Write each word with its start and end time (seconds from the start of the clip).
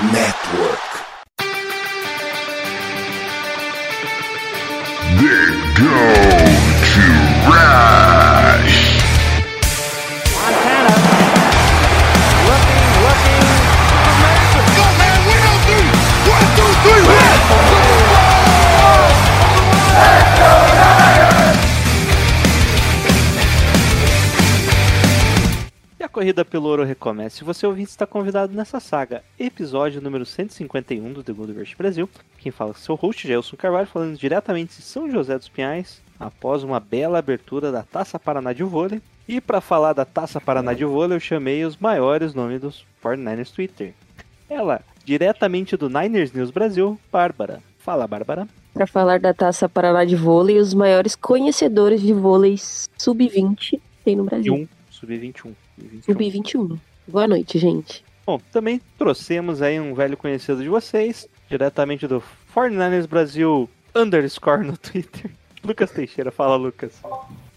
Network. 0.00 0.91
Corrida 26.22 26.44
pelo 26.44 26.68
ouro 26.68 26.84
recomeça. 26.84 27.38
Se 27.38 27.44
você 27.44 27.66
ouvinte 27.66 27.90
está 27.90 28.06
convidado 28.06 28.54
nessa 28.54 28.78
saga, 28.78 29.24
episódio 29.36 30.00
número 30.00 30.24
151 30.24 31.12
do 31.12 31.20
The 31.20 31.32
Goldverse 31.32 31.74
Brasil. 31.74 32.08
Quem 32.38 32.52
fala 32.52 32.70
é 32.70 32.74
seu 32.74 32.94
host, 32.94 33.26
Gelson 33.26 33.56
Carvalho, 33.56 33.88
falando 33.88 34.16
diretamente 34.16 34.76
de 34.76 34.82
São 34.82 35.10
José 35.10 35.36
dos 35.36 35.48
Pinhais, 35.48 36.00
após 36.20 36.62
uma 36.62 36.78
bela 36.78 37.18
abertura 37.18 37.72
da 37.72 37.82
Taça 37.82 38.20
Paraná 38.20 38.52
de 38.52 38.62
Vôlei. 38.62 39.02
E 39.26 39.40
para 39.40 39.60
falar 39.60 39.94
da 39.94 40.04
Taça 40.04 40.40
Paraná 40.40 40.72
de 40.72 40.84
Vôlei, 40.84 41.16
eu 41.16 41.20
chamei 41.20 41.64
os 41.64 41.76
maiores 41.76 42.34
nomes 42.34 42.60
dos 42.60 42.86
49ers 43.02 43.52
Twitter. 43.52 43.92
Ela, 44.48 44.80
diretamente 45.04 45.76
do 45.76 45.88
Niners 45.88 46.32
News 46.32 46.52
Brasil, 46.52 47.00
Bárbara. 47.10 47.60
Fala, 47.80 48.06
Bárbara. 48.06 48.46
Para 48.72 48.86
falar 48.86 49.18
da 49.18 49.34
Taça 49.34 49.68
Paraná 49.68 50.04
de 50.04 50.14
Vôlei, 50.14 50.58
os 50.58 50.72
maiores 50.72 51.16
conhecedores 51.16 52.00
de 52.00 52.12
vôlei 52.12 52.54
sub-20 52.96 53.80
tem 54.04 54.14
no 54.14 54.22
Brasil. 54.22 54.54
21, 54.54 54.68
sub-21. 54.68 54.81
Sub-21. 55.02 55.52
Sub-21. 56.04 56.78
Boa 57.08 57.26
noite, 57.26 57.58
gente. 57.58 58.04
Bom, 58.24 58.40
também 58.52 58.80
trouxemos 58.96 59.60
aí 59.60 59.80
um 59.80 59.94
velho 59.94 60.16
conhecido 60.16 60.62
de 60.62 60.68
vocês, 60.68 61.28
diretamente 61.50 62.06
do 62.06 62.22
49ers 62.54 63.08
Brasil 63.08 63.68
underscore 63.94 64.64
no 64.64 64.76
Twitter. 64.76 65.30
Lucas 65.64 65.90
Teixeira, 65.90 66.30
fala 66.30 66.56
Lucas. 66.56 67.02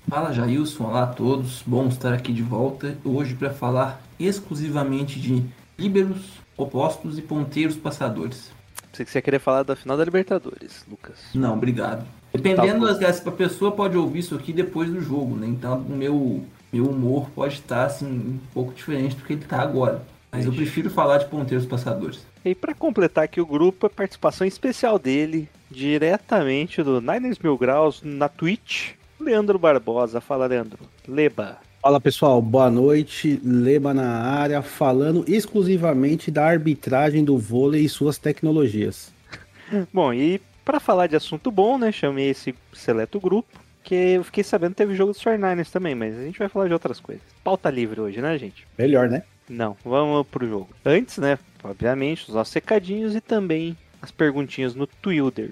Fala 0.07 0.31
Jailson, 0.31 0.85
olá 0.85 1.03
a 1.03 1.07
todos, 1.07 1.63
bom 1.65 1.87
estar 1.87 2.13
aqui 2.13 2.33
de 2.33 2.43
volta 2.43 2.97
hoje 3.03 3.35
para 3.35 3.51
falar 3.51 4.01
exclusivamente 4.19 5.19
de 5.19 5.43
líberos, 5.77 6.39
opostos 6.57 7.17
e 7.17 7.21
ponteiros 7.21 7.75
passadores. 7.75 8.51
Pensei 8.91 9.05
que 9.05 9.11
você 9.11 9.17
ia 9.17 9.21
querer 9.23 9.39
falar 9.39 9.63
da 9.63 9.75
final 9.75 9.97
da 9.97 10.05
Libertadores, 10.05 10.85
Lucas. 10.89 11.19
Não, 11.33 11.53
obrigado. 11.53 12.05
Dependendo 12.31 12.85
Tá 12.85 12.93
das 12.93 13.17
se 13.17 13.27
a 13.27 13.31
pessoa 13.31 13.71
pode 13.71 13.97
ouvir 13.97 14.19
isso 14.19 14.35
aqui 14.35 14.51
depois 14.51 14.89
do 14.89 15.01
jogo, 15.01 15.35
né? 15.35 15.47
Então 15.47 15.79
o 15.79 15.95
meu, 15.95 16.43
meu 16.75 16.89
humor 16.89 17.29
pode 17.33 17.55
estar 17.55 17.85
assim 17.85 18.05
um 18.05 18.39
pouco 18.53 18.73
diferente 18.73 19.15
do 19.15 19.23
que 19.23 19.33
ele 19.33 19.41
está 19.41 19.61
agora. 19.61 20.01
Mas 20.29 20.45
eu 20.45 20.51
prefiro 20.51 20.89
falar 20.89 21.19
de 21.19 21.25
ponteiros 21.27 21.65
passadores. 21.65 22.25
E 22.43 22.53
para 22.53 22.75
completar 22.75 23.23
aqui 23.23 23.39
o 23.39 23.45
grupo, 23.45 23.85
a 23.85 23.89
participação 23.89 24.45
especial 24.45 24.99
dele, 24.99 25.47
diretamente 25.71 26.83
do 26.83 26.99
Niners 26.99 27.39
Mil 27.39 27.57
Graus 27.57 28.01
na 28.03 28.27
Twitch, 28.27 28.91
Leandro 29.17 29.57
Barbosa. 29.57 30.19
Fala, 30.19 30.45
Leandro. 30.45 30.79
Leba. 31.07 31.57
Fala 31.81 32.01
pessoal, 32.01 32.41
boa 32.41 32.69
noite. 32.69 33.39
Leba 33.41 33.93
na 33.93 34.19
área, 34.21 34.61
falando 34.61 35.23
exclusivamente 35.27 36.29
da 36.29 36.45
arbitragem 36.45 37.23
do 37.23 37.37
vôlei 37.37 37.85
e 37.85 37.89
suas 37.89 38.17
tecnologias. 38.17 39.13
Bom, 39.93 40.13
e 40.13 40.41
para 40.65 40.81
falar 40.81 41.07
de 41.07 41.15
assunto 41.15 41.51
bom, 41.51 41.77
né, 41.77 41.91
chamei 41.91 42.31
esse 42.31 42.53
seleto 42.73 43.19
grupo, 43.19 43.59
que 43.85 43.95
eu 43.95 44.23
fiquei 44.23 44.43
sabendo 44.43 44.71
que 44.71 44.77
teve 44.77 44.95
jogo 44.95 45.13
dos 45.13 45.23
49ers 45.23 45.69
também, 45.69 45.93
mas 45.95 46.17
a 46.17 46.23
gente 46.23 46.39
vai 46.39 46.49
falar 46.49 46.67
de 46.67 46.73
outras 46.73 46.99
coisas. 46.99 47.23
Pauta 47.43 47.69
livre 47.69 48.01
hoje, 48.01 48.19
né, 48.19 48.37
gente? 48.37 48.67
Melhor, 48.77 49.07
né? 49.07 49.23
Não, 49.47 49.77
vamos 49.85 50.25
pro 50.27 50.47
jogo. 50.47 50.69
Antes, 50.83 51.19
né, 51.19 51.37
obviamente, 51.63 52.27
os 52.27 52.33
nossos 52.33 52.53
recadinhos 52.53 53.15
e 53.15 53.21
também 53.21 53.77
as 54.01 54.11
perguntinhas 54.11 54.73
no 54.73 54.87
Twitter. 54.87 55.51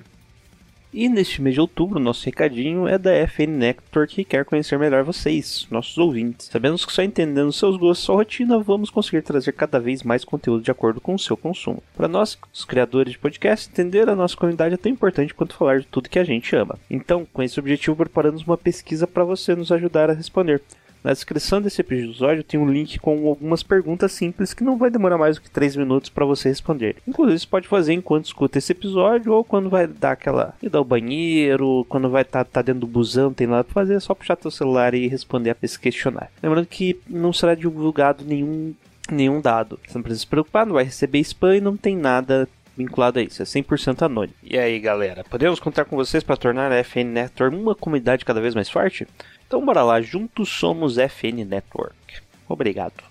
E 0.94 1.10
neste 1.10 1.42
mês 1.42 1.56
de 1.56 1.62
outubro, 1.62 2.00
nosso 2.00 2.24
recadinho 2.24 2.88
é 2.88 3.00
da 3.00 3.09
FN 3.28 3.48
Network 3.48 4.14
que 4.14 4.24
quer 4.24 4.46
conhecer 4.46 4.78
melhor 4.78 5.04
vocês, 5.04 5.66
nossos 5.72 5.98
ouvintes. 5.98 6.50
Sabemos 6.52 6.86
que 6.86 6.94
só 6.94 7.02
entendendo 7.02 7.52
seus 7.52 7.78
gostos 7.78 8.04
e 8.04 8.06
sua 8.06 8.16
rotina, 8.18 8.59
vamos 8.59 8.92
conseguir 8.92 9.24
trazer 9.24 9.53
cada 9.53 9.80
vez 9.80 10.03
mais 10.03 10.24
conteúdo 10.24 10.62
de 10.62 10.70
acordo 10.70 11.02
com 11.02 11.16
o 11.16 11.20
seu 11.20 11.36
consumo. 11.36 11.82
Para 11.98 12.08
nós, 12.08 12.38
os 12.53 12.64
criadores 12.64 13.14
de 13.14 13.18
podcast, 13.18 13.72
entender 13.72 14.08
a 14.08 14.16
nossa 14.16 14.38
comunidade 14.38 14.76
é 14.76 14.78
tão 14.78 14.92
importante 14.92 15.34
quanto 15.34 15.56
falar 15.56 15.80
de 15.80 15.88
tudo 15.88 16.09
que 16.09 16.20
a 16.20 16.24
gente 16.24 16.56
ama. 16.56 16.78
Então, 16.88 17.26
com 17.34 17.42
esse 17.42 17.59
objetivo, 17.59 17.96
preparamos 17.96 18.44
uma 18.44 18.58
pesquisa 18.58 19.08
para 19.08 19.24
você 19.24 19.56
nos 19.56 19.72
ajudar 19.72 20.12
a 20.12 20.14
responder. 20.14 20.62
Na 21.03 21.12
descrição 21.12 21.62
desse 21.62 21.81
episódio 21.81 22.44
tem 22.44 22.59
um 22.59 22.72
link 22.72 22.97
com 22.97 23.28
algumas 23.28 23.62
perguntas 23.62 24.14
simples 24.14 24.53
que 24.53 24.64
não 24.64 24.78
vai 24.78 24.90
demorar 24.90 25.18
mais 25.18 25.36
do 25.36 25.41
que 25.41 25.50
3 25.50 25.75
minutos 25.75 26.09
para 26.09 26.25
você 26.25 26.47
responder. 26.47 26.96
Inclusive, 27.06 27.40
você 27.40 27.47
pode 27.47 27.68
fazer 27.68 27.94
enquanto 27.94 28.25
escuta 28.25 28.58
esse 28.58 28.72
episódio 28.72 29.34
ou 29.34 29.44
quando 29.44 29.69
vai 29.69 29.86
dar 29.86 30.14
aquela 30.14 30.53
ir 30.64 30.74
ao 30.74 30.86
banheiro, 30.86 31.86
quando 31.90 32.09
vai 32.09 32.22
estar 32.22 32.46
tá, 32.46 32.52
tá 32.52 32.62
dentro 32.62 32.81
do 32.81 32.88
busão, 32.88 33.34
tem 33.34 33.47
nada 33.47 33.66
para 33.66 33.74
fazer, 33.74 33.96
é 33.96 34.00
só 34.00 34.16
puxar 34.16 34.38
teu 34.38 34.50
celular 34.50 34.94
e 34.94 35.08
responder 35.08 35.58
esse 35.62 35.78
questionário. 35.78 36.30
Lembrando 36.41 36.68
que 36.68 36.97
não 37.09 37.34
será 37.34 37.53
divulgado 37.53 38.24
nenhum 38.24 38.74
nenhum 39.12 39.41
dado. 39.41 39.78
Você 39.85 39.97
não 39.97 40.03
precisa 40.03 40.22
se 40.22 40.28
preocupar, 40.28 40.66
não 40.66 40.75
vai 40.75 40.85
receber 40.85 41.20
spam 41.20 41.58
e 41.58 41.62
não 41.62 41.75
tem 41.75 41.97
nada 41.97 42.47
vinculado 42.75 43.20
a 43.20 43.22
isso, 43.22 43.41
é 43.41 43.46
100% 43.46 44.02
anônimo. 44.02 44.34
E 44.44 44.58
aí, 44.58 44.80
galera, 44.80 45.24
podemos 45.24 45.59
contar 45.59 45.85
com 45.85 45.96
vocês 45.96 46.24
para 46.24 46.35
tornar 46.35 46.72
a 46.72 46.84
FN 46.84 47.06
Network 47.06 47.56
uma 47.56 47.75
comunidade 47.75 48.25
cada 48.25 48.41
vez 48.41 48.56
mais 48.56 48.70
forte? 48.70 49.08
Então 49.53 49.64
bora 49.64 49.84
lá, 49.84 50.02
juntos 50.02 50.50
somos 50.50 50.97
FN 50.97 51.46
Network. 51.46 52.24
Obrigado. 52.50 53.03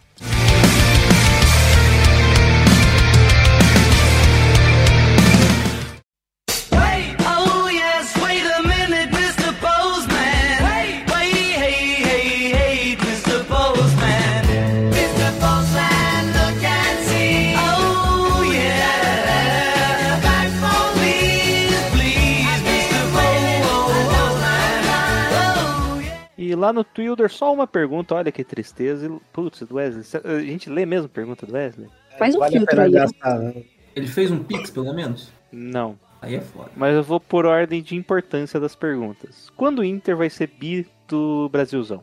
Lá 26.62 26.72
no 26.72 26.84
Twitter, 26.84 27.28
só 27.30 27.52
uma 27.52 27.66
pergunta, 27.66 28.14
olha 28.14 28.30
que 28.30 28.44
tristeza. 28.44 29.10
Putz, 29.32 29.60
do 29.62 29.74
Wesley, 29.74 30.04
a 30.24 30.40
gente 30.40 30.70
lê 30.70 30.86
mesmo 30.86 31.06
a 31.06 31.08
pergunta 31.08 31.44
do 31.44 31.52
Wesley? 31.52 31.88
Faz 32.18 32.34
um 32.34 32.38
vale 32.38 32.56
filtro 32.56 32.80
aí. 32.80 32.92
gastar, 32.92 33.38
né? 33.38 33.64
Ele 33.94 34.06
fez 34.06 34.30
um 34.30 34.42
pix, 34.42 34.70
pelo 34.70 34.94
menos? 34.94 35.32
Não. 35.50 35.98
Aí 36.20 36.36
é 36.36 36.40
foda. 36.40 36.70
Mas 36.76 36.94
eu 36.94 37.02
vou 37.02 37.18
por 37.18 37.44
ordem 37.46 37.82
de 37.82 37.96
importância 37.96 38.60
das 38.60 38.76
perguntas. 38.76 39.50
Quando 39.56 39.80
o 39.80 39.84
Inter 39.84 40.16
vai 40.16 40.30
ser 40.30 40.46
bi 40.46 40.86
do 41.08 41.48
Brasilzão? 41.48 42.02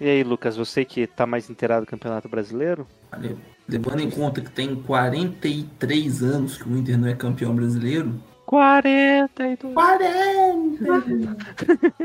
E 0.00 0.08
aí, 0.08 0.24
Lucas, 0.24 0.56
você 0.56 0.84
que 0.84 1.06
tá 1.06 1.24
mais 1.24 1.48
inteirado 1.48 1.86
do 1.86 1.88
Campeonato 1.88 2.28
Brasileiro? 2.28 2.88
Olha, 3.12 3.36
levando 3.68 4.00
em 4.00 4.10
conta 4.10 4.40
que 4.40 4.50
tem 4.50 4.74
43 4.74 6.22
anos 6.24 6.58
que 6.58 6.68
o 6.68 6.76
Inter 6.76 6.98
não 6.98 7.06
é 7.06 7.14
campeão 7.14 7.54
brasileiro. 7.54 8.12
42. 8.46 9.72
40! 9.72 11.36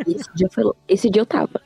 Esse 0.05 0.29
dia, 0.35 0.47
foi... 0.51 0.71
Esse 0.87 1.09
dia 1.09 1.23
eu 1.23 1.25
tava 1.25 1.59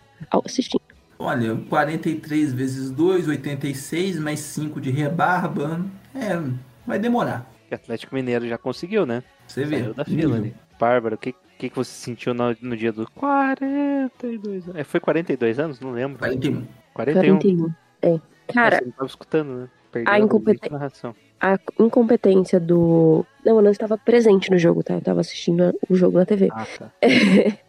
assistindo. 0.45 0.81
Olha, 1.19 1.55
43 1.69 2.53
vezes 2.53 2.89
2, 2.91 3.27
86, 3.27 4.19
mais 4.19 4.39
5 4.39 4.81
de 4.81 4.89
rebarba. 4.89 5.81
É, 6.15 6.39
vai 6.85 6.97
demorar. 6.97 7.49
O 7.69 7.75
Atlético 7.75 8.15
Mineiro 8.15 8.47
já 8.47 8.57
conseguiu, 8.57 9.05
né? 9.05 9.23
Você 9.47 9.63
vê. 9.63 9.79
Saiu 9.81 9.93
da 9.93 10.03
fila 10.05 10.37
ali. 10.37 10.55
Bárbara, 10.79 11.15
o 11.15 11.17
que, 11.17 11.33
que, 11.59 11.69
que 11.69 11.75
você 11.75 11.91
sentiu 11.91 12.33
no, 12.33 12.55
no 12.61 12.75
dia 12.75 12.91
do 12.91 13.05
42 13.11 14.63
anos? 14.65 14.75
É, 14.75 14.83
foi 14.83 14.99
42 14.99 15.59
anos? 15.59 15.79
Não 15.79 15.91
lembro. 15.91 16.17
41. 16.17 16.65
41. 16.93 17.37
41. 17.39 17.73
É. 18.01 18.19
Cara, 18.51 18.81
não 18.83 18.91
tava 18.91 19.05
escutando, 19.05 19.49
né? 19.53 19.69
Perdeu 19.91 20.13
a 20.13 20.19
incompeten- 20.19 20.71
a 21.39 21.59
incompetência 21.79 22.59
do. 22.59 23.25
Não, 23.45 23.57
eu 23.57 23.61
não 23.61 23.71
estava 23.71 23.97
presente 23.97 24.49
no 24.49 24.57
jogo, 24.57 24.83
tá? 24.83 24.95
Eu 24.95 25.01
tava 25.01 25.21
assistindo 25.21 25.73
o 25.89 25.95
jogo 25.95 26.17
na 26.17 26.25
TV. 26.25 26.49
Ah, 26.51 26.65
tá. 26.79 26.91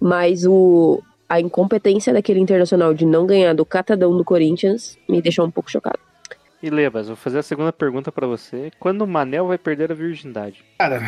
Mas 0.00 0.46
o. 0.46 1.02
A 1.28 1.40
incompetência 1.40 2.12
daquele 2.12 2.40
internacional 2.40 2.94
de 2.94 3.04
não 3.04 3.26
ganhar 3.26 3.54
do 3.54 3.64
catadão 3.64 4.16
do 4.16 4.24
Corinthians 4.24 4.96
me 5.08 5.20
deixou 5.20 5.44
um 5.46 5.50
pouco 5.50 5.70
chocado. 5.70 5.98
E 6.62 6.70
Lebas, 6.70 7.06
vou 7.08 7.16
fazer 7.16 7.38
a 7.38 7.42
segunda 7.42 7.72
pergunta 7.72 8.10
pra 8.10 8.26
você. 8.26 8.70
Quando 8.80 9.02
o 9.02 9.06
Manel 9.06 9.46
vai 9.46 9.58
perder 9.58 9.92
a 9.92 9.94
virgindade? 9.94 10.64
Cara, 10.78 11.00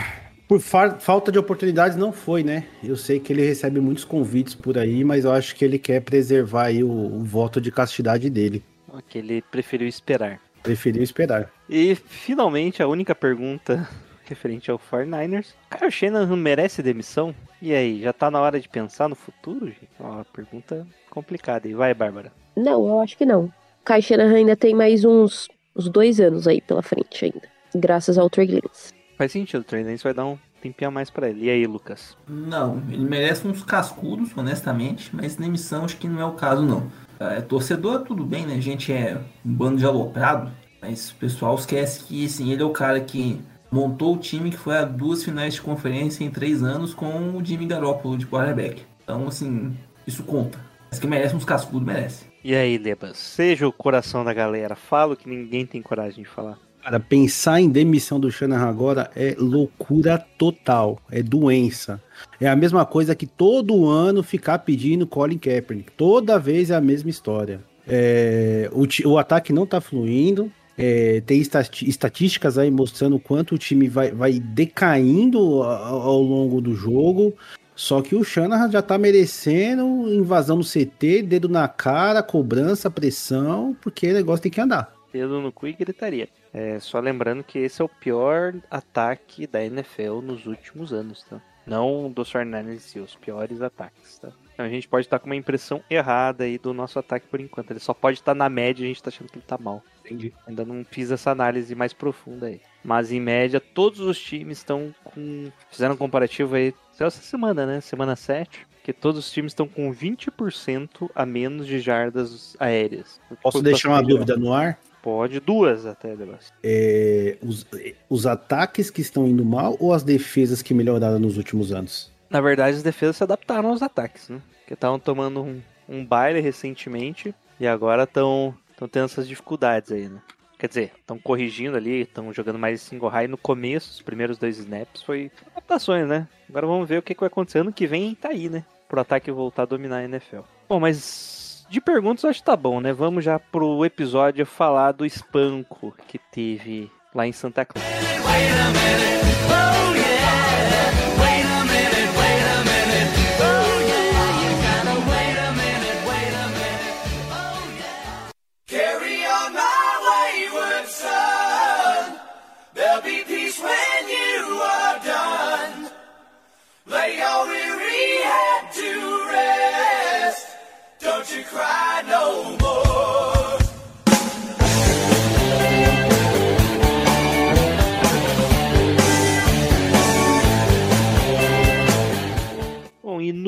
por 0.47 0.61
fa- 0.61 0.99
falta 1.01 1.33
de 1.33 1.39
oportunidades 1.39 1.97
não 1.97 2.13
foi, 2.13 2.45
né? 2.45 2.65
Eu 2.85 2.97
sei 2.97 3.19
que 3.19 3.33
ele 3.33 3.45
recebe 3.45 3.81
muitos 3.81 4.05
convites 4.05 4.55
por 4.55 4.77
aí, 4.79 5.03
mas 5.03 5.25
eu 5.25 5.33
acho 5.33 5.57
que 5.57 5.65
ele 5.65 5.79
quer 5.79 6.01
preservar 6.03 6.67
aí 6.67 6.85
o, 6.85 6.89
o 6.91 7.25
voto 7.25 7.61
de 7.61 7.73
castidade 7.73 8.29
dele. 8.31 8.63
Que 9.09 9.19
ele 9.19 9.43
preferiu 9.51 9.89
esperar. 9.89 10.39
Preferiu 10.63 11.03
esperar. 11.03 11.51
E 11.69 11.95
finalmente 11.95 12.83
a 12.83 12.87
única 12.87 13.15
pergunta 13.15 13.89
referente 14.31 14.71
ao 14.71 14.79
49ers. 14.79 15.55
Kyle 15.71 15.91
Shanahan 15.91 16.37
merece 16.37 16.83
demissão? 16.83 17.35
E 17.61 17.75
aí, 17.75 18.01
já 18.01 18.13
tá 18.13 18.31
na 18.31 18.41
hora 18.41 18.59
de 18.59 18.69
pensar 18.69 19.09
no 19.09 19.15
futuro, 19.15 19.67
gente? 19.67 19.89
Uma 19.99 20.25
pergunta 20.25 20.87
complicada. 21.11 21.69
E 21.69 21.75
vai, 21.75 21.93
Bárbara. 21.93 22.33
Não, 22.57 22.89
eu 22.89 23.01
acho 23.01 23.19
que 23.19 23.27
não. 23.27 23.45
O 23.45 23.85
Kai 23.85 24.01
Shanahan 24.01 24.37
ainda 24.37 24.57
tem 24.57 24.75
mais 24.75 25.05
uns, 25.05 25.49
uns 25.77 25.89
dois 25.89 26.21
anos 26.21 26.47
aí 26.49 26.61
pela 26.61 26.83
frente 26.83 27.25
ainda. 27.25 27.43
graças 27.75 28.17
ao 28.17 28.31
Trey 28.31 28.47
Lance. 28.47 28.93
Faz 29.19 29.33
sentido, 29.33 29.61
o 29.61 29.65
Trey 29.65 29.85
Lance 29.85 30.03
vai 30.03 30.15
dar 30.15 30.25
um 30.25 30.39
tempinho 30.63 30.89
a 30.89 30.91
mais 30.91 31.11
pra 31.11 31.29
ele. 31.29 31.47
E 31.47 31.51
aí, 31.51 31.67
Lucas? 31.67 32.17
Não, 32.29 32.83
ele 32.89 33.05
merece 33.05 33.47
uns 33.47 33.63
cascudos, 33.63 34.31
honestamente, 34.37 35.15
mas 35.15 35.37
na 35.37 35.47
emissão 35.47 35.85
acho 35.85 35.97
que 35.97 36.09
não 36.09 36.21
é 36.21 36.25
o 36.25 36.33
caso, 36.33 36.63
não. 36.63 36.91
É, 37.19 37.41
torcedor, 37.41 38.01
tudo 38.01 38.25
bem, 38.25 38.47
né? 38.47 38.55
A 38.55 38.61
gente 38.61 38.93
é 38.93 39.19
um 39.45 39.53
bando 39.53 39.77
de 39.77 39.85
aloprado, 39.85 40.51
mas 40.81 41.11
o 41.11 41.15
pessoal 41.17 41.55
esquece 41.55 42.05
que, 42.05 42.25
assim, 42.25 42.51
ele 42.53 42.63
é 42.63 42.65
o 42.65 42.71
cara 42.71 43.01
que 43.01 43.41
montou 43.71 44.15
o 44.15 44.19
time 44.19 44.51
que 44.51 44.57
foi 44.57 44.77
a 44.77 44.85
duas 44.85 45.23
finais 45.23 45.55
de 45.55 45.63
conferência 45.63 46.25
em 46.25 46.31
três 46.31 46.63
anos 46.63 46.93
com 46.93 47.37
o 47.37 47.45
Jimmy 47.45 47.67
Garoppolo 47.67 48.19
de 48.19 48.27
quarterback. 48.27 48.83
Então, 49.03 49.29
assim, 49.29 49.73
isso 50.07 50.23
conta. 50.23 50.59
Mas 50.91 50.99
que 50.99 51.07
merece 51.07 51.37
uns 51.37 51.45
cascudos, 51.45 51.87
merece. 51.87 52.25
E 52.43 52.55
aí, 52.55 52.79
Lebas? 52.79 53.17
Seja 53.17 53.69
o 53.69 53.73
coração 53.73 54.25
da 54.25 54.35
galera. 54.35 54.75
Fala 54.75 55.13
o 55.13 55.17
que 55.17 55.29
ninguém 55.29 55.65
tem 55.65 55.81
coragem 55.81 56.25
de 56.25 56.29
falar. 56.29 56.59
Cara, 56.83 56.99
pensar 56.99 57.61
em 57.61 57.69
demissão 57.69 58.19
do 58.19 58.31
Shanahan 58.31 58.69
agora 58.69 59.11
é 59.15 59.37
loucura 59.39 60.19
total, 60.39 60.99
é 61.11 61.23
doença. 61.23 62.03
É 62.41 62.49
a 62.49 62.57
mesma 62.57 62.87
coisa 62.87 63.15
que 63.15 63.27
todo 63.27 63.87
ano 63.87 64.23
ficar 64.23 64.61
pedindo 64.61 65.07
Colin 65.07 65.37
Kaepernick. 65.37 65.93
Toda 65.93 66.39
vez 66.39 66.71
é 66.71 66.75
a 66.75 66.81
mesma 66.81 67.11
história. 67.11 67.61
É, 67.87 68.71
o, 68.73 68.87
o 69.11 69.19
ataque 69.19 69.53
não 69.53 69.67
tá 69.67 69.81
fluindo. 69.81 70.51
É, 70.77 71.21
tem 71.21 71.41
estatísticas 71.41 72.57
aí 72.59 72.71
mostrando 72.71 73.17
o 73.17 73.21
quanto 73.21 73.55
o 73.55 73.59
time 73.59 73.89
vai, 73.89 74.11
vai 74.13 74.33
decaindo 74.41 75.63
ao 75.63 76.21
longo 76.21 76.61
do 76.61 76.75
jogo. 76.75 77.35
Só 77.75 78.03
que 78.03 78.15
o 78.15 78.23
Shanahan 78.23 78.71
já 78.71 78.83
tá 78.83 78.99
merecendo 78.99 79.85
invasão 80.13 80.59
no 80.59 80.65
CT, 80.65 81.23
dedo 81.23 81.49
na 81.49 81.67
cara, 81.67 82.23
cobrança, 82.23 82.91
pressão, 82.91 83.75
porque 83.81 84.11
o 84.11 84.15
negócio 84.15 84.43
tem 84.43 84.53
que 84.53 84.61
andar. 84.61 84.93
Dedo 85.13 85.41
no 85.41 85.51
cu 85.51 85.67
e 85.67 85.73
gritaria. 85.73 86.29
É, 86.53 86.79
só 86.79 87.01
lembrando 87.01 87.43
que 87.43 87.59
esse 87.59 87.81
é 87.81 87.85
o 87.85 87.89
pior 87.89 88.55
ataque 88.71 89.47
da 89.47 89.65
NFL 89.65 90.21
nos 90.23 90.47
últimos 90.47 90.93
anos, 90.93 91.25
tá? 91.25 91.41
Não 91.67 92.11
dos 92.11 92.33
49ers 92.33 92.75
em 92.75 92.79
si, 92.79 92.99
os 92.99 93.17
piores 93.17 93.63
ataques, 93.63 94.19
tá? 94.19 94.31
Então 94.53 94.67
a 94.67 94.69
gente 94.69 94.87
pode 94.87 95.07
estar 95.07 95.19
com 95.19 95.27
uma 95.27 95.37
impressão 95.37 95.83
errada 95.89 96.45
aí 96.45 96.59
do 96.59 96.75
nosso 96.75 96.99
ataque 96.99 97.27
por 97.29 97.41
enquanto. 97.41 97.71
Ele 97.71 97.81
só 97.81 97.95
pode 97.95 98.19
estar 98.19 98.35
na 98.35 98.49
média 98.49 98.83
e 98.83 98.85
a 98.85 98.89
gente 98.89 99.03
tá 99.03 99.09
achando 99.09 99.29
que 99.29 99.39
ele 99.39 99.45
tá 99.47 99.57
mal. 99.57 99.83
Entendi. 100.11 100.33
Ainda 100.47 100.65
não 100.65 100.85
fiz 100.85 101.11
essa 101.11 101.31
análise 101.31 101.75
mais 101.75 101.93
profunda 101.93 102.47
aí. 102.47 102.61
Mas 102.83 103.13
em 103.13 103.21
média, 103.21 103.61
todos 103.61 104.01
os 104.01 104.19
times 104.19 104.59
estão 104.59 104.95
com. 105.05 105.51
Fizeram 105.71 105.95
um 105.95 105.99
comparativo 105.99 106.57
aí. 106.57 106.75
Essa 106.99 107.23
semana, 107.23 107.65
né? 107.65 107.81
Semana 107.81 108.17
7. 108.17 108.67
Que 108.83 108.93
todos 108.93 109.19
os 109.19 109.31
times 109.31 109.53
estão 109.53 109.69
com 109.69 109.95
20% 109.95 111.11
a 111.15 111.25
menos 111.25 111.67
de 111.67 111.79
jardas 111.79 112.57
aéreas. 112.59 113.21
Posso 113.43 113.63
deixar 113.63 113.91
uma 113.91 114.03
dúvida 114.03 114.37
no 114.37 114.53
ar? 114.53 114.79
Pode, 115.03 115.41
duas 115.41 115.87
até, 115.87 116.15
Debas. 116.15 116.53
É, 116.63 117.39
os, 117.43 117.67
os 118.09 118.27
ataques 118.27 118.91
que 118.91 119.01
estão 119.01 119.27
indo 119.27 119.45
mal 119.45 119.77
ou 119.81 119.95
as 119.95 120.03
defesas 120.03 120.61
que 120.61 120.75
melhoraram 120.75 121.19
nos 121.19 121.39
últimos 121.39 121.73
anos? 121.73 122.13
Na 122.29 122.41
verdade, 122.41 122.77
as 122.77 122.83
defesas 122.83 123.17
se 123.17 123.25
adaptaram 123.25 123.71
aos 123.71 123.83
ataques, 123.83 124.29
né? 124.29 124.41
Porque 124.61 124.75
estavam 124.75 124.99
tomando 124.99 125.43
um, 125.43 125.61
um 125.89 126.05
baile 126.05 126.41
recentemente 126.41 127.35
e 127.59 127.67
agora 127.67 128.05
estão 128.05 128.55
tendo 128.89 129.05
essas 129.07 129.27
dificuldades 129.27 129.93
aí, 129.93 130.09
né? 130.09 130.21
Quer 130.59 130.69
dizer, 130.69 130.93
estão 130.99 131.19
corrigindo 131.19 131.77
ali, 131.77 132.03
estão 132.03 132.33
jogando 132.35 132.59
mais 132.59 132.83
single 132.83 133.09
high. 133.09 133.27
No 133.27 133.39
começo, 133.39 133.93
os 133.93 134.03
primeiros 134.03 134.37
dois 134.37 134.59
snaps, 134.59 135.03
foi 135.03 135.31
adaptações, 135.53 136.07
né? 136.07 136.29
Agora 136.49 136.67
vamos 136.67 136.87
ver 136.87 136.99
o 136.99 137.03
que, 137.03 137.15
que 137.15 137.21
vai 137.21 137.29
acontecer 137.29 137.61
ano 137.61 137.73
que 137.73 137.87
vem 137.87 138.15
tá 138.15 138.29
aí, 138.29 138.51
né? 138.51 138.65
Pro 138.87 139.01
ataque 139.01 139.31
voltar 139.31 139.63
a 139.63 139.67
dominar 139.67 139.99
a 139.99 140.05
NFL. 140.05 140.41
Bom, 140.69 140.79
mas 140.79 141.65
de 141.71 141.81
perguntas 141.81 142.25
acho 142.27 142.41
que 142.41 142.45
tá 142.45 142.57
bom, 142.57 142.79
né? 142.79 142.93
Vamos 142.93 143.25
já 143.25 143.39
pro 143.39 143.85
episódio 143.87 144.45
falar 144.45 144.93
do 144.93 145.07
espanco 145.07 145.95
que 146.07 146.19
teve 146.19 146.91
lá 147.15 147.27
em 147.27 147.33
Santa 147.33 147.65
Clara. 147.65 147.89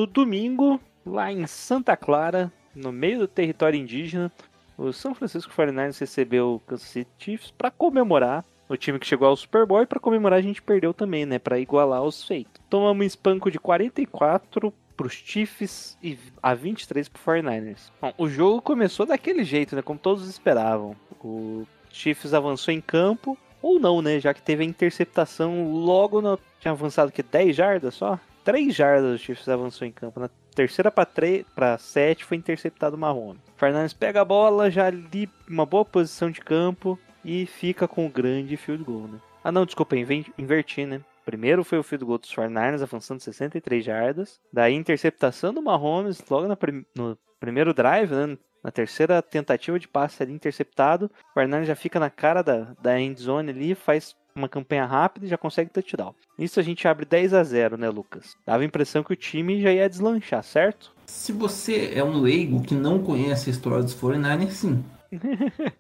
No 0.02 0.06
domingo, 0.06 0.80
lá 1.06 1.32
em 1.32 1.46
Santa 1.46 1.96
Clara, 1.96 2.52
no 2.74 2.90
meio 2.90 3.20
do 3.20 3.28
território 3.28 3.78
indígena, 3.78 4.32
o 4.76 4.92
São 4.92 5.14
Francisco 5.14 5.52
49ers 5.54 6.00
recebeu 6.00 6.54
o 6.54 6.60
Kansas 6.60 6.88
City 6.88 7.10
Chiefs 7.18 7.50
para 7.52 7.70
comemorar 7.70 8.44
o 8.68 8.76
time 8.76 8.98
que 8.98 9.06
chegou 9.06 9.28
ao 9.28 9.36
Super 9.36 9.64
Bowl 9.64 9.82
e 9.82 9.86
para 9.86 10.00
comemorar 10.00 10.40
a 10.40 10.42
gente 10.42 10.60
perdeu 10.60 10.92
também, 10.92 11.24
né, 11.24 11.38
para 11.38 11.60
igualar 11.60 12.02
os 12.02 12.24
feitos. 12.24 12.60
Tomamos 12.68 13.00
um 13.00 13.06
espanco 13.06 13.48
de 13.48 13.60
44 13.60 14.74
pros 14.96 15.12
Chiefs 15.12 15.96
e 16.02 16.18
a 16.42 16.52
23 16.52 17.08
pro 17.08 17.22
49ers. 17.22 17.92
Bom, 18.00 18.12
o 18.18 18.28
jogo 18.28 18.60
começou 18.60 19.06
daquele 19.06 19.44
jeito, 19.44 19.76
né, 19.76 19.82
como 19.82 20.00
todos 20.00 20.28
esperavam. 20.28 20.96
O 21.22 21.64
Chiefs 21.90 22.34
avançou 22.34 22.74
em 22.74 22.80
campo, 22.80 23.38
ou 23.60 23.78
não, 23.78 24.02
né, 24.02 24.18
já 24.18 24.34
que 24.34 24.42
teve 24.42 24.64
a 24.64 24.66
interceptação 24.66 25.72
logo 25.72 26.20
no... 26.20 26.36
Tinha 26.58 26.72
avançado 26.72 27.12
que 27.12 27.22
10 27.22 27.54
jardas 27.54 27.94
só? 27.94 28.18
3 28.44 28.74
jardas 28.74 29.14
o 29.14 29.18
Chiefs 29.18 29.48
avançou 29.48 29.86
em 29.86 29.92
campo. 29.92 30.18
Na 30.20 30.28
terceira 30.54 30.90
para 30.90 31.04
3, 31.06 31.44
para 31.54 31.78
7 31.78 32.24
foi 32.24 32.36
interceptado 32.36 32.96
o 32.96 32.98
Marrone. 32.98 33.40
Fernandes 33.56 33.92
pega 33.92 34.20
a 34.20 34.24
bola, 34.24 34.70
já 34.70 34.86
ali 34.86 35.28
uma 35.48 35.64
boa 35.66 35.84
posição 35.84 36.30
de 36.30 36.40
campo 36.40 36.98
e 37.24 37.46
fica 37.46 37.86
com 37.86 38.06
o 38.06 38.10
grande 38.10 38.56
field 38.56 38.82
goal, 38.84 39.08
né? 39.08 39.18
Ah 39.44 39.52
não, 39.52 39.64
desculpa, 39.64 39.96
inverti, 39.96 40.84
né? 40.86 41.00
Primeiro 41.24 41.62
foi 41.62 41.78
o 41.78 41.82
field 41.84 42.04
goal 42.04 42.18
dos 42.18 42.34
49ers 42.34 42.82
avançando 42.82 43.20
63 43.20 43.84
jardas. 43.84 44.40
Daí 44.52 44.74
interceptação 44.74 45.54
do 45.54 45.62
Mahomes 45.62 46.22
logo 46.28 46.48
na 46.48 46.56
prim- 46.56 46.84
no 46.96 47.16
primeiro 47.38 47.72
drive, 47.72 48.10
né? 48.12 48.36
Na 48.62 48.70
terceira 48.70 49.20
tentativa 49.22 49.78
de 49.78 49.88
passe 49.88 50.22
ali 50.22 50.32
interceptado. 50.32 51.10
O 51.34 51.38
49ers 51.38 51.64
já 51.64 51.74
fica 51.76 51.98
na 52.00 52.10
cara 52.10 52.42
da, 52.42 52.74
da 52.80 53.00
end 53.00 53.20
zone 53.20 53.50
ali, 53.50 53.74
faz 53.74 54.14
uma 54.34 54.48
campanha 54.48 54.86
rápida 54.86 55.26
e 55.26 55.28
já 55.28 55.36
consegue 55.36 55.70
touchdown. 55.70 56.14
Nisso 56.38 56.58
a 56.58 56.62
gente 56.62 56.86
abre 56.86 57.04
10 57.04 57.34
a 57.34 57.44
0 57.44 57.76
né, 57.76 57.88
Lucas? 57.88 58.36
Dava 58.46 58.62
a 58.62 58.66
impressão 58.66 59.02
que 59.02 59.12
o 59.12 59.16
time 59.16 59.60
já 59.60 59.72
ia 59.72 59.88
deslanchar, 59.88 60.42
certo? 60.42 60.92
Se 61.06 61.32
você 61.32 61.92
é 61.94 62.02
um 62.02 62.20
leigo 62.20 62.62
que 62.62 62.74
não 62.74 63.02
conhece 63.02 63.50
a 63.50 63.52
história 63.52 63.82
dos 63.82 63.94
49ers, 63.94 64.50
sim. 64.50 64.84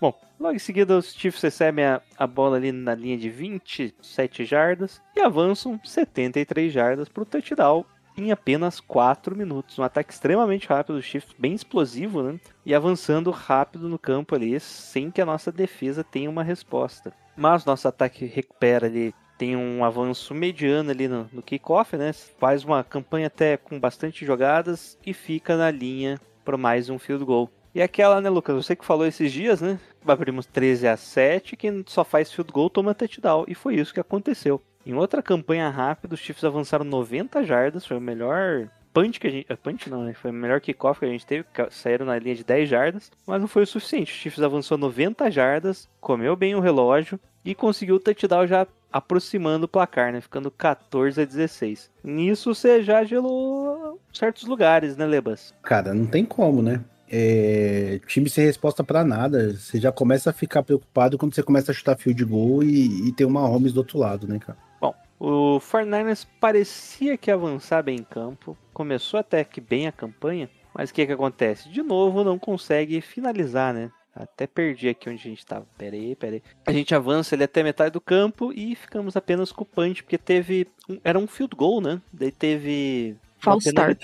Bom, 0.00 0.14
logo 0.40 0.54
em 0.54 0.58
seguida 0.58 0.96
os 0.96 1.12
Chiefs 1.12 1.42
recebem 1.42 1.84
a, 1.84 2.00
a 2.16 2.26
bola 2.26 2.56
ali 2.56 2.72
na 2.72 2.94
linha 2.94 3.18
de 3.18 3.28
27 3.28 4.44
jardas 4.46 5.02
e 5.14 5.20
avançam 5.20 5.78
73 5.84 6.72
jardas 6.72 7.08
para 7.08 7.22
o 7.22 7.26
touchdown 7.26 7.84
em 8.18 8.32
apenas 8.32 8.80
4 8.80 9.36
minutos. 9.36 9.78
Um 9.78 9.82
ataque 9.82 10.12
extremamente 10.12 10.66
rápido 10.66 10.96
dos 10.96 11.04
Chiefs, 11.04 11.34
bem 11.38 11.54
explosivo, 11.54 12.22
né? 12.22 12.40
E 12.66 12.74
avançando 12.74 13.30
rápido 13.30 13.88
no 13.88 13.98
campo 13.98 14.34
ali, 14.34 14.58
sem 14.60 15.10
que 15.10 15.20
a 15.20 15.26
nossa 15.26 15.52
defesa 15.52 16.02
tenha 16.02 16.28
uma 16.28 16.42
resposta. 16.42 17.12
Mas 17.36 17.64
nosso 17.64 17.86
ataque 17.86 18.26
recupera 18.26 18.86
ali, 18.86 19.14
tem 19.38 19.56
um 19.56 19.84
avanço 19.84 20.34
mediano 20.34 20.90
ali 20.90 21.06
no, 21.06 21.28
no 21.32 21.42
kickoff, 21.42 21.96
né? 21.96 22.12
Faz 22.12 22.64
uma 22.64 22.82
campanha 22.82 23.28
até 23.28 23.56
com 23.56 23.78
bastante 23.78 24.26
jogadas 24.26 24.98
e 25.06 25.14
fica 25.14 25.56
na 25.56 25.70
linha 25.70 26.20
para 26.44 26.56
mais 26.56 26.90
um 26.90 26.98
field 26.98 27.24
goal. 27.24 27.48
E 27.74 27.80
aquela, 27.80 28.20
né, 28.20 28.28
Lucas? 28.28 28.56
Você 28.56 28.74
que 28.74 28.84
falou 28.84 29.06
esses 29.06 29.30
dias, 29.30 29.60
né? 29.60 29.78
Abrimos 30.04 30.46
13 30.46 30.88
a 30.88 30.96
7, 30.96 31.56
quem 31.56 31.84
só 31.86 32.02
faz 32.02 32.32
field 32.32 32.50
goal 32.50 32.68
toma 32.68 32.94
touchdown. 32.94 33.44
E 33.46 33.54
foi 33.54 33.76
isso 33.76 33.94
que 33.94 34.00
aconteceu. 34.00 34.60
Em 34.88 34.94
outra 34.94 35.22
campanha 35.22 35.68
rápida, 35.68 36.14
os 36.14 36.20
Chiefs 36.20 36.42
avançaram 36.44 36.82
90 36.82 37.44
jardas, 37.44 37.84
foi 37.84 37.98
o 37.98 38.00
melhor 38.00 38.70
punch 38.94 39.20
que 39.20 39.26
a 39.26 39.30
gente. 39.30 39.46
eh, 39.46 39.54
Punch 39.54 39.90
não, 39.90 40.02
né? 40.02 40.14
Foi 40.14 40.30
o 40.30 40.34
melhor 40.34 40.62
kickoff 40.62 40.98
que 40.98 41.04
a 41.04 41.10
gente 41.10 41.26
teve, 41.26 41.44
saíram 41.70 42.06
na 42.06 42.18
linha 42.18 42.34
de 42.34 42.42
10 42.42 42.66
jardas, 42.66 43.12
mas 43.26 43.38
não 43.38 43.46
foi 43.46 43.64
o 43.64 43.66
suficiente. 43.66 44.10
Os 44.12 44.18
Chiefs 44.18 44.42
avançou 44.42 44.78
90 44.78 45.30
jardas, 45.30 45.86
comeu 46.00 46.34
bem 46.34 46.54
o 46.54 46.60
relógio 46.60 47.20
e 47.44 47.54
conseguiu 47.54 47.96
o 47.96 48.00
touchdown 48.00 48.46
já 48.46 48.66
aproximando 48.90 49.66
o 49.66 49.68
placar, 49.68 50.10
né? 50.10 50.22
Ficando 50.22 50.50
14 50.50 51.20
a 51.20 51.24
16. 51.26 51.90
Nisso 52.02 52.54
você 52.54 52.82
já 52.82 53.04
gelou 53.04 54.00
certos 54.10 54.44
lugares, 54.44 54.96
né, 54.96 55.04
Lebas? 55.04 55.52
Cara, 55.62 55.92
não 55.92 56.06
tem 56.06 56.24
como, 56.24 56.62
né? 56.62 56.82
É, 57.10 58.00
time 58.06 58.28
sem 58.28 58.44
resposta 58.44 58.84
pra 58.84 59.04
nada. 59.04 59.54
Você 59.54 59.80
já 59.80 59.90
começa 59.92 60.30
a 60.30 60.32
ficar 60.32 60.62
preocupado 60.62 61.16
quando 61.18 61.34
você 61.34 61.42
começa 61.42 61.72
a 61.72 61.74
chutar 61.74 61.96
field 61.96 62.24
goal 62.24 62.62
e, 62.62 63.08
e 63.08 63.12
tem 63.12 63.26
uma 63.26 63.46
Holmes 63.46 63.72
do 63.72 63.78
outro 63.78 63.98
lado, 63.98 64.26
né, 64.28 64.38
cara? 64.38 64.58
Bom, 64.80 64.94
o 65.18 65.58
49ers 65.60 66.26
parecia 66.40 67.16
que 67.16 67.30
ia 67.30 67.34
avançar 67.34 67.82
bem 67.82 67.98
em 67.98 68.04
campo, 68.04 68.56
começou 68.72 69.18
até 69.18 69.42
que 69.44 69.60
bem 69.60 69.86
a 69.86 69.92
campanha, 69.92 70.48
mas 70.74 70.90
o 70.90 70.94
que, 70.94 71.06
que 71.06 71.12
acontece? 71.12 71.68
De 71.68 71.82
novo, 71.82 72.22
não 72.24 72.38
consegue 72.38 73.00
finalizar, 73.00 73.72
né? 73.74 73.90
Até 74.14 74.48
perdi 74.48 74.88
aqui 74.88 75.08
onde 75.08 75.20
a 75.20 75.30
gente 75.30 75.46
tava. 75.46 75.64
Pera 75.78 75.94
aí, 75.94 76.16
pera 76.16 76.34
aí. 76.36 76.42
A 76.66 76.72
gente 76.72 76.92
avança 76.92 77.36
ali 77.36 77.44
até 77.44 77.62
metade 77.62 77.92
do 77.92 78.00
campo 78.00 78.52
e 78.52 78.74
ficamos 78.74 79.16
apenas 79.16 79.52
com 79.52 79.62
o 79.62 79.66
punch, 79.66 80.02
porque 80.02 80.18
teve. 80.18 80.66
um- 80.88 80.98
era 81.04 81.16
um 81.16 81.28
field 81.28 81.54
goal, 81.54 81.80
né? 81.80 82.00
Daí 82.12 82.32
teve. 82.32 83.14
False 83.38 83.68
start. 83.68 83.98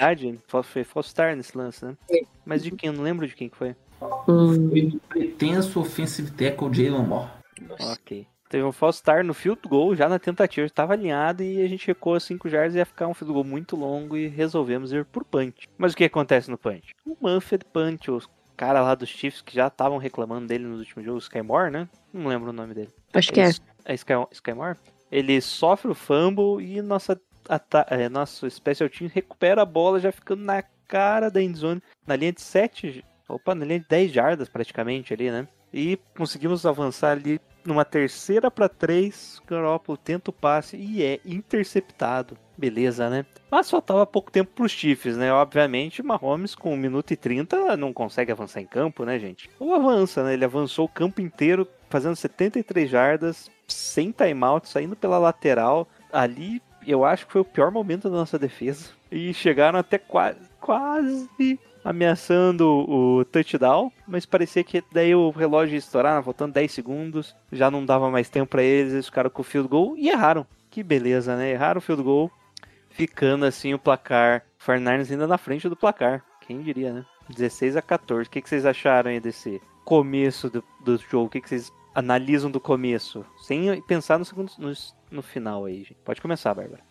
Foi 0.46 0.84
false 0.84 1.08
start 1.08 1.37
nesse 1.37 1.58
lance, 1.58 1.84
né? 1.84 1.96
É. 2.08 2.20
Mas 2.44 2.62
de 2.62 2.70
quem? 2.70 2.88
Eu 2.88 2.92
não 2.94 3.02
lembro 3.02 3.26
de 3.26 3.34
quem 3.34 3.48
que 3.48 3.56
foi. 3.56 3.74
Hum, 4.28 4.68
Foi 4.70 4.82
do 4.82 4.98
pretenso 5.00 5.80
offensive 5.80 6.30
tackle 6.32 6.72
Jalen 6.72 7.06
Moore. 7.06 7.30
Ok. 7.80 8.26
Teve 8.50 8.64
um 8.64 8.72
false 8.72 8.98
start 8.98 9.24
no 9.24 9.34
field 9.34 9.60
goal, 9.66 9.96
já 9.96 10.08
na 10.08 10.18
tentativa, 10.18 10.66
estava 10.66 10.92
alinhado 10.92 11.42
e 11.42 11.60
a 11.62 11.66
gente 11.68 11.86
recuou 11.86 12.20
5 12.20 12.46
yards 12.48 12.74
e 12.74 12.78
ia 12.78 12.84
ficar 12.86 13.08
um 13.08 13.14
field 13.14 13.32
goal 13.32 13.44
muito 13.44 13.74
longo 13.74 14.16
e 14.16 14.28
resolvemos 14.28 14.92
ir 14.92 15.04
por 15.06 15.24
punch. 15.24 15.66
Mas 15.76 15.92
o 15.92 15.96
que 15.96 16.04
acontece 16.04 16.50
no 16.50 16.58
punch? 16.58 16.94
O 17.04 17.16
Manfred 17.20 17.64
Punch, 17.72 18.10
os 18.10 18.28
cara 18.56 18.80
lá 18.82 18.94
dos 18.94 19.08
Chiefs 19.08 19.40
que 19.42 19.54
já 19.54 19.66
estavam 19.66 19.98
reclamando 19.98 20.46
dele 20.46 20.64
nos 20.64 20.78
últimos 20.80 21.04
jogos, 21.04 21.24
Skymore, 21.24 21.70
né? 21.72 21.88
Não 22.12 22.28
lembro 22.28 22.50
o 22.50 22.52
nome 22.52 22.74
dele. 22.74 22.90
acho 23.12 23.32
que 23.32 23.40
é. 23.40 23.46
Ele- 23.48 23.56
É 23.86 23.94
Sky, 23.94 24.12
Skymore? 24.30 24.76
Ele 25.10 25.40
sofre 25.40 25.90
o 25.90 25.94
fumble 25.94 26.64
e 26.64 26.80
nossa, 26.80 27.20
é, 27.90 28.08
nosso 28.08 28.48
special 28.48 28.88
team 28.88 29.10
recupera 29.12 29.62
a 29.62 29.66
bola 29.66 29.98
já 29.98 30.12
ficando 30.12 30.44
na 30.44 30.62
cara 30.87 31.31
da 31.31 31.43
endzone, 31.43 31.83
na 32.07 32.17
linha 32.17 32.33
de 32.33 32.41
7, 32.41 33.05
opa, 33.29 33.55
na 33.55 33.64
linha 33.64 33.81
de 33.81 33.87
10 33.88 34.12
jardas 34.12 34.49
praticamente 34.49 35.12
ali, 35.12 35.31
né? 35.31 35.49
E 35.73 35.99
conseguimos 36.17 36.64
avançar 36.64 37.12
ali 37.12 37.41
numa 37.64 37.85
terceira 37.85 38.50
para 38.50 38.69
3, 38.69 39.41
Garoppolo 39.47 39.97
tenta 39.97 40.31
o 40.31 40.33
passe 40.33 40.76
e 40.76 41.03
é 41.03 41.19
interceptado. 41.25 42.37
Beleza, 42.57 43.11
né? 43.11 43.26
Mas 43.50 43.69
faltava 43.69 44.07
pouco 44.07 44.31
tempo 44.31 44.53
para 44.55 44.64
os 44.64 44.71
Chiefs, 44.71 45.17
né? 45.17 45.33
Obviamente, 45.33 46.03
Mahomes 46.03 46.55
com 46.55 46.73
1 46.73 46.76
minuto 46.76 47.11
e 47.12 47.17
30 47.17 47.76
não 47.76 47.93
consegue 47.93 48.31
avançar 48.31 48.61
em 48.61 48.67
campo, 48.67 49.05
né, 49.05 49.19
gente? 49.19 49.50
Ou 49.59 49.75
avança, 49.75 50.23
né? 50.23 50.35
Ele 50.35 50.45
avançou 50.45 50.85
o 50.85 50.88
campo 50.88 51.21
inteiro, 51.21 51.67
fazendo 51.88 52.14
73 52.14 52.88
jardas, 52.88 53.50
sem 53.67 54.12
timeout, 54.12 54.69
saindo 54.69 54.95
pela 54.95 55.19
lateral. 55.19 55.88
Ali, 56.12 56.62
eu 56.87 57.05
acho 57.05 57.26
que 57.26 57.33
foi 57.33 57.41
o 57.41 57.47
pior 57.47 57.73
momento 57.73 58.09
da 58.09 58.17
nossa 58.17 58.38
defesa. 58.38 58.91
E 59.14 59.33
chegaram 59.33 59.78
até 59.78 59.97
quase, 59.97 60.40
quase 60.61 61.61
ameaçando 61.85 62.66
o 62.68 63.25
touchdown, 63.25 63.92
mas 64.09 64.26
parecia 64.26 64.64
que 64.64 64.83
daí 64.90 65.14
o 65.14 65.30
relógio 65.30 65.75
ia 65.75 65.78
estourar, 65.78 66.21
faltando 66.25 66.54
10 66.54 66.73
segundos, 66.73 67.37
já 67.52 67.71
não 67.71 67.87
dava 67.87 68.11
mais 68.11 68.28
tempo 68.28 68.50
para 68.50 68.64
eles, 68.64 68.92
eles 68.92 69.06
ficaram 69.06 69.30
com 69.30 69.42
o 69.42 69.44
field 69.44 69.68
goal 69.68 69.97
e 69.97 70.09
erraram. 70.09 70.44
Que 70.68 70.83
beleza, 70.83 71.37
né? 71.37 71.52
Erraram 71.52 71.78
o 71.78 71.80
field 71.80 72.02
goal, 72.02 72.28
ficando 72.90 73.44
assim 73.44 73.73
o 73.73 73.78
placar, 73.78 74.44
49ers 74.59 75.12
ainda 75.12 75.28
na 75.28 75.38
frente 75.38 75.68
do 75.68 75.76
placar. 75.76 76.25
Quem 76.40 76.61
diria, 76.61 76.92
né? 76.92 77.06
16 77.28 77.76
a 77.76 77.83
14. 77.83 78.26
O 78.26 78.30
que, 78.30 78.42
que 78.42 78.49
vocês 78.49 78.66
acharam 78.66 79.12
aí 79.12 79.21
desse 79.21 79.62
começo 79.85 80.50
do, 80.50 80.64
do 80.85 80.99
jogo? 80.99 81.26
O 81.26 81.30
que, 81.30 81.40
que 81.40 81.49
vocês 81.49 81.73
analisam 81.94 82.50
do 82.50 82.59
começo? 82.59 83.25
Sem 83.42 83.80
pensar 83.83 84.18
no, 84.18 84.25
segundo, 84.25 84.50
no, 84.59 84.73
no 85.09 85.23
final 85.23 85.66
aí, 85.66 85.85
gente. 85.85 85.99
Pode 86.04 86.21
começar, 86.21 86.52
Bárbara. 86.52 86.83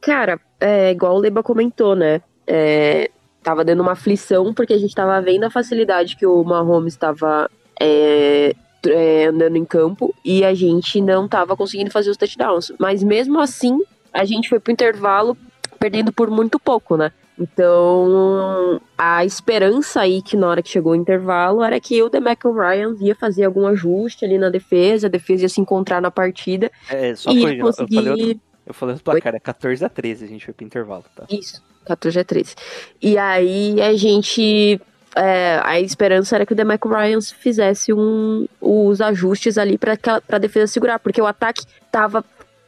Cara, 0.00 0.40
é 0.58 0.90
igual 0.90 1.16
o 1.16 1.18
Leba 1.18 1.42
comentou, 1.42 1.94
né? 1.94 2.22
É, 2.46 3.10
tava 3.42 3.64
dando 3.64 3.80
uma 3.80 3.92
aflição 3.92 4.52
porque 4.52 4.72
a 4.72 4.78
gente 4.78 4.94
tava 4.94 5.20
vendo 5.20 5.44
a 5.44 5.50
facilidade 5.50 6.16
que 6.16 6.26
o 6.26 6.42
Mahomes 6.42 6.96
tava 6.96 7.50
é, 7.78 8.54
é, 8.86 9.26
andando 9.26 9.56
em 9.56 9.64
campo 9.64 10.14
e 10.24 10.44
a 10.44 10.54
gente 10.54 11.00
não 11.00 11.28
tava 11.28 11.56
conseguindo 11.56 11.90
fazer 11.90 12.10
os 12.10 12.16
touchdowns. 12.16 12.72
Mas 12.78 13.02
mesmo 13.02 13.40
assim, 13.40 13.78
a 14.12 14.24
gente 14.24 14.48
foi 14.48 14.58
pro 14.58 14.72
intervalo 14.72 15.36
perdendo 15.78 16.12
por 16.12 16.30
muito 16.30 16.58
pouco, 16.58 16.96
né? 16.96 17.12
Então, 17.38 18.78
a 18.98 19.24
esperança 19.24 20.02
aí 20.02 20.20
que 20.20 20.36
na 20.36 20.46
hora 20.46 20.62
que 20.62 20.68
chegou 20.68 20.92
o 20.92 20.96
intervalo 20.96 21.62
era 21.62 21.80
que 21.80 22.02
o 22.02 22.10
DeMarco 22.10 22.52
Ryan 22.52 22.94
ia 23.00 23.14
fazer 23.14 23.44
algum 23.44 23.66
ajuste 23.66 24.26
ali 24.26 24.36
na 24.36 24.50
defesa, 24.50 25.06
a 25.06 25.10
defesa 25.10 25.44
ia 25.44 25.48
se 25.48 25.58
encontrar 25.58 26.02
na 26.02 26.10
partida 26.10 26.70
É, 26.90 27.14
e 27.30 27.58
conseguir 27.58 28.38
eu 28.70 28.74
falei 28.74 28.94
outro 28.94 29.04
placar, 29.04 29.34
é 29.34 29.40
14 29.40 29.84
a 29.84 29.88
13, 29.88 30.24
a 30.24 30.28
gente 30.28 30.44
foi 30.44 30.54
pro 30.54 30.64
intervalo, 30.66 31.04
tá? 31.14 31.24
Isso, 31.30 31.62
14 31.86 32.18
a 32.20 32.24
13. 32.24 32.54
E 33.02 33.16
aí 33.18 33.80
a 33.80 33.94
gente. 33.96 34.80
é, 35.16 35.60
a 35.64 35.80
esperança 35.80 36.36
era 36.36 36.46
que 36.46 36.52
o 36.52 36.56
DeMarco 36.56 36.88
Ryan 36.88 37.20
fizesse 37.20 37.92
um, 37.92 38.46
os 38.60 39.00
ajustes 39.00 39.58
ali 39.58 39.76
pra, 39.76 39.94
aquela- 39.94 40.20
pra 40.20 40.38
defesa 40.38 40.66
segurar, 40.72 40.98
porque 41.00 41.20
o 41.20 41.26
ataque 41.26 41.64
tava 41.90 42.24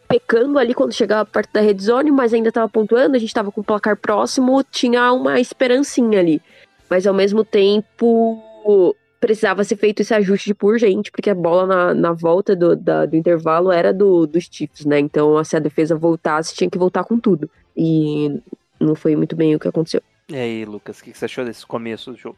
pecando 0.09 0.59
ali 0.59 0.75
quando 0.75 0.92
chegava 0.92 1.25
perto 1.25 1.52
da 1.52 1.61
red 1.61 1.78
zone, 1.80 2.11
mas 2.11 2.35
ainda 2.35 2.50
tava 2.52 2.68
pontuando, 2.68 3.16
a 3.16 3.18
gente 3.18 3.32
tava 3.32 3.50
com 3.52 3.61
o 3.61 3.64
placar 3.64 3.97
próximo, 3.97 4.62
tinha 4.64 5.11
uma 5.12 5.40
esperancinha 5.40 6.18
ali. 6.21 6.42
Mas 6.90 7.06
ao 7.06 7.14
mesmo 7.14 7.44
tempo 7.44 8.94
precisava 9.23 9.62
ser 9.62 9.76
feito 9.76 10.02
esse 10.02 10.12
ajuste 10.12 10.52
por 10.52 10.73
urgente, 10.73 11.12
porque 11.12 11.31
a 11.31 11.35
bola 11.35 11.64
na, 11.64 11.95
na 11.95 12.12
volta 12.12 12.57
do, 12.57 12.75
da- 12.75 13.07
do 13.07 13.14
intervalo 13.17 13.71
era 13.71 13.93
do, 13.95 14.26
dos 14.26 14.49
Chiefs, 14.50 14.85
né? 14.85 14.99
Então, 14.99 15.43
se 15.45 15.57
a 15.57 15.61
defesa 15.61 15.95
voltasse, 15.95 16.55
tinha 16.57 16.69
que 16.69 16.76
voltar 16.76 17.05
com 17.05 17.19
tudo. 17.21 17.49
E 17.76 18.41
não 18.81 18.97
foi 18.97 19.14
muito 19.14 19.37
bem 19.37 19.55
o 19.55 19.61
que 19.61 19.69
aconteceu. 19.69 20.02
E 20.29 20.35
aí, 20.35 20.64
Lucas, 20.64 20.99
o 20.99 21.05
que 21.05 21.12
que 21.12 21.19
você 21.19 21.26
achou 21.26 21.45
desse 21.45 21.64
começo 21.64 22.11
do 22.11 22.19
jogo? 22.19 22.37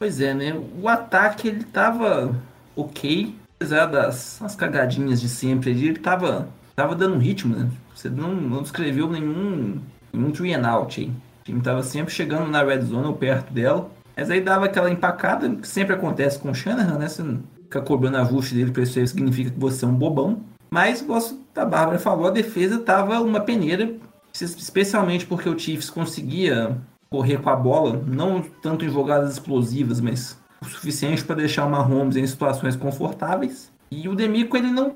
Pois 0.00 0.20
é, 0.20 0.34
né? 0.34 0.60
O 0.82 0.88
ataque 0.88 1.46
ele 1.46 1.62
tava 1.62 2.34
ok, 2.74 3.32
apesar 3.56 3.86
das 3.86 4.42
as 4.42 4.56
cagadinhas 4.56 5.20
de 5.20 5.28
sempre 5.28 5.70
ali, 5.70 5.88
ele 5.90 5.98
tava, 6.00 6.48
tava 6.74 6.96
dando 6.96 7.18
ritmo, 7.18 7.54
né? 7.54 7.70
Você 7.94 8.08
não, 8.10 8.34
não 8.34 8.62
descreveu 8.62 9.08
nenhum, 9.08 9.78
nenhum 10.12 10.32
three 10.32 10.54
and 10.54 10.66
out 10.66 11.00
aí. 11.00 11.06
O 11.06 11.44
time 11.44 11.60
tava 11.60 11.82
sempre 11.84 12.12
chegando 12.12 12.50
na 12.50 12.64
red 12.64 12.80
zone 12.82 13.06
ou 13.06 13.14
perto 13.14 13.52
dela. 13.52 13.88
Mas 14.16 14.30
aí 14.30 14.40
dava 14.40 14.66
aquela 14.66 14.90
empacada 14.90 15.48
que 15.56 15.66
sempre 15.66 15.94
acontece 15.94 16.38
com 16.38 16.50
o 16.50 16.54
Shanahan, 16.54 16.98
né? 16.98 17.08
Você 17.08 17.24
fica 17.62 17.80
cobrando 17.80 18.18
ajuste 18.18 18.54
dele 18.54 18.70
pra 18.70 18.82
isso 18.82 18.98
aí 18.98 19.06
significa 19.06 19.50
que 19.50 19.58
você 19.58 19.84
é 19.84 19.88
um 19.88 19.94
bobão. 19.94 20.42
Mas, 20.70 21.02
gosto 21.02 21.40
da 21.54 21.64
Bárbara 21.64 21.98
falou, 21.98 22.26
a 22.26 22.30
defesa 22.30 22.78
tava 22.78 23.20
uma 23.20 23.40
peneira, 23.40 23.94
especialmente 24.32 25.26
porque 25.26 25.48
o 25.48 25.58
Chiefs 25.58 25.90
conseguia 25.90 26.76
correr 27.10 27.38
com 27.38 27.50
a 27.50 27.56
bola, 27.56 28.02
não 28.06 28.40
tanto 28.40 28.84
em 28.84 28.88
jogadas 28.88 29.32
explosivas, 29.32 30.00
mas 30.00 30.38
o 30.60 30.64
suficiente 30.64 31.24
para 31.24 31.36
deixar 31.36 31.66
o 31.66 31.70
Mahomes 31.70 32.16
em 32.16 32.26
situações 32.26 32.76
confortáveis. 32.76 33.72
E 33.90 34.08
o 34.08 34.14
Demico 34.14 34.56
ele 34.56 34.70
não, 34.70 34.94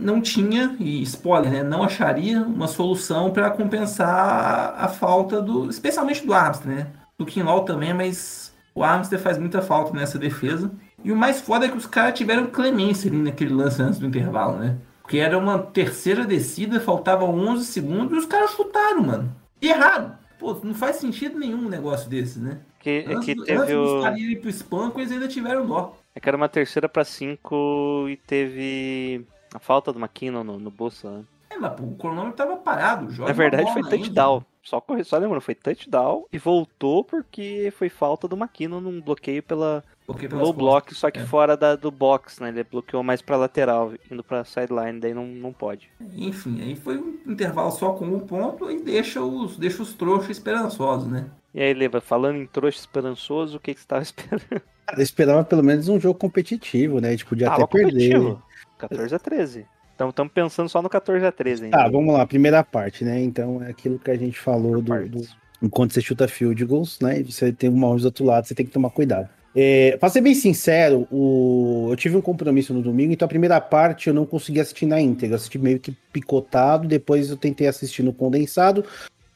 não 0.00 0.20
tinha, 0.20 0.74
e 0.80 1.00
spoiler, 1.02 1.52
né, 1.52 1.62
não 1.62 1.84
acharia 1.84 2.42
uma 2.42 2.66
solução 2.66 3.30
para 3.30 3.48
compensar 3.50 4.08
a, 4.08 4.86
a 4.86 4.88
falta 4.88 5.40
do, 5.40 5.70
especialmente 5.70 6.26
do 6.26 6.34
Armstead, 6.34 6.74
né? 6.74 6.86
Do 7.16 7.24
Kinlaw 7.24 7.64
também, 7.64 7.94
mas 7.94 8.43
o 8.74 8.82
Armstead 8.82 9.22
faz 9.22 9.38
muita 9.38 9.62
falta 9.62 9.92
nessa 9.92 10.18
defesa. 10.18 10.70
E 11.02 11.12
o 11.12 11.16
mais 11.16 11.40
foda 11.40 11.66
é 11.66 11.68
que 11.68 11.76
os 11.76 11.86
caras 11.86 12.18
tiveram 12.18 12.46
clemência 12.46 13.08
ali 13.08 13.18
naquele 13.18 13.54
lance 13.54 13.80
antes 13.80 13.98
do 13.98 14.06
intervalo, 14.06 14.58
né? 14.58 14.76
Porque 15.02 15.18
era 15.18 15.38
uma 15.38 15.58
terceira 15.58 16.24
descida, 16.24 16.80
faltavam 16.80 17.28
11 17.38 17.66
segundos 17.66 18.12
e 18.12 18.20
os 18.20 18.26
caras 18.26 18.52
chutaram, 18.52 19.02
mano. 19.02 19.36
E 19.60 19.68
erraram. 19.68 20.16
Pô, 20.38 20.58
não 20.64 20.74
faz 20.74 20.96
sentido 20.96 21.38
nenhum 21.38 21.66
um 21.66 21.68
negócio 21.68 22.08
desse, 22.08 22.38
né? 22.38 22.60
Que, 22.80 23.04
Antes, 23.06 23.24
que 23.24 23.32
antes 23.32 23.44
teve 23.44 23.74
dos 23.74 23.90
o... 23.92 24.02
caras 24.02 24.18
irem 24.18 24.40
pro 24.40 24.50
espanco, 24.50 25.00
eles 25.00 25.12
ainda 25.12 25.28
tiveram 25.28 25.66
dó. 25.66 25.96
É 26.14 26.20
que 26.20 26.28
era 26.28 26.36
uma 26.36 26.48
terceira 26.48 26.88
pra 26.88 27.04
cinco 27.04 28.06
e 28.08 28.16
teve 28.16 29.26
a 29.54 29.58
falta 29.58 29.92
do 29.92 29.98
McKinnon 29.98 30.42
no, 30.42 30.58
no 30.58 30.70
bolso, 30.70 31.08
né? 31.08 31.24
É, 31.54 31.58
mas 31.58 31.72
pô, 31.74 31.84
o 31.84 31.96
cronômetro 31.96 32.36
tava 32.36 32.56
parado. 32.56 33.10
Joga 33.10 33.28
Na 33.30 33.34
verdade 33.34 33.64
uma 33.64 33.72
foi 33.72 33.82
ainda. 33.82 33.96
touchdown. 33.96 34.44
Só, 34.62 34.82
só 35.04 35.18
lembrando, 35.18 35.42
foi 35.42 35.54
touchdown 35.54 36.24
e 36.32 36.38
voltou 36.38 37.04
porque 37.04 37.70
foi 37.76 37.90
falta 37.90 38.26
do 38.26 38.34
McKinnon 38.34 38.80
num 38.80 38.98
bloqueio 38.98 39.42
pela 39.42 39.84
low 40.08 40.16
costas. 40.16 40.54
block, 40.56 40.94
só 40.94 41.10
que 41.10 41.18
É. 41.18 41.26
fora 41.26 41.54
da, 41.54 41.76
do 41.76 41.90
box, 41.90 42.40
né? 42.42 42.48
Ele 42.48 42.64
bloqueou 42.64 43.02
mais 43.02 43.20
pra 43.20 43.36
lateral, 43.36 43.92
indo 44.10 44.24
pra 44.24 44.42
sideline, 44.42 44.98
daí 45.00 45.12
não, 45.12 45.26
não 45.26 45.52
pode. 45.52 45.90
Enfim, 46.16 46.62
aí 46.62 46.74
foi 46.76 46.96
um 46.96 47.18
intervalo 47.26 47.70
só 47.72 47.92
com 47.92 48.06
um 48.06 48.20
ponto 48.20 48.70
e 48.70 48.80
deixa 48.80 49.20
os, 49.20 49.58
deixa 49.58 49.82
os 49.82 49.92
trouxas 49.92 50.30
esperançosos, 50.30 51.08
né? 51.10 51.26
E 51.52 51.62
aí, 51.62 51.74
Leva, 51.74 52.00
falando 52.00 52.36
em 52.38 52.46
trouxa 52.46 52.78
esperançoso, 52.80 53.58
o 53.58 53.60
que, 53.60 53.74
que 53.74 53.80
você 53.80 53.86
tava 53.86 54.00
esperando? 54.02 54.48
Cara, 54.86 54.98
eu 54.98 55.02
esperava 55.02 55.44
pelo 55.44 55.62
menos 55.62 55.88
um 55.90 56.00
jogo 56.00 56.18
competitivo, 56.18 57.00
né? 57.02 57.08
A 57.08 57.10
gente 57.10 57.26
podia 57.26 57.48
Tava 57.50 57.64
até 57.64 57.70
perder. 57.82 58.14
competitivo. 58.14 58.42
14 58.78 59.14
a 59.14 59.18
13. 59.18 59.66
Então 59.94 60.10
estamos 60.10 60.32
pensando 60.32 60.68
só 60.68 60.82
no 60.82 60.88
14 60.88 61.24
a 61.24 61.32
13 61.32 61.64
ainda. 61.64 61.76
Tá, 61.76 61.88
vamos 61.88 62.12
lá, 62.12 62.26
primeira 62.26 62.62
parte, 62.64 63.04
né? 63.04 63.22
Então 63.22 63.62
é 63.62 63.70
aquilo 63.70 63.98
que 63.98 64.10
a 64.10 64.16
gente 64.16 64.38
falou 64.38 64.82
do, 64.82 65.08
do- 65.08 65.26
enquanto 65.62 65.92
você 65.94 66.00
chuta 66.00 66.26
field 66.26 66.64
goals, 66.64 66.98
né? 67.00 67.22
Você 67.22 67.52
tem 67.52 67.70
uma 67.70 67.94
do 67.96 68.04
outro 68.04 68.24
lado, 68.24 68.46
você 68.46 68.54
tem 68.54 68.66
que 68.66 68.72
tomar 68.72 68.90
cuidado. 68.90 69.28
É, 69.56 69.96
pra 69.98 70.08
ser 70.08 70.20
bem 70.20 70.34
sincero, 70.34 71.06
o... 71.12 71.86
eu 71.88 71.96
tive 71.96 72.16
um 72.16 72.20
compromisso 72.20 72.74
no 72.74 72.82
domingo, 72.82 73.12
então 73.12 73.24
a 73.24 73.28
primeira 73.28 73.60
parte 73.60 74.08
eu 74.08 74.14
não 74.14 74.26
consegui 74.26 74.58
assistir 74.58 74.84
na 74.84 75.00
íntegra, 75.00 75.34
eu 75.34 75.36
assisti 75.36 75.58
meio 75.60 75.78
que 75.78 75.92
picotado, 76.12 76.88
depois 76.88 77.30
eu 77.30 77.36
tentei 77.36 77.68
assistir 77.68 78.02
no 78.02 78.12
condensado, 78.12 78.84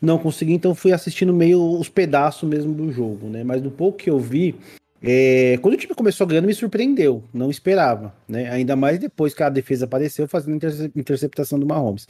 não 0.03 0.19
consegui, 0.19 0.55
então 0.55 0.75
fui 0.75 0.93
assistindo 0.93 1.33
meio 1.33 1.61
os 1.79 1.89
pedaços 1.89 2.49
mesmo 2.49 2.75
do 2.75 2.91
jogo, 2.91 3.29
né? 3.29 3.45
Mas 3.45 3.63
do 3.63 3.71
pouco 3.71 3.99
que 3.99 4.11
eu 4.11 4.19
vi, 4.19 4.57
é, 5.03 5.59
quando 5.63 5.75
o 5.75 5.77
time 5.77 5.95
começou 5.95 6.27
ganhando, 6.27 6.47
me 6.47 6.55
surpreendeu, 6.55 7.23
não 7.33 7.51
esperava, 7.51 8.13
né? 8.29 8.51
Ainda 8.51 8.75
mais 8.75 8.99
depois 8.99 9.33
que 9.35 9.43
a 9.43 9.49
defesa 9.49 9.85
apareceu 9.85 10.27
fazendo 10.27 10.57
interce- 10.57 10.91
interceptação 10.97 11.59
do 11.59 11.67
Mahomes. 11.67 12.07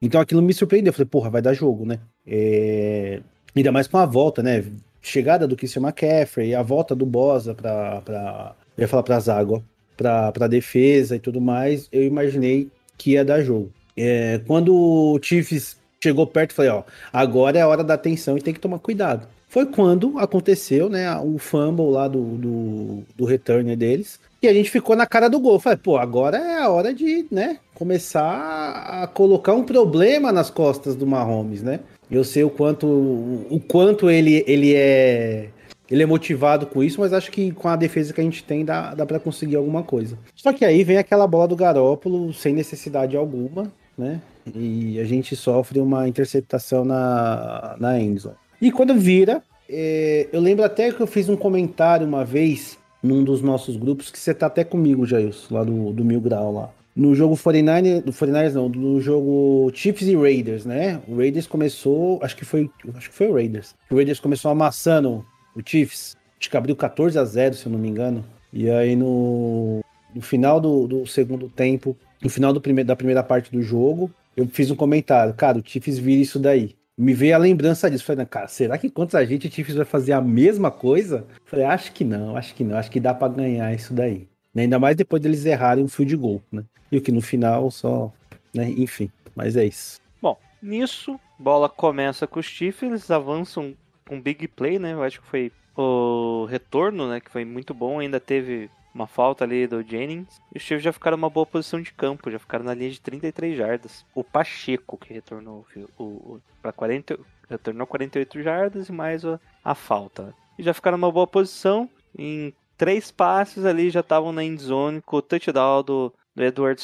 Então 0.00 0.20
aquilo 0.20 0.42
me 0.42 0.52
surpreendeu. 0.52 0.90
Eu 0.90 0.94
falei, 0.94 1.06
porra, 1.08 1.30
vai 1.30 1.40
dar 1.42 1.54
jogo, 1.54 1.84
né? 1.86 1.98
É, 2.26 3.20
Ainda 3.54 3.70
mais 3.70 3.86
com 3.86 3.98
a 3.98 4.06
volta, 4.06 4.42
né? 4.42 4.64
Chegada 5.00 5.46
do 5.46 5.54
Christian 5.56 5.82
McCaffrey, 5.82 6.54
a 6.54 6.62
volta 6.62 6.94
do 6.94 7.04
Bosa 7.04 7.54
pra, 7.54 8.00
pra, 8.00 8.54
Eu 8.78 8.82
ia 8.82 8.88
falar 8.88 9.02
pra 9.02 9.20
zaga, 9.20 9.62
pra, 9.96 10.32
pra 10.32 10.46
defesa 10.46 11.16
e 11.16 11.18
tudo 11.18 11.40
mais, 11.40 11.86
eu 11.92 12.02
imaginei 12.02 12.68
que 12.96 13.10
ia 13.12 13.24
dar 13.24 13.42
jogo. 13.42 13.70
É, 13.96 14.40
quando 14.46 14.74
o 14.74 15.18
Chiefs 15.22 15.76
chegou 16.02 16.26
perto, 16.26 16.54
falei, 16.54 16.70
ó, 16.70 16.82
agora 17.12 17.58
é 17.58 17.62
a 17.62 17.68
hora 17.68 17.84
da 17.84 17.94
atenção 17.94 18.38
e 18.38 18.40
tem 18.42 18.54
que 18.54 18.60
tomar 18.60 18.78
cuidado. 18.78 19.28
Foi 19.52 19.66
quando 19.66 20.18
aconteceu, 20.18 20.88
né, 20.88 21.14
o 21.18 21.36
fumble 21.36 21.90
lá 21.90 22.08
do, 22.08 22.22
do, 22.22 23.02
do 23.14 23.26
return 23.26 23.76
deles. 23.76 24.18
E 24.40 24.48
a 24.48 24.54
gente 24.54 24.70
ficou 24.70 24.96
na 24.96 25.04
cara 25.04 25.28
do 25.28 25.38
gol. 25.38 25.60
Falei, 25.60 25.76
pô, 25.76 25.98
agora 25.98 26.38
é 26.38 26.62
a 26.62 26.70
hora 26.70 26.94
de, 26.94 27.26
né, 27.30 27.58
começar 27.74 29.02
a 29.02 29.06
colocar 29.06 29.52
um 29.52 29.62
problema 29.62 30.32
nas 30.32 30.48
costas 30.48 30.96
do 30.96 31.06
Mahomes, 31.06 31.62
né? 31.62 31.80
Eu 32.10 32.24
sei 32.24 32.42
o 32.44 32.48
quanto, 32.48 32.86
o 32.86 33.60
quanto 33.68 34.08
ele, 34.08 34.42
ele 34.46 34.74
é 34.74 35.50
ele 35.90 36.02
é 36.02 36.06
motivado 36.06 36.64
com 36.64 36.82
isso, 36.82 36.98
mas 36.98 37.12
acho 37.12 37.30
que 37.30 37.52
com 37.52 37.68
a 37.68 37.76
defesa 37.76 38.14
que 38.14 38.22
a 38.22 38.24
gente 38.24 38.42
tem 38.42 38.64
dá, 38.64 38.94
dá 38.94 39.04
para 39.04 39.20
conseguir 39.20 39.56
alguma 39.56 39.82
coisa. 39.82 40.18
Só 40.34 40.50
que 40.54 40.64
aí 40.64 40.82
vem 40.82 40.96
aquela 40.96 41.26
bola 41.26 41.46
do 41.46 41.56
Garópolo 41.56 42.32
sem 42.32 42.54
necessidade 42.54 43.18
alguma, 43.18 43.70
né? 43.98 44.22
E 44.54 44.98
a 44.98 45.04
gente 45.04 45.36
sofre 45.36 45.78
uma 45.78 46.08
interceptação 46.08 46.86
na, 46.86 47.76
na 47.78 48.00
endzone. 48.00 48.41
E 48.62 48.70
quando 48.70 48.94
vira, 48.94 49.42
é, 49.68 50.28
eu 50.32 50.40
lembro 50.40 50.64
até 50.64 50.92
que 50.92 51.00
eu 51.00 51.06
fiz 51.08 51.28
um 51.28 51.34
comentário 51.34 52.06
uma 52.06 52.24
vez 52.24 52.78
num 53.02 53.24
dos 53.24 53.42
nossos 53.42 53.76
grupos, 53.76 54.08
que 54.08 54.16
você 54.16 54.32
tá 54.32 54.46
até 54.46 54.62
comigo, 54.62 55.04
Jailson, 55.04 55.52
lá 55.52 55.64
do, 55.64 55.92
do 55.92 56.04
Mil 56.04 56.20
Grau 56.20 56.52
lá. 56.52 56.70
No 56.94 57.12
jogo 57.12 57.36
49 57.36 58.02
do 58.02 58.12
49ers 58.12 58.52
não, 58.52 58.68
no 58.68 59.00
jogo 59.00 59.68
Chiefs 59.74 60.06
e 60.06 60.14
Raiders, 60.14 60.64
né? 60.64 61.00
O 61.08 61.16
Raiders 61.16 61.48
começou, 61.48 62.20
acho 62.22 62.36
que 62.36 62.44
foi, 62.44 62.70
acho 62.94 63.10
que 63.10 63.16
foi 63.16 63.26
o 63.26 63.34
Raiders. 63.34 63.74
O 63.90 63.96
Raiders 63.96 64.20
começou 64.20 64.48
amassando 64.48 65.26
o 65.56 65.60
Chiefs, 65.66 66.16
acho 66.38 66.48
que 66.48 66.56
abriu 66.56 66.76
14 66.76 67.18
a 67.18 67.24
0, 67.24 67.56
se 67.56 67.66
eu 67.66 67.72
não 67.72 67.80
me 67.80 67.88
engano. 67.88 68.24
E 68.52 68.70
aí 68.70 68.94
no, 68.94 69.80
no 70.14 70.22
final 70.22 70.60
do, 70.60 70.86
do 70.86 71.04
segundo 71.04 71.48
tempo, 71.48 71.96
no 72.22 72.30
final 72.30 72.52
do 72.52 72.60
da 72.84 72.94
primeira 72.94 73.24
parte 73.24 73.50
do 73.50 73.60
jogo, 73.60 74.08
eu 74.36 74.46
fiz 74.46 74.70
um 74.70 74.76
comentário, 74.76 75.34
cara, 75.34 75.58
o 75.58 75.62
Chiefs 75.66 75.98
vira 75.98 76.22
isso 76.22 76.38
daí. 76.38 76.76
Me 77.02 77.14
veio 77.14 77.34
a 77.34 77.38
lembrança 77.38 77.90
disso. 77.90 78.04
Falei, 78.04 78.24
cara, 78.24 78.46
será 78.46 78.78
que 78.78 78.88
contra 78.88 79.18
a 79.18 79.24
gente 79.24 79.48
o 79.48 79.50
Chiefs 79.50 79.74
vai 79.74 79.84
fazer 79.84 80.12
a 80.12 80.20
mesma 80.20 80.70
coisa? 80.70 81.26
Falei, 81.44 81.64
acho 81.64 81.90
que 81.90 82.04
não, 82.04 82.36
acho 82.36 82.54
que 82.54 82.62
não, 82.62 82.78
acho 82.78 82.92
que 82.92 83.00
dá 83.00 83.12
para 83.12 83.32
ganhar 83.32 83.74
isso 83.74 83.92
daí. 83.92 84.28
Ainda 84.54 84.78
mais 84.78 84.94
depois 84.94 85.20
deles 85.20 85.44
errarem 85.44 85.82
um 85.82 85.88
fio 85.88 86.06
de 86.06 86.14
gol, 86.14 86.40
né? 86.52 86.62
E 86.92 86.96
o 86.96 87.02
que 87.02 87.10
no 87.10 87.20
final 87.20 87.72
só, 87.72 88.12
né? 88.54 88.70
Enfim, 88.70 89.10
mas 89.34 89.56
é 89.56 89.64
isso. 89.64 90.00
Bom, 90.20 90.38
nisso, 90.62 91.18
bola 91.36 91.68
começa 91.68 92.24
com 92.24 92.38
os 92.38 92.46
Chiefs, 92.46 92.84
eles 92.84 93.10
avançam 93.10 93.74
com 94.06 94.20
big 94.20 94.46
play, 94.46 94.78
né? 94.78 94.92
Eu 94.92 95.02
acho 95.02 95.20
que 95.20 95.26
foi 95.26 95.50
o 95.76 96.44
retorno, 96.44 97.08
né? 97.08 97.18
Que 97.18 97.32
foi 97.32 97.44
muito 97.44 97.74
bom. 97.74 97.98
Ainda 97.98 98.20
teve 98.20 98.70
uma 98.94 99.06
falta 99.06 99.44
ali 99.44 99.66
do 99.66 99.82
Jennings. 99.82 100.40
E 100.54 100.58
os 100.58 100.62
Chiefs 100.62 100.84
já 100.84 100.92
ficaram 100.92 101.16
numa 101.16 101.30
boa 101.30 101.46
posição 101.46 101.80
de 101.80 101.92
campo, 101.92 102.30
já 102.30 102.38
ficaram 102.38 102.64
na 102.64 102.74
linha 102.74 102.90
de 102.90 103.00
33 103.00 103.56
jardas. 103.56 104.04
O 104.14 104.22
Pacheco 104.22 104.96
que 104.96 105.12
retornou 105.12 105.66
o, 105.98 106.02
o, 106.02 106.40
para 106.60 106.72
40, 106.72 107.18
retornou 107.48 107.86
48 107.86 108.42
jardas 108.42 108.88
e 108.88 108.92
mais 108.92 109.24
a, 109.24 109.40
a 109.64 109.74
falta. 109.74 110.34
E 110.58 110.62
já 110.62 110.74
ficaram 110.74 110.98
numa 110.98 111.12
boa 111.12 111.26
posição. 111.26 111.88
Em 112.16 112.52
três 112.76 113.10
passes 113.10 113.64
ali 113.64 113.90
já 113.90 114.00
estavam 114.00 114.32
na 114.32 114.44
end 114.44 114.62
zone 114.62 115.00
com 115.00 115.16
o 115.16 115.22
touchdown 115.22 115.82
do, 115.82 116.12
do 116.34 116.42
Edward 116.42 116.82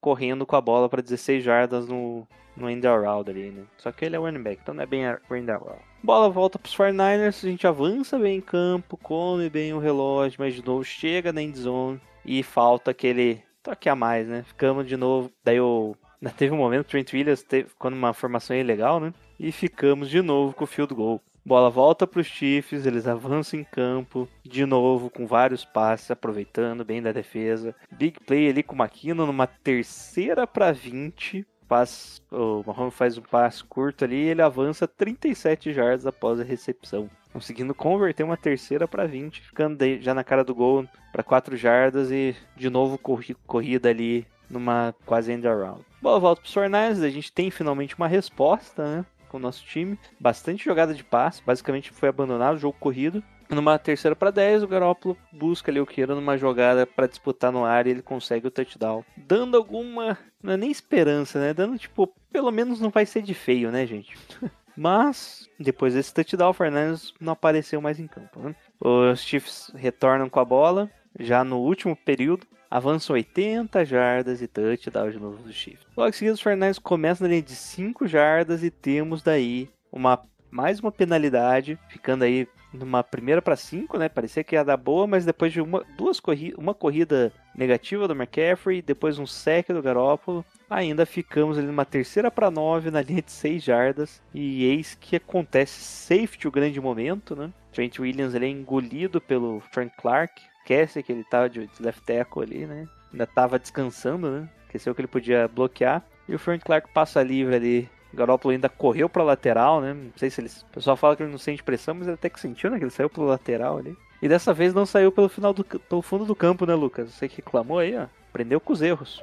correndo 0.00 0.46
com 0.46 0.54
a 0.54 0.60
bola 0.60 0.88
para 0.88 1.02
16 1.02 1.42
jardas 1.42 1.88
no, 1.88 2.26
no 2.56 2.70
end 2.70 2.86
around 2.86 3.30
ali, 3.30 3.50
né? 3.50 3.62
Só 3.76 3.92
que 3.92 4.04
ele 4.04 4.16
é 4.16 4.18
running 4.18 4.42
back, 4.42 4.60
então 4.62 4.74
não 4.74 4.82
é 4.82 4.86
bem 4.86 5.02
end 5.02 5.50
around. 5.50 5.80
Bola 6.02 6.30
volta 6.30 6.58
para 6.58 6.68
os 6.68 6.76
49ers, 6.76 7.44
a 7.44 7.50
gente 7.50 7.66
avança 7.66 8.18
bem 8.18 8.38
em 8.38 8.40
campo, 8.40 8.96
come 8.96 9.50
bem 9.50 9.72
o 9.72 9.78
relógio, 9.78 10.36
mas 10.38 10.54
de 10.54 10.64
novo 10.64 10.84
chega 10.84 11.32
na 11.32 11.42
end 11.42 11.58
zone 11.58 12.00
e 12.24 12.42
falta 12.42 12.90
aquele 12.90 13.42
toque 13.62 13.88
a 13.88 13.96
mais, 13.96 14.26
né? 14.26 14.44
Ficamos 14.46 14.86
de 14.86 14.96
novo, 14.96 15.30
daí 15.44 15.60
o 15.60 15.96
ainda 16.20 16.32
teve 16.36 16.54
um 16.54 16.58
momento 16.58 16.86
Trent 16.86 17.12
Williams 17.12 17.42
teve, 17.42 17.68
ficou 17.68 17.90
numa 17.90 18.12
formação 18.12 18.56
ilegal, 18.56 19.00
né? 19.00 19.12
E 19.38 19.52
ficamos 19.52 20.08
de 20.08 20.22
novo 20.22 20.54
com 20.54 20.64
o 20.64 20.66
field 20.66 20.94
goal. 20.94 21.20
Bola 21.44 21.70
volta 21.70 22.08
para 22.08 22.20
os 22.20 22.26
Chiefs, 22.26 22.86
eles 22.86 23.06
avançam 23.06 23.60
em 23.60 23.62
campo, 23.64 24.28
de 24.42 24.66
novo 24.66 25.08
com 25.08 25.26
vários 25.26 25.64
passes, 25.64 26.10
aproveitando 26.10 26.84
bem 26.84 27.00
da 27.00 27.12
defesa. 27.12 27.72
Big 27.92 28.18
play 28.18 28.48
ali 28.48 28.64
com 28.64 28.74
o 28.74 28.78
McKinnon 28.78 29.26
numa 29.26 29.46
terceira 29.46 30.44
para 30.44 30.72
20. 30.72 31.46
Pass, 31.68 32.22
o 32.30 32.62
Mahomes 32.66 32.94
faz 32.94 33.18
um 33.18 33.22
passe 33.22 33.62
curto 33.64 34.04
ali 34.04 34.16
e 34.16 34.28
ele 34.28 34.42
avança 34.42 34.86
37 34.86 35.72
jardas 35.72 36.06
após 36.06 36.40
a 36.40 36.44
recepção. 36.44 37.10
Conseguindo 37.32 37.74
converter 37.74 38.22
uma 38.22 38.36
terceira 38.36 38.88
para 38.88 39.06
20, 39.06 39.40
ficando 39.42 39.78
já 40.00 40.14
na 40.14 40.24
cara 40.24 40.42
do 40.42 40.54
gol 40.54 40.86
para 41.12 41.22
4 41.22 41.56
jardas 41.56 42.10
e 42.10 42.34
de 42.56 42.70
novo 42.70 42.96
corri 42.96 43.34
corrida 43.46 43.90
ali 43.90 44.26
numa 44.48 44.94
quase 45.04 45.32
end 45.32 45.46
around. 45.46 45.84
Bola 46.00 46.20
volta 46.20 46.40
para 46.40 46.48
os 46.48 46.54
49 46.54 47.06
a 47.06 47.10
gente 47.10 47.32
tem 47.32 47.50
finalmente 47.50 47.96
uma 47.96 48.08
resposta, 48.08 48.96
né? 48.96 49.06
com 49.28 49.36
o 49.36 49.40
nosso 49.40 49.64
time. 49.64 49.98
Bastante 50.18 50.64
jogada 50.64 50.94
de 50.94 51.04
passe, 51.04 51.42
basicamente 51.44 51.90
foi 51.90 52.08
abandonado 52.08 52.56
o 52.56 52.60
jogo 52.60 52.76
corrido. 52.78 53.22
Numa 53.48 53.78
terceira 53.78 54.16
para 54.16 54.30
10, 54.30 54.62
o 54.62 54.68
Garoppolo 54.68 55.16
busca 55.32 55.70
ali 55.70 55.80
o 55.80 55.86
Kira 55.86 56.14
numa 56.14 56.36
jogada 56.36 56.86
para 56.86 57.06
disputar 57.06 57.52
no 57.52 57.64
ar 57.64 57.86
e 57.86 57.90
ele 57.90 58.02
consegue 58.02 58.46
o 58.46 58.50
touchdown. 58.50 59.04
Dando 59.16 59.56
alguma. 59.56 60.18
Não 60.42 60.52
é 60.52 60.56
nem 60.56 60.70
esperança, 60.70 61.40
né? 61.40 61.54
Dando 61.54 61.78
tipo, 61.78 62.12
pelo 62.32 62.50
menos 62.50 62.80
não 62.80 62.90
vai 62.90 63.06
ser 63.06 63.22
de 63.22 63.34
feio, 63.34 63.70
né, 63.70 63.86
gente? 63.86 64.16
Mas, 64.76 65.48
depois 65.58 65.94
desse 65.94 66.12
touchdown, 66.12 66.50
o 66.50 66.54
Fernandes 66.54 67.14
não 67.18 67.32
apareceu 67.32 67.80
mais 67.80 67.98
em 67.98 68.06
campo. 68.06 68.40
Né? 68.40 68.54
Os 68.78 69.22
Chiefs 69.22 69.72
retornam 69.74 70.28
com 70.28 70.38
a 70.38 70.44
bola 70.44 70.90
já 71.18 71.42
no 71.42 71.58
último 71.58 71.96
período. 71.96 72.46
Avançam 72.70 73.14
80 73.14 73.84
jardas 73.84 74.42
e 74.42 74.48
touchdown 74.48 75.10
de 75.10 75.18
novo 75.18 75.42
do 75.42 75.52
Chiefs. 75.52 75.86
Logo 75.96 76.10
em 76.10 76.12
seguida, 76.12 76.34
os 76.34 76.42
Fernandes 76.42 76.78
começam 76.78 77.24
na 77.24 77.30
linha 77.30 77.42
de 77.42 77.54
5 77.54 78.06
jardas 78.06 78.62
e 78.62 78.70
temos 78.70 79.22
daí 79.22 79.70
uma 79.90 80.20
mais 80.50 80.80
uma 80.80 80.92
penalidade, 80.92 81.78
ficando 81.88 82.24
aí 82.24 82.48
numa 82.72 83.02
primeira 83.02 83.40
para 83.40 83.56
5, 83.56 83.98
né? 83.98 84.08
Parecia 84.08 84.44
que 84.44 84.54
ia 84.54 84.64
dar 84.64 84.76
boa, 84.76 85.06
mas 85.06 85.24
depois 85.24 85.52
de 85.52 85.60
uma, 85.60 85.84
duas 85.96 86.20
corri 86.20 86.54
uma 86.56 86.74
corrida 86.74 87.32
negativa 87.54 88.06
do 88.06 88.14
McCaffrey, 88.14 88.82
depois 88.82 89.18
um 89.18 89.26
sec 89.26 89.68
do 89.68 89.82
Garoppolo, 89.82 90.44
ainda 90.68 91.06
ficamos 91.06 91.56
ali 91.56 91.66
numa 91.66 91.84
terceira 91.84 92.30
para 92.30 92.50
9 92.50 92.90
na 92.90 93.00
linha 93.00 93.22
de 93.22 93.32
6 93.32 93.62
jardas 93.62 94.22
e 94.34 94.64
eis 94.64 94.94
que 94.94 95.16
acontece 95.16 95.80
safety 95.80 96.46
o 96.46 96.52
grande 96.52 96.80
momento, 96.80 97.34
né? 97.34 97.50
Trent 97.72 97.98
Williams 97.98 98.34
ele 98.34 98.46
é 98.46 98.50
engolido 98.50 99.20
pelo 99.20 99.60
Frank 99.72 99.94
Clark, 99.96 100.42
esquece 100.60 101.02
que 101.02 101.12
ele 101.12 101.24
tava 101.24 101.48
de 101.48 101.68
left 101.80 102.02
tackle 102.04 102.42
ali, 102.42 102.66
né? 102.66 102.86
Ainda 103.12 103.26
tava 103.26 103.58
descansando, 103.58 104.30
né? 104.30 104.48
Esqueceu 104.66 104.94
que 104.94 105.00
ele 105.00 105.08
podia 105.08 105.48
bloquear. 105.48 106.04
E 106.28 106.34
o 106.34 106.38
Frank 106.38 106.64
Clark 106.64 106.92
passa 106.92 107.22
livre 107.22 107.54
ali. 107.54 107.88
O 108.16 108.18
Garoppolo 108.18 108.52
ainda 108.52 108.70
correu 108.70 109.10
pra 109.10 109.22
lateral, 109.22 109.82
né? 109.82 109.92
Não 109.92 110.10
sei 110.16 110.30
se 110.30 110.40
eles. 110.40 110.62
O 110.62 110.72
pessoal 110.72 110.96
fala 110.96 111.14
que 111.14 111.22
ele 111.22 111.30
não 111.30 111.38
sente 111.38 111.62
pressão, 111.62 111.94
mas 111.94 112.06
ele 112.06 112.14
até 112.14 112.30
que 112.30 112.40
sentiu, 112.40 112.70
né? 112.70 112.78
Que 112.78 112.84
ele 112.84 112.90
saiu 112.90 113.10
pelo 113.10 113.26
lateral 113.26 113.76
ali. 113.76 113.94
E 114.22 114.26
dessa 114.26 114.54
vez 114.54 114.72
não 114.72 114.86
saiu 114.86 115.12
pelo 115.12 115.28
final 115.28 115.52
do 115.52 115.62
pelo 115.62 116.00
fundo 116.00 116.24
do 116.24 116.34
campo, 116.34 116.64
né, 116.64 116.74
Lucas? 116.74 117.12
Você 117.12 117.28
que 117.28 117.36
reclamou 117.36 117.78
aí, 117.78 117.94
ó. 117.94 118.06
Aprendeu 118.30 118.58
com 118.58 118.72
os 118.72 118.80
erros. 118.80 119.22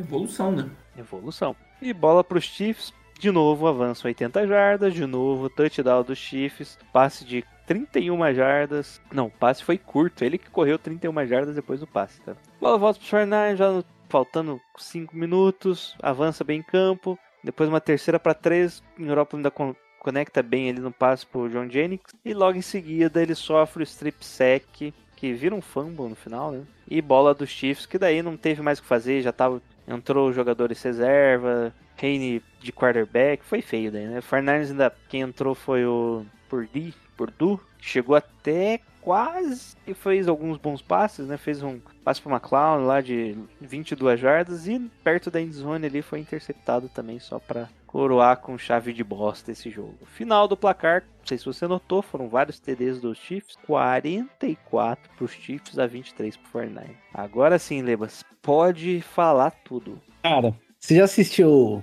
Evolução, 0.00 0.50
né? 0.50 0.70
Evolução. 0.96 1.54
E 1.82 1.92
bola 1.92 2.24
pros 2.24 2.44
Chiefs. 2.44 2.94
De 3.18 3.30
novo, 3.30 3.68
avanço 3.68 4.06
80 4.06 4.46
jardas. 4.46 4.94
De 4.94 5.04
novo, 5.04 5.50
touchdown 5.50 6.02
dos 6.02 6.16
Chiefs. 6.16 6.78
Passe 6.90 7.26
de 7.26 7.44
31 7.66 8.32
jardas. 8.32 8.98
Não, 9.12 9.26
o 9.26 9.30
passe 9.30 9.62
foi 9.62 9.76
curto. 9.76 10.24
Ele 10.24 10.38
que 10.38 10.48
correu 10.48 10.78
31 10.78 11.26
jardas 11.26 11.54
depois 11.54 11.80
do 11.80 11.86
passe. 11.86 12.18
Tá? 12.22 12.34
Bola 12.58 12.78
volta 12.78 12.98
pro 12.98 13.08
Fortnite, 13.08 13.56
já 13.56 13.70
no, 13.70 13.84
faltando 14.08 14.58
5 14.78 15.14
minutos. 15.14 15.94
Avança 16.02 16.42
bem 16.42 16.60
em 16.60 16.62
campo. 16.62 17.18
Depois 17.42 17.68
uma 17.68 17.80
terceira 17.80 18.18
para 18.18 18.34
3. 18.34 18.82
Em 18.98 19.06
Europa 19.06 19.36
ainda 19.36 19.50
con 19.50 19.74
conecta 19.98 20.42
bem 20.42 20.68
ele 20.68 20.80
no 20.80 20.90
passe 20.90 21.24
pro 21.24 21.48
John 21.48 21.68
Jennings. 21.68 22.14
E 22.24 22.34
logo 22.34 22.58
em 22.58 22.62
seguida 22.62 23.22
ele 23.22 23.34
sofre 23.34 23.82
o 23.82 23.84
strip 23.84 24.24
sack. 24.24 24.92
Que 25.16 25.32
vira 25.32 25.54
um 25.54 25.62
fumble 25.62 26.08
no 26.08 26.16
final, 26.16 26.50
né? 26.50 26.62
E 26.90 27.00
bola 27.00 27.32
dos 27.32 27.48
Chiefs, 27.48 27.86
que 27.86 27.96
daí 27.96 28.22
não 28.22 28.36
teve 28.36 28.60
mais 28.60 28.78
o 28.78 28.82
que 28.82 28.88
fazer. 28.88 29.22
Já 29.22 29.32
tava. 29.32 29.62
Entrou 29.86 30.32
jogadores 30.32 30.82
reserva. 30.82 31.72
Reine 31.96 32.42
de 32.60 32.72
quarterback. 32.72 33.44
Foi 33.44 33.62
feio 33.62 33.92
daí, 33.92 34.06
né? 34.06 34.20
Fernandes 34.20 34.70
ainda. 34.70 34.92
Quem 35.08 35.20
entrou 35.20 35.54
foi 35.54 35.84
o 35.84 36.24
Purdy. 36.48 36.94
Purdue, 37.22 37.60
chegou 37.78 38.16
até 38.16 38.80
quase 39.00 39.76
fez 39.94 40.28
alguns 40.28 40.56
bons 40.56 40.82
passes, 40.82 41.26
né? 41.26 41.36
Fez 41.36 41.62
um 41.62 41.78
passe 42.04 42.20
para 42.20 42.32
McLeod 42.32 42.84
lá 42.84 43.00
de 43.00 43.36
22 43.60 44.18
jardas 44.18 44.66
e 44.66 44.78
perto 45.04 45.30
da 45.30 45.40
endzone 45.40 45.86
ali 45.86 46.02
foi 46.02 46.20
interceptado 46.20 46.88
também 46.88 47.18
só 47.20 47.38
para 47.38 47.68
coroar 47.86 48.38
com 48.38 48.56
chave 48.56 48.92
de 48.92 49.04
bosta 49.04 49.52
esse 49.52 49.70
jogo. 49.70 49.98
Final 50.06 50.48
do 50.48 50.56
placar, 50.56 51.02
não 51.02 51.26
sei 51.26 51.36
se 51.38 51.44
você 51.44 51.66
notou, 51.66 52.00
foram 52.00 52.28
vários 52.28 52.58
TDs 52.58 53.00
dos 53.00 53.18
Chiefs, 53.18 53.56
44 53.66 55.10
para 55.14 55.24
os 55.24 55.32
Chiefs 55.32 55.78
a 55.78 55.86
23 55.86 56.36
para 56.36 56.46
o 56.46 56.50
Fortnite. 56.50 56.96
Agora 57.12 57.58
sim, 57.58 57.82
Lebas, 57.82 58.24
pode 58.40 59.00
falar 59.00 59.50
tudo. 59.50 60.00
Cara, 60.22 60.54
você 60.78 60.96
já 60.96 61.04
assistiu? 61.04 61.82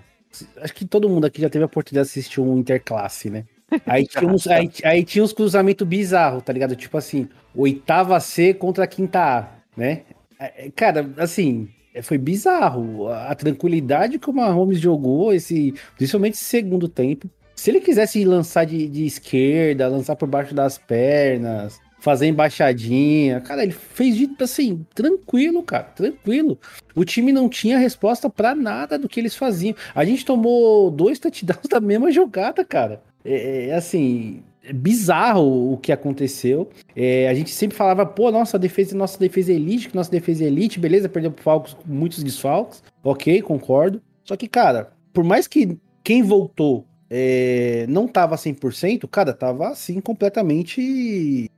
Acho 0.58 0.74
que 0.74 0.86
todo 0.86 1.10
mundo 1.10 1.26
aqui 1.26 1.42
já 1.42 1.50
teve 1.50 1.64
a 1.64 1.68
oportunidade 1.68 2.08
de 2.08 2.20
assistir 2.20 2.42
um 2.42 2.58
interclasse, 2.58 3.30
né? 3.30 3.46
Aí 3.86 4.06
tinha 4.06 4.28
uns, 4.28 4.48
aí, 4.48 4.70
aí 4.84 5.04
tinha 5.04 5.24
uns 5.24 5.34
cruzamentos 5.34 5.88
bizarros, 5.88 6.44
tá 6.44 6.54
ligado? 6.54 6.76
Tipo 6.76 6.98
assim, 6.98 7.28
oitava 7.56 8.20
C 8.20 8.54
contra 8.54 8.84
a 8.84 8.88
quinta 8.88 9.20
A, 9.20 9.48
né? 9.76 10.04
É, 10.40 10.70
Cara, 10.76 11.10
assim, 11.18 11.70
foi 12.02 12.18
bizarro. 12.18 13.08
A, 13.08 13.32
a 13.32 13.36
tranquilidade 13.36 14.20
que 14.20 14.30
o 14.30 14.34
Mahomes 14.34 14.80
jogou, 14.80 15.34
esse, 15.34 15.74
principalmente 15.96 16.34
esse 16.36 16.46
segundo 16.46 16.88
tempo. 16.88 17.30
Se 17.56 17.70
ele 17.70 17.82
quisesse 17.82 18.24
lançar 18.24 18.66
de, 18.66 18.88
de 18.88 19.06
esquerda, 19.06 19.88
lançar 19.88 20.16
por 20.16 20.28
baixo 20.28 20.56
das 20.56 20.78
pernas, 20.78 21.80
fazer 22.00 22.28
embaixadinha, 22.28 23.42
cara, 23.42 23.64
ele 23.64 23.74
fez 23.74 24.16
de 24.16 24.30
assim, 24.42 24.86
tranquilo, 24.96 25.62
cara, 25.62 25.84
tranquilo. 25.84 26.58
O 26.96 27.04
time 27.04 27.32
não 27.32 27.50
tinha 27.50 27.78
resposta 27.78 28.30
pra 28.30 28.56
nada 28.56 28.98
do 28.98 29.10
que 29.10 29.20
eles 29.20 29.36
faziam. 29.36 29.76
A 29.94 30.06
gente 30.06 30.26
tomou 30.26 30.90
dois 30.90 31.20
touchdowns 31.20 31.68
da 31.70 31.80
mesma 31.80 32.12
jogada, 32.12 32.64
cara. 32.64 33.04
É, 33.24 33.68
é, 33.68 33.76
assim, 33.76 34.44
é 34.64 34.74
bizarro 34.74 35.74
o 35.74 35.78
que 35.78 35.92
aconteceu. 35.92 36.70
É, 36.96 37.28
a 37.28 37.34
gente 37.34 37.52
sempre 37.52 37.78
falava, 37.78 38.06
pô, 38.06 38.32
nossa 38.32 38.58
defesa, 38.58 38.96
nossa 38.96 39.18
defesa 39.20 39.52
é 39.52 39.56
elite, 39.56 39.90
nossa 39.94 40.12
defesa 40.12 40.44
é 40.44 40.48
elite, 40.48 40.80
beleza, 40.80 41.10
perdeu 41.10 41.32
pro 41.32 41.44
Falcons 41.44 41.78
muitos 41.86 42.24
desfalques. 42.24 42.84
Ok, 43.04 43.42
concordo. 43.42 44.02
Só 44.24 44.36
que, 44.36 44.48
cara, 44.48 44.92
por 45.14 45.24
mais 45.24 45.48
que 45.48 45.78
quem 46.04 46.22
voltou 46.22 46.86
é, 47.10 47.86
não 47.90 48.08
tava 48.08 48.36
100%, 48.36 49.08
cara, 49.10 49.34
tava 49.34 49.70
assim 49.70 50.00
completamente 50.00 51.50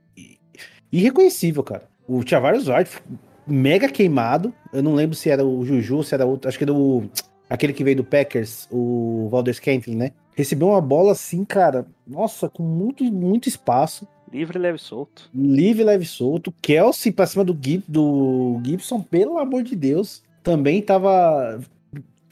irreconhecível, 0.90 1.62
cara. 1.62 1.88
O 2.08 2.22
vários 2.40 2.68
White 2.68 3.02
mega 3.46 3.88
queimado. 3.88 4.52
Eu 4.72 4.82
não 4.82 4.94
lembro 4.94 5.16
se 5.16 5.30
era 5.30 5.44
o 5.44 5.64
Juju, 5.64 6.02
se 6.02 6.14
era 6.14 6.26
outro, 6.26 6.48
acho 6.48 6.58
que 6.58 6.64
era 6.64 6.72
o 6.72 7.08
aquele 7.52 7.72
que 7.72 7.84
veio 7.84 7.96
do 7.96 8.04
Packers, 8.04 8.66
o 8.70 9.28
Valder 9.30 9.54
Scantling, 9.54 9.96
né? 9.96 10.12
Recebeu 10.34 10.68
uma 10.68 10.80
bola 10.80 11.12
assim, 11.12 11.44
cara, 11.44 11.86
nossa, 12.06 12.48
com 12.48 12.62
muito 12.62 13.04
muito 13.04 13.48
espaço. 13.48 14.08
Livre, 14.32 14.58
leve 14.58 14.78
solto. 14.78 15.28
Livre, 15.34 15.84
leve 15.84 16.06
solto. 16.06 16.52
Kelsey 16.62 17.12
pra 17.12 17.26
cima 17.26 17.44
do, 17.44 17.52
Gib, 17.60 17.82
do 17.86 18.58
Gibson, 18.64 19.02
pelo 19.02 19.38
amor 19.38 19.62
de 19.62 19.76
Deus. 19.76 20.22
Também 20.42 20.80
tava 20.80 21.60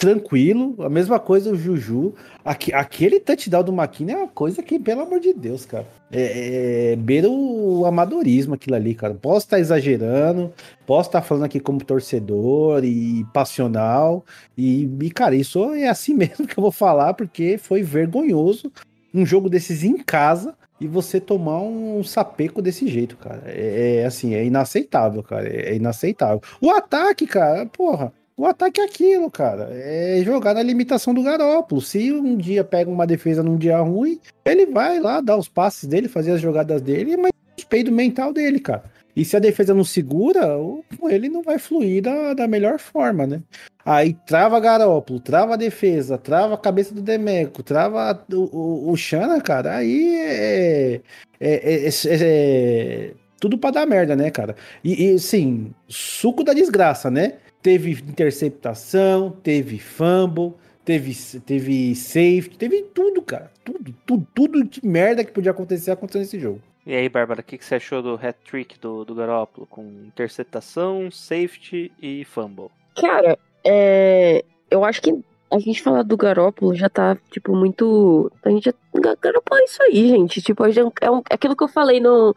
tranquilo. 0.01 0.75
A 0.81 0.89
mesma 0.89 1.21
coisa 1.21 1.51
o 1.53 1.57
Juju. 1.57 2.15
Aque- 2.43 2.73
aquele 2.73 3.21
touchdown 3.21 3.63
do 3.63 3.73
McKinney 3.73 4.15
é 4.15 4.19
uma 4.19 4.29
coisa 4.29 4.63
que, 4.63 4.79
pelo 4.79 5.03
amor 5.03 5.21
de 5.21 5.35
Deus, 5.35 5.67
cara. 5.67 5.87
É, 6.11 6.93
é 6.93 6.97
beira 6.97 7.29
o 7.29 7.85
amadorismo 7.87 8.55
aquilo 8.55 8.75
ali, 8.75 8.95
cara. 8.95 9.15
Posso 9.15 9.47
estar 9.47 9.61
exagerando, 9.61 10.53
posso 10.87 11.11
estar 11.11 11.21
falando 11.23 11.45
aqui 11.45 11.61
como 11.61 11.85
torcedor 11.85 12.83
e 12.83 13.25
passional. 13.33 14.25
E, 14.57 14.89
e, 15.03 15.11
cara, 15.11 15.37
isso 15.37 15.73
é 15.75 15.87
assim 15.87 16.15
mesmo 16.17 16.47
que 16.47 16.59
eu 16.59 16.63
vou 16.63 16.73
falar, 16.73 17.13
porque 17.15 17.59
foi 17.59 17.83
vergonhoso 17.83 18.73
um 19.13 19.27
jogo 19.27 19.51
desses 19.51 19.85
em 19.85 19.99
casa 19.99 20.55
e 20.81 20.89
você 20.89 21.21
tomar 21.21 21.61
um 21.61 22.03
sapeco 22.03 22.63
desse 22.63 22.89
jeito, 22.89 23.17
cara. 23.19 23.43
É, 23.45 23.99
é, 24.01 24.07
assim, 24.07 24.35
é 24.35 24.45
inaceitável, 24.45 25.23
cara. 25.23 25.47
É, 25.47 25.73
é 25.73 25.77
inaceitável. 25.77 26.41
O 26.61 26.71
ataque, 26.71 27.27
cara, 27.27 27.67
porra. 27.67 28.13
O 28.41 28.47
ataque 28.47 28.81
é 28.81 28.85
aquilo, 28.85 29.31
cara. 29.31 29.69
É 29.71 30.23
jogar 30.25 30.55
na 30.55 30.63
limitação 30.63 31.13
do 31.13 31.23
Garópolo. 31.23 31.79
Se 31.83 32.11
um 32.11 32.39
dia 32.39 32.65
pega 32.65 32.91
uma 32.91 33.07
defesa 33.07 33.43
num 33.43 33.59
dia 33.59 33.79
ruim, 33.81 34.19
ele 34.47 34.65
vai 34.65 34.99
lá 34.99 35.21
dar 35.21 35.37
os 35.37 35.47
passes 35.47 35.87
dele, 35.87 36.09
fazer 36.09 36.31
as 36.33 36.41
jogadas 36.41 36.81
dele, 36.81 37.19
mas 37.19 37.33
respeito 37.55 37.93
mental 37.93 38.33
dele, 38.33 38.59
cara. 38.59 38.85
E 39.15 39.27
se 39.27 39.37
a 39.37 39.41
defesa 39.41 39.75
não 39.75 39.85
segura, 39.85 40.57
o- 40.57 40.83
ele 41.11 41.29
não 41.29 41.43
vai 41.43 41.59
fluir 41.59 42.03
da, 42.03 42.33
da 42.33 42.49
melhor 42.49 42.79
forma, 42.79 43.27
né? 43.27 43.43
Aí 43.85 44.15
trava 44.27 44.59
Garópolo, 44.59 45.21
trava 45.21 45.53
a 45.53 45.57
defesa, 45.59 46.17
trava 46.17 46.55
a 46.55 46.59
cabeça 46.59 46.95
do 46.95 47.03
Demeco, 47.03 47.63
trava 47.63 48.25
o, 48.33 48.37
o, 48.37 48.91
o 48.93 48.97
Xana, 48.97 49.39
cara. 49.43 49.77
Aí 49.77 50.15
é, 50.17 50.95
é, 51.39 51.75
é- 51.75 51.89
é- 51.89 51.91
é 52.17 53.13
tudo 53.39 53.59
pra 53.59 53.71
dar 53.71 53.85
merda, 53.87 54.17
né, 54.17 54.31
cara? 54.31 54.57
E, 54.83 55.11
e 55.13 55.15
assim, 55.17 55.75
suco 55.89 56.43
da 56.43 56.55
desgraça, 56.55 57.11
né? 57.11 57.35
Teve 57.63 57.91
interceptação, 57.93 59.31
teve 59.43 59.79
fumble, 59.79 60.55
teve, 60.85 61.15
teve 61.45 61.95
safety, 61.95 62.57
teve 62.57 62.83
tudo, 62.95 63.21
cara. 63.23 63.51
Tudo, 63.65 63.95
tudo, 64.07 64.27
tudo 64.35 64.65
de 64.65 64.85
merda 64.85 65.25
que 65.25 65.33
podia 65.33 65.51
acontecer 65.51 65.91
aconteceu 65.91 66.21
nesse 66.21 66.39
jogo. 66.39 66.61
E 66.87 66.95
aí, 66.95 67.09
Bárbara, 67.09 67.41
o 67.41 67.45
que, 67.45 67.59
que 67.59 67.65
você 67.65 67.75
achou 67.75 68.03
do 68.03 68.15
hat-trick 68.15 68.79
do, 68.81 69.05
do 69.05 69.15
Garoppolo? 69.15 69.67
Com 69.67 69.83
interceptação, 70.07 71.11
safety 71.11 71.93
e 72.01 72.25
fumble. 72.25 72.69
Cara, 72.97 73.39
é, 73.63 74.43
eu 74.71 74.85
acho 74.85 75.03
que 75.03 75.15
a 75.51 75.59
gente 75.59 75.83
falar 75.83 76.03
do 76.03 76.17
Garópolo 76.17 76.75
já 76.75 76.89
tá, 76.89 77.19
tipo, 77.31 77.55
muito. 77.55 78.33
A 78.43 78.49
gente 78.51 78.65
já. 78.65 78.73
Ga- 78.99 79.17
Garópolo 79.21 79.61
é 79.61 79.65
isso 79.65 79.83
aí, 79.83 80.09
gente. 80.09 80.41
Tipo, 80.41 80.65
é, 80.65 80.83
um- 81.11 81.23
é 81.31 81.35
aquilo 81.35 81.55
que 81.55 81.63
eu 81.63 81.69
falei 81.69 82.01
no, 82.01 82.35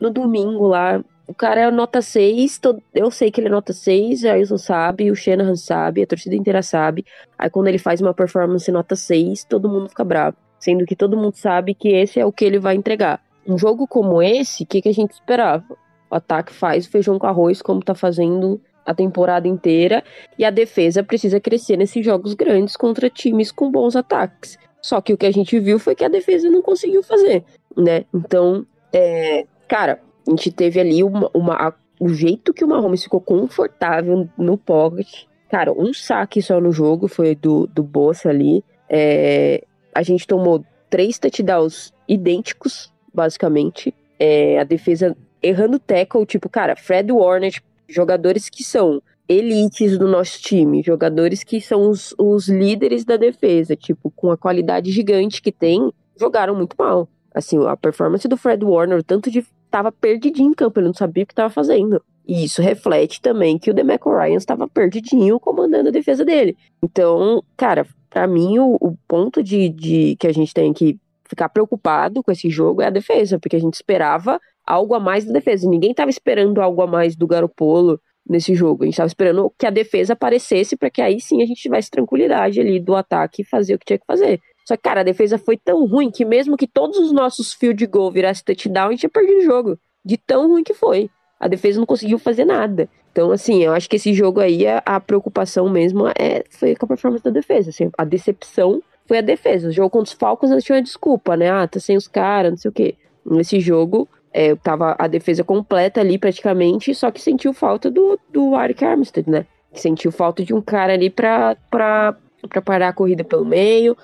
no 0.00 0.10
domingo 0.10 0.66
lá. 0.66 1.02
O 1.26 1.32
cara 1.34 1.62
é 1.62 1.70
nota 1.70 2.02
6, 2.02 2.58
to- 2.58 2.82
eu 2.94 3.10
sei 3.10 3.30
que 3.30 3.40
ele 3.40 3.48
é 3.48 3.50
nota 3.50 3.72
6, 3.72 4.24
a 4.24 4.32
Ailson 4.34 4.58
sabe, 4.58 5.10
o 5.10 5.16
Shanahan 5.16 5.56
sabe, 5.56 6.02
a 6.02 6.06
torcida 6.06 6.34
inteira 6.36 6.62
sabe. 6.62 7.04
Aí 7.38 7.48
quando 7.48 7.68
ele 7.68 7.78
faz 7.78 8.00
uma 8.00 8.12
performance 8.12 8.70
nota 8.70 8.94
6, 8.94 9.44
todo 9.44 9.68
mundo 9.68 9.88
fica 9.88 10.04
bravo. 10.04 10.36
Sendo 10.58 10.84
que 10.84 10.94
todo 10.94 11.16
mundo 11.16 11.34
sabe 11.36 11.74
que 11.74 11.88
esse 11.88 12.20
é 12.20 12.26
o 12.26 12.32
que 12.32 12.44
ele 12.44 12.58
vai 12.58 12.74
entregar. 12.74 13.22
Um 13.46 13.56
jogo 13.56 13.86
como 13.86 14.22
esse, 14.22 14.64
o 14.64 14.66
que, 14.66 14.82
que 14.82 14.88
a 14.88 14.94
gente 14.94 15.12
esperava? 15.12 15.64
O 16.10 16.14
ataque 16.14 16.52
faz 16.52 16.86
o 16.86 16.90
feijão 16.90 17.18
com 17.18 17.26
arroz, 17.26 17.60
como 17.62 17.82
tá 17.82 17.94
fazendo 17.94 18.60
a 18.84 18.94
temporada 18.94 19.48
inteira, 19.48 20.04
e 20.38 20.44
a 20.44 20.50
defesa 20.50 21.02
precisa 21.02 21.40
crescer 21.40 21.76
nesses 21.78 22.04
jogos 22.04 22.34
grandes 22.34 22.76
contra 22.76 23.08
times 23.08 23.50
com 23.50 23.70
bons 23.70 23.96
ataques. 23.96 24.58
Só 24.82 25.00
que 25.00 25.12
o 25.12 25.16
que 25.16 25.24
a 25.24 25.30
gente 25.30 25.58
viu 25.58 25.78
foi 25.78 25.94
que 25.94 26.04
a 26.04 26.08
defesa 26.08 26.50
não 26.50 26.60
conseguiu 26.60 27.02
fazer, 27.02 27.42
né? 27.74 28.04
Então, 28.12 28.66
é, 28.92 29.46
cara, 29.66 30.00
a 30.26 30.30
gente 30.30 30.50
teve 30.50 30.80
ali 30.80 31.02
uma, 31.02 31.30
uma- 31.34 31.54
a- 31.54 31.74
o 32.00 32.08
jeito 32.08 32.52
que 32.52 32.64
o 32.64 32.68
Mahomes 32.68 33.02
ficou 33.04 33.20
confortável 33.20 34.28
no 34.36 34.58
pocket. 34.58 35.24
Cara, 35.50 35.72
um 35.72 35.92
saque 35.94 36.42
só 36.42 36.60
no 36.60 36.72
jogo 36.72 37.06
foi 37.06 37.34
do, 37.34 37.66
do 37.68 37.82
Bossa 37.82 38.28
ali. 38.30 38.64
É, 38.88 39.62
a 39.94 40.02
gente 40.02 40.26
tomou 40.26 40.64
três 40.90 41.18
touchdowns 41.18 41.92
idênticos, 42.08 42.92
basicamente. 43.12 43.94
É, 44.18 44.58
a 44.58 44.64
defesa 44.64 45.16
errando 45.42 45.78
tackle, 45.78 46.26
tipo, 46.26 46.48
cara, 46.48 46.74
Fred 46.74 47.12
Warner, 47.12 47.52
tipo, 47.52 47.66
jogadores 47.88 48.48
que 48.48 48.64
são 48.64 49.00
elites 49.28 49.96
do 49.98 50.06
nosso 50.08 50.40
time, 50.40 50.82
jogadores 50.82 51.42
que 51.44 51.60
são 51.60 51.88
os, 51.88 52.14
os 52.18 52.48
líderes 52.48 53.04
da 53.04 53.16
defesa, 53.16 53.74
tipo, 53.76 54.10
com 54.10 54.30
a 54.30 54.36
qualidade 54.36 54.90
gigante 54.90 55.40
que 55.40 55.52
tem, 55.52 55.92
jogaram 56.18 56.54
muito 56.54 56.74
mal. 56.78 57.08
Assim, 57.34 57.64
a 57.66 57.76
performance 57.76 58.26
do 58.28 58.36
Fred 58.36 58.64
Warner, 58.64 59.02
tanto 59.02 59.30
de 59.30 59.44
tava 59.74 59.90
perdidinho 59.90 60.52
em 60.52 60.54
campo, 60.54 60.78
ele 60.78 60.86
não 60.86 60.94
sabia 60.94 61.24
o 61.24 61.26
que 61.26 61.34
tava 61.34 61.50
fazendo. 61.50 62.00
E 62.24 62.44
isso 62.44 62.62
reflete 62.62 63.20
também 63.20 63.58
que 63.58 63.72
o 63.72 63.74
Demeco 63.74 64.08
Ryan 64.16 64.36
estava 64.36 64.68
perdidinho 64.68 65.40
comandando 65.40 65.88
a 65.88 65.92
defesa 65.92 66.24
dele. 66.24 66.56
Então, 66.80 67.42
cara, 67.56 67.84
pra 68.08 68.24
mim 68.28 68.56
o, 68.60 68.76
o 68.80 68.96
ponto 69.08 69.42
de, 69.42 69.68
de 69.68 70.14
que 70.20 70.28
a 70.28 70.32
gente 70.32 70.54
tem 70.54 70.72
que 70.72 70.96
ficar 71.28 71.48
preocupado 71.48 72.22
com 72.22 72.30
esse 72.30 72.48
jogo 72.48 72.82
é 72.82 72.86
a 72.86 72.90
defesa, 72.90 73.36
porque 73.36 73.56
a 73.56 73.58
gente 73.58 73.74
esperava 73.74 74.40
algo 74.64 74.94
a 74.94 75.00
mais 75.00 75.24
da 75.24 75.32
defesa. 75.32 75.68
Ninguém 75.68 75.92
tava 75.92 76.08
esperando 76.08 76.62
algo 76.62 76.80
a 76.80 76.86
mais 76.86 77.16
do 77.16 77.26
Garopolo 77.26 78.00
nesse 78.24 78.54
jogo. 78.54 78.84
A 78.84 78.86
gente 78.86 78.96
tava 78.96 79.08
esperando 79.08 79.52
que 79.58 79.66
a 79.66 79.70
defesa 79.70 80.12
aparecesse 80.12 80.76
para 80.76 80.88
que 80.88 81.02
aí 81.02 81.20
sim 81.20 81.42
a 81.42 81.46
gente 81.46 81.60
tivesse 81.60 81.90
tranquilidade 81.90 82.60
ali 82.60 82.78
do 82.78 82.94
ataque 82.94 83.42
e 83.42 83.44
fazer 83.44 83.74
o 83.74 83.78
que 83.80 83.86
tinha 83.86 83.98
que 83.98 84.06
fazer. 84.06 84.40
Só 84.64 84.76
que, 84.76 84.82
cara, 84.82 85.00
a 85.00 85.04
defesa 85.04 85.36
foi 85.36 85.56
tão 85.56 85.86
ruim 85.86 86.10
que 86.10 86.24
mesmo 86.24 86.56
que 86.56 86.66
todos 86.66 86.98
os 86.98 87.12
nossos 87.12 87.52
field 87.52 87.86
goal 87.86 88.10
virassem 88.10 88.44
touchdown, 88.44 88.88
a 88.88 88.90
gente 88.90 89.00
tinha 89.00 89.10
perdido 89.10 89.38
o 89.38 89.44
jogo. 89.44 89.78
De 90.04 90.16
tão 90.16 90.48
ruim 90.48 90.64
que 90.64 90.74
foi. 90.74 91.10
A 91.38 91.46
defesa 91.46 91.78
não 91.78 91.86
conseguiu 91.86 92.18
fazer 92.18 92.44
nada. 92.44 92.88
Então, 93.12 93.30
assim, 93.30 93.62
eu 93.62 93.72
acho 93.72 93.88
que 93.88 93.96
esse 93.96 94.12
jogo 94.14 94.40
aí, 94.40 94.66
a, 94.66 94.82
a 94.84 94.98
preocupação 94.98 95.68
mesmo 95.68 96.08
é, 96.18 96.44
foi 96.48 96.74
com 96.74 96.86
a 96.86 96.88
performance 96.88 97.22
da 97.22 97.30
defesa. 97.30 97.70
Assim, 97.70 97.90
a 97.96 98.04
decepção 98.04 98.82
foi 99.06 99.18
a 99.18 99.20
defesa. 99.20 99.68
O 99.68 99.72
jogo 99.72 99.90
contra 99.90 100.12
os 100.12 100.18
Falcons, 100.18 100.50
eles 100.50 100.64
tinham 100.64 100.78
uma 100.78 100.82
desculpa, 100.82 101.36
né? 101.36 101.50
Ah, 101.50 101.68
tá 101.68 101.78
sem 101.78 101.96
os 101.96 102.08
caras, 102.08 102.52
não 102.52 102.58
sei 102.58 102.70
o 102.70 102.72
quê. 102.72 102.94
Nesse 103.24 103.60
jogo, 103.60 104.08
é, 104.32 104.54
tava 104.56 104.96
a 104.98 105.06
defesa 105.06 105.44
completa 105.44 106.00
ali 106.00 106.18
praticamente, 106.18 106.94
só 106.94 107.10
que 107.10 107.20
sentiu 107.20 107.52
falta 107.52 107.90
do, 107.90 108.18
do 108.30 108.54
Arik 108.54 108.84
Armstead, 108.84 109.30
né? 109.30 109.46
Sentiu 109.72 110.10
falta 110.10 110.44
de 110.44 110.54
um 110.54 110.60
cara 110.60 110.94
ali 110.94 111.10
pra, 111.10 111.56
pra, 111.70 112.16
pra 112.48 112.62
parar 112.62 112.88
a 112.88 112.92
corrida 112.92 113.22
pelo 113.22 113.44
meio 113.44 113.96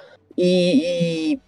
e, 0.42 1.34
e, 1.34 1.38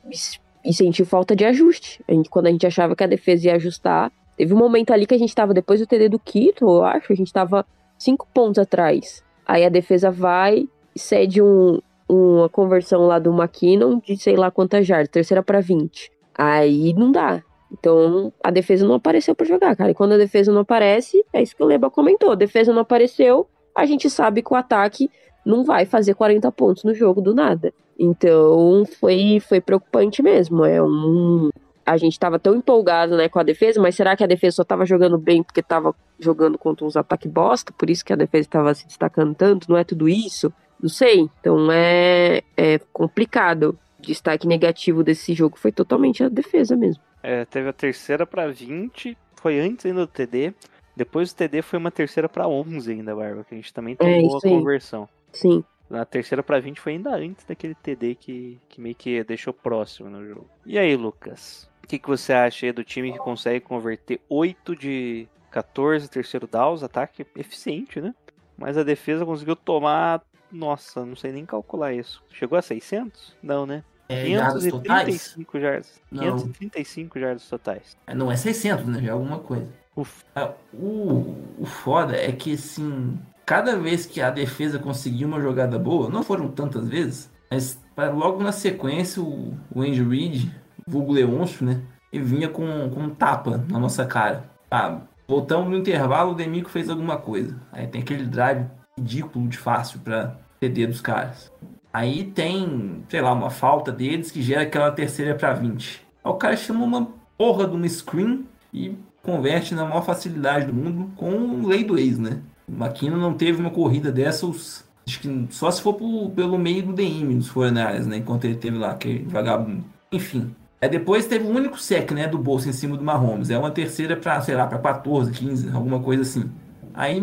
e 0.67 0.75
sentiu 0.75 1.07
falta 1.07 1.35
de 1.35 1.45
ajuste. 1.47 2.05
A 2.07 2.13
gente, 2.13 2.29
quando 2.29 2.47
a 2.47 2.51
gente 2.51 2.67
achava 2.67 2.95
que 2.95 3.03
a 3.03 3.07
defesa 3.07 3.47
ia 3.47 3.55
ajustar, 3.55 4.13
teve 4.37 4.53
um 4.53 4.59
momento 4.59 4.93
ali 4.93 5.07
que 5.07 5.15
a 5.15 5.19
gente 5.19 5.35
tava, 5.35 5.55
depois 5.55 5.81
do 5.81 5.87
TD 5.87 6.11
do 6.11 6.19
Quito, 6.19 6.65
eu 6.65 6.85
acho, 6.85 7.11
a 7.11 7.17
gente 7.17 7.33
tava 7.33 7.65
cinco 7.99 8.29
pontos 8.35 8.59
atrás. 8.59 9.25
Aí 9.47 9.65
a 9.65 9.71
defesa 9.71 10.11
vai 10.11 10.69
cede 10.95 11.41
um, 11.41 11.81
uma 12.07 12.51
conversão 12.51 13.07
lá 13.07 13.19
do 13.19 13.33
McKinnon 13.33 13.99
de 13.99 14.17
sei 14.19 14.37
lá 14.37 14.51
quantas 14.51 14.87
jardas, 14.87 15.09
terceira 15.09 15.43
para 15.43 15.61
20. 15.61 16.11
Aí 16.35 16.93
não 16.93 17.11
dá. 17.11 17.43
Então 17.73 18.31
a 18.45 18.51
defesa 18.51 18.87
não 18.87 18.97
apareceu 18.97 19.35
para 19.35 19.47
jogar, 19.47 19.75
cara. 19.75 19.93
E 19.93 19.95
quando 19.95 20.13
a 20.13 20.19
defesa 20.19 20.53
não 20.53 20.61
aparece, 20.61 21.25
é 21.33 21.43
isso 21.43 21.57
que 21.57 21.63
o 21.63 21.67
Leba 21.67 21.91
comentou. 21.91 22.33
A 22.33 22.35
defesa 22.35 22.75
não 22.75 22.83
apareceu, 22.83 23.49
a 23.75 23.87
gente 23.87 24.11
sabe 24.11 24.43
que 24.43 24.53
o 24.53 24.57
ataque 24.57 25.11
não 25.47 25.65
vai 25.65 25.87
fazer 25.87 26.15
40 26.15 26.53
pontos 26.53 26.85
no 26.85 26.95
jogo 26.95 27.23
do 27.23 27.35
nada. 27.35 27.73
Então 27.99 28.85
foi, 29.01 29.41
foi 29.41 29.61
preocupante 29.61 30.23
mesmo. 30.23 30.65
É 30.65 30.83
um. 30.83 31.51
A 31.85 31.97
gente 31.97 32.19
tava 32.19 32.39
tão 32.39 32.55
empolgado 32.55 33.17
né, 33.17 33.29
com 33.29 33.39
a 33.41 33.43
defesa, 33.43 33.81
mas 33.81 33.95
será 33.97 34.17
que 34.17 34.23
a 34.23 34.27
defesa 34.27 34.57
só 34.57 34.65
tava 34.65 34.87
jogando 34.87 35.19
bem 35.19 35.43
porque 35.43 35.61
tava 35.63 35.95
jogando 36.19 36.57
contra 36.57 36.85
uns 36.85 36.97
ataques 36.97 37.31
bosta? 37.31 37.73
Por 37.77 37.91
isso 37.91 38.05
que 38.05 38.13
a 38.13 38.17
defesa 38.17 38.47
estava 38.47 38.73
se 38.75 38.87
destacando 38.87 39.35
tanto? 39.35 39.69
Não 39.69 39.77
é 39.77 39.83
tudo 39.83 40.09
isso? 40.09 40.53
Não 40.81 40.89
sei. 40.89 41.29
Então 41.41 41.71
é, 41.73 42.43
é 42.57 42.79
complicado. 42.93 43.77
O 43.99 44.03
destaque 44.03 44.47
negativo 44.47 45.03
desse 45.03 45.35
jogo 45.35 45.59
foi 45.59 45.73
totalmente 45.73 46.23
a 46.23 46.29
defesa 46.29 46.77
mesmo. 46.77 47.03
É, 47.23 47.45
teve 47.45 47.69
a 47.69 47.73
terceira 47.73 48.27
pra 48.27 48.49
20, 48.49 49.17
foi 49.37 49.61
antes 49.61 49.85
ainda 49.87 50.01
do 50.01 50.07
TD. 50.07 50.53
Depois 50.97 51.33
do 51.33 51.37
TD 51.37 51.63
foi 51.63 51.79
uma 51.79 51.91
terceira 51.91 52.29
pra 52.29 52.47
11 52.49 52.93
ainda, 52.93 53.15
Barba, 53.15 53.45
que 53.45 53.55
a 53.55 53.57
gente 53.57 53.73
também 53.73 53.97
tomou 53.97 54.13
a 54.13 54.17
É, 54.45 54.49
aí. 54.49 54.59
conversão. 54.59 55.09
Sim. 55.33 55.65
Na 55.93 56.07
terceira 56.07 56.43
pra 56.43 56.59
20 56.59 56.81
foi 56.81 56.93
ainda 56.93 57.15
antes 57.15 57.45
daquele 57.45 57.75
TD 57.75 58.15
que, 58.15 58.59
que 58.67 58.81
meio 58.81 58.95
que 58.95 59.23
deixou 59.25 59.53
próximo 59.53 60.09
no 60.09 60.27
jogo. 60.27 60.49
E 60.65 60.79
aí, 60.79 60.97
Lucas? 60.97 61.71
O 61.85 61.87
que, 61.87 61.99
que 61.99 62.09
você 62.09 62.33
acha 62.33 62.65
aí 62.65 62.73
do 62.73 62.83
time 62.83 63.13
que 63.13 63.19
consegue 63.19 63.61
converter 63.61 64.19
8 64.27 64.75
de 64.75 65.29
14 65.51 66.09
terceiro 66.09 66.47
downs? 66.47 66.83
Ataque 66.83 67.27
eficiente, 67.37 68.01
né? 68.01 68.15
Mas 68.57 68.79
a 68.79 68.83
defesa 68.83 69.27
conseguiu 69.27 69.55
tomar. 69.55 70.23
Nossa, 70.51 71.05
não 71.05 71.15
sei 71.15 71.31
nem 71.31 71.45
calcular 71.45 71.93
isso. 71.93 72.25
Chegou 72.31 72.57
a 72.57 72.63
600? 72.63 73.37
Não, 73.43 73.67
né? 73.67 73.85
É, 74.09 74.31
jardas 74.31 74.67
totais? 74.67 75.35
535 75.35 75.61
jardas. 75.61 76.03
Não. 76.11 76.23
535 76.39 77.21
jardas 77.21 77.49
totais. 77.49 77.99
É, 78.07 78.15
Não 78.15 78.33
é 78.33 78.37
600, 78.37 78.87
né? 78.87 79.01
Já 79.03 79.09
é 79.09 79.11
alguma 79.11 79.41
coisa. 79.41 79.69
Uf. 79.95 80.25
Ah, 80.35 80.53
O, 80.73 81.37
o 81.59 81.67
foda 81.67 82.17
é 82.17 82.33
que, 82.33 82.55
assim, 82.55 83.19
cada 83.45 83.77
vez 83.77 84.07
que 84.07 84.21
a 84.21 84.31
defesa 84.31 84.79
conseguiu 84.79 85.29
uma 85.29 85.41
jogada 85.41 85.79
boa, 85.79 86.09
não 86.09 86.23
foram 86.23 86.49
tantas 86.49 86.89
vezes, 86.89 87.31
mas 87.51 87.79
logo 87.97 88.43
na 88.43 88.53
sequência 88.53 89.23
o, 89.23 89.55
o 89.75 89.83
Andy 89.83 90.03
Reid, 90.03 90.55
vulgo 90.87 91.13
Leôncio, 91.13 91.65
né? 91.65 91.81
Ele 92.13 92.25
vinha 92.25 92.49
com, 92.49 92.91
com 92.91 93.01
um 93.01 93.11
tapa 93.11 93.65
na 93.69 93.79
nossa 93.79 94.05
cara. 94.05 94.45
Ah, 94.71 95.01
voltamos 95.27 95.71
no 95.71 95.77
intervalo, 95.77 96.33
o 96.33 96.35
Demico 96.35 96.71
fez 96.71 96.89
alguma 96.89 97.17
coisa. 97.17 97.61
Aí 97.73 97.87
tem 97.87 98.03
aquele 98.03 98.25
drive 98.25 98.67
ridículo 98.99 99.49
de 99.49 99.59
fácil 99.59 100.01
pra 100.01 100.37
TD 100.61 100.87
dos 100.87 101.01
caras. 101.01 101.51
Aí 101.93 102.25
tem, 102.25 103.05
sei 103.09 103.21
lá, 103.21 103.33
uma 103.33 103.51
falta 103.51 103.93
deles 103.93 104.31
que 104.31 104.43
gera 104.43 104.63
aquela 104.63 104.91
terceira 104.91 105.35
pra 105.35 105.53
20. 105.53 106.03
Aí 106.25 106.31
o 106.31 106.35
cara 106.35 106.57
chama 106.57 106.85
uma 106.85 107.09
porra 107.37 107.67
de 107.67 107.75
uma 107.75 107.89
screen 107.89 108.47
e 108.73 108.97
converte 109.23 109.75
na 109.75 109.85
maior 109.85 110.03
facilidade 110.03 110.67
do 110.67 110.75
mundo 110.75 111.11
com 111.17 111.67
lei 111.67 111.85
do 111.85 111.99
ex, 111.99 112.19
né? 112.19 112.41
Maquino 112.69 113.17
não 113.17 113.35
teve 113.35 113.61
uma 113.61 113.71
corrida 113.71 114.11
dessas, 114.13 114.85
acho 115.07 115.21
que 115.21 115.47
só 115.51 115.71
se 115.71 115.83
for 115.83 115.95
pro- 115.95 116.31
pelo 116.31 116.59
meio 116.59 116.83
do 116.87 116.93
DM 116.93 117.35
dos 117.35 117.49
Fornares, 117.49 118.07
né? 118.07 118.19
Enquanto 118.19 118.45
ele 118.45 118.57
teve 118.57 118.79
lá, 118.79 118.93
aquele 118.93 119.25
vagabundo. 119.25 119.85
Enfim. 120.11 120.55
Aí 120.81 120.89
depois 120.89 121.27
teve 121.27 121.47
o 121.47 121.51
único 121.51 121.79
sec, 121.79 122.11
né, 122.11 122.27
do 122.27 122.39
bolso 122.39 122.69
em 122.69 122.73
cima 122.73 122.97
do 122.97 123.05
Mahomes. 123.05 123.51
É 123.51 123.59
uma 123.59 123.71
terceira 123.71 124.17
pra, 124.17 124.41
sei 124.41 124.57
lá, 124.57 124.67
pra 124.67 124.79
14, 124.79 125.31
15, 125.31 125.71
alguma 125.71 126.01
coisa 126.01 126.23
assim. 126.23 126.51
Aí, 126.93 127.21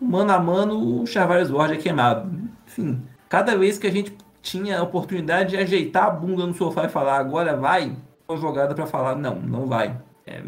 mano 0.00 0.32
a 0.32 0.38
mano, 0.38 1.02
o 1.02 1.06
Charvarius 1.06 1.50
Ward 1.50 1.74
é 1.74 1.76
queimado. 1.76 2.30
Enfim, 2.66 3.02
cada 3.28 3.56
vez 3.56 3.78
que 3.78 3.86
a 3.86 3.90
gente 3.92 4.16
tinha 4.42 4.78
a 4.78 4.82
oportunidade 4.82 5.50
de 5.50 5.56
ajeitar 5.56 6.04
a 6.06 6.10
bunda 6.10 6.46
no 6.46 6.54
sofá 6.54 6.84
e 6.84 6.88
falar 6.88 7.18
agora 7.18 7.56
vai, 7.56 7.96
uma 8.28 8.38
jogada 8.38 8.74
pra 8.74 8.86
falar 8.86 9.16
não, 9.16 9.34
não 9.40 9.66
vai. 9.66 10.00
É, 10.26 10.40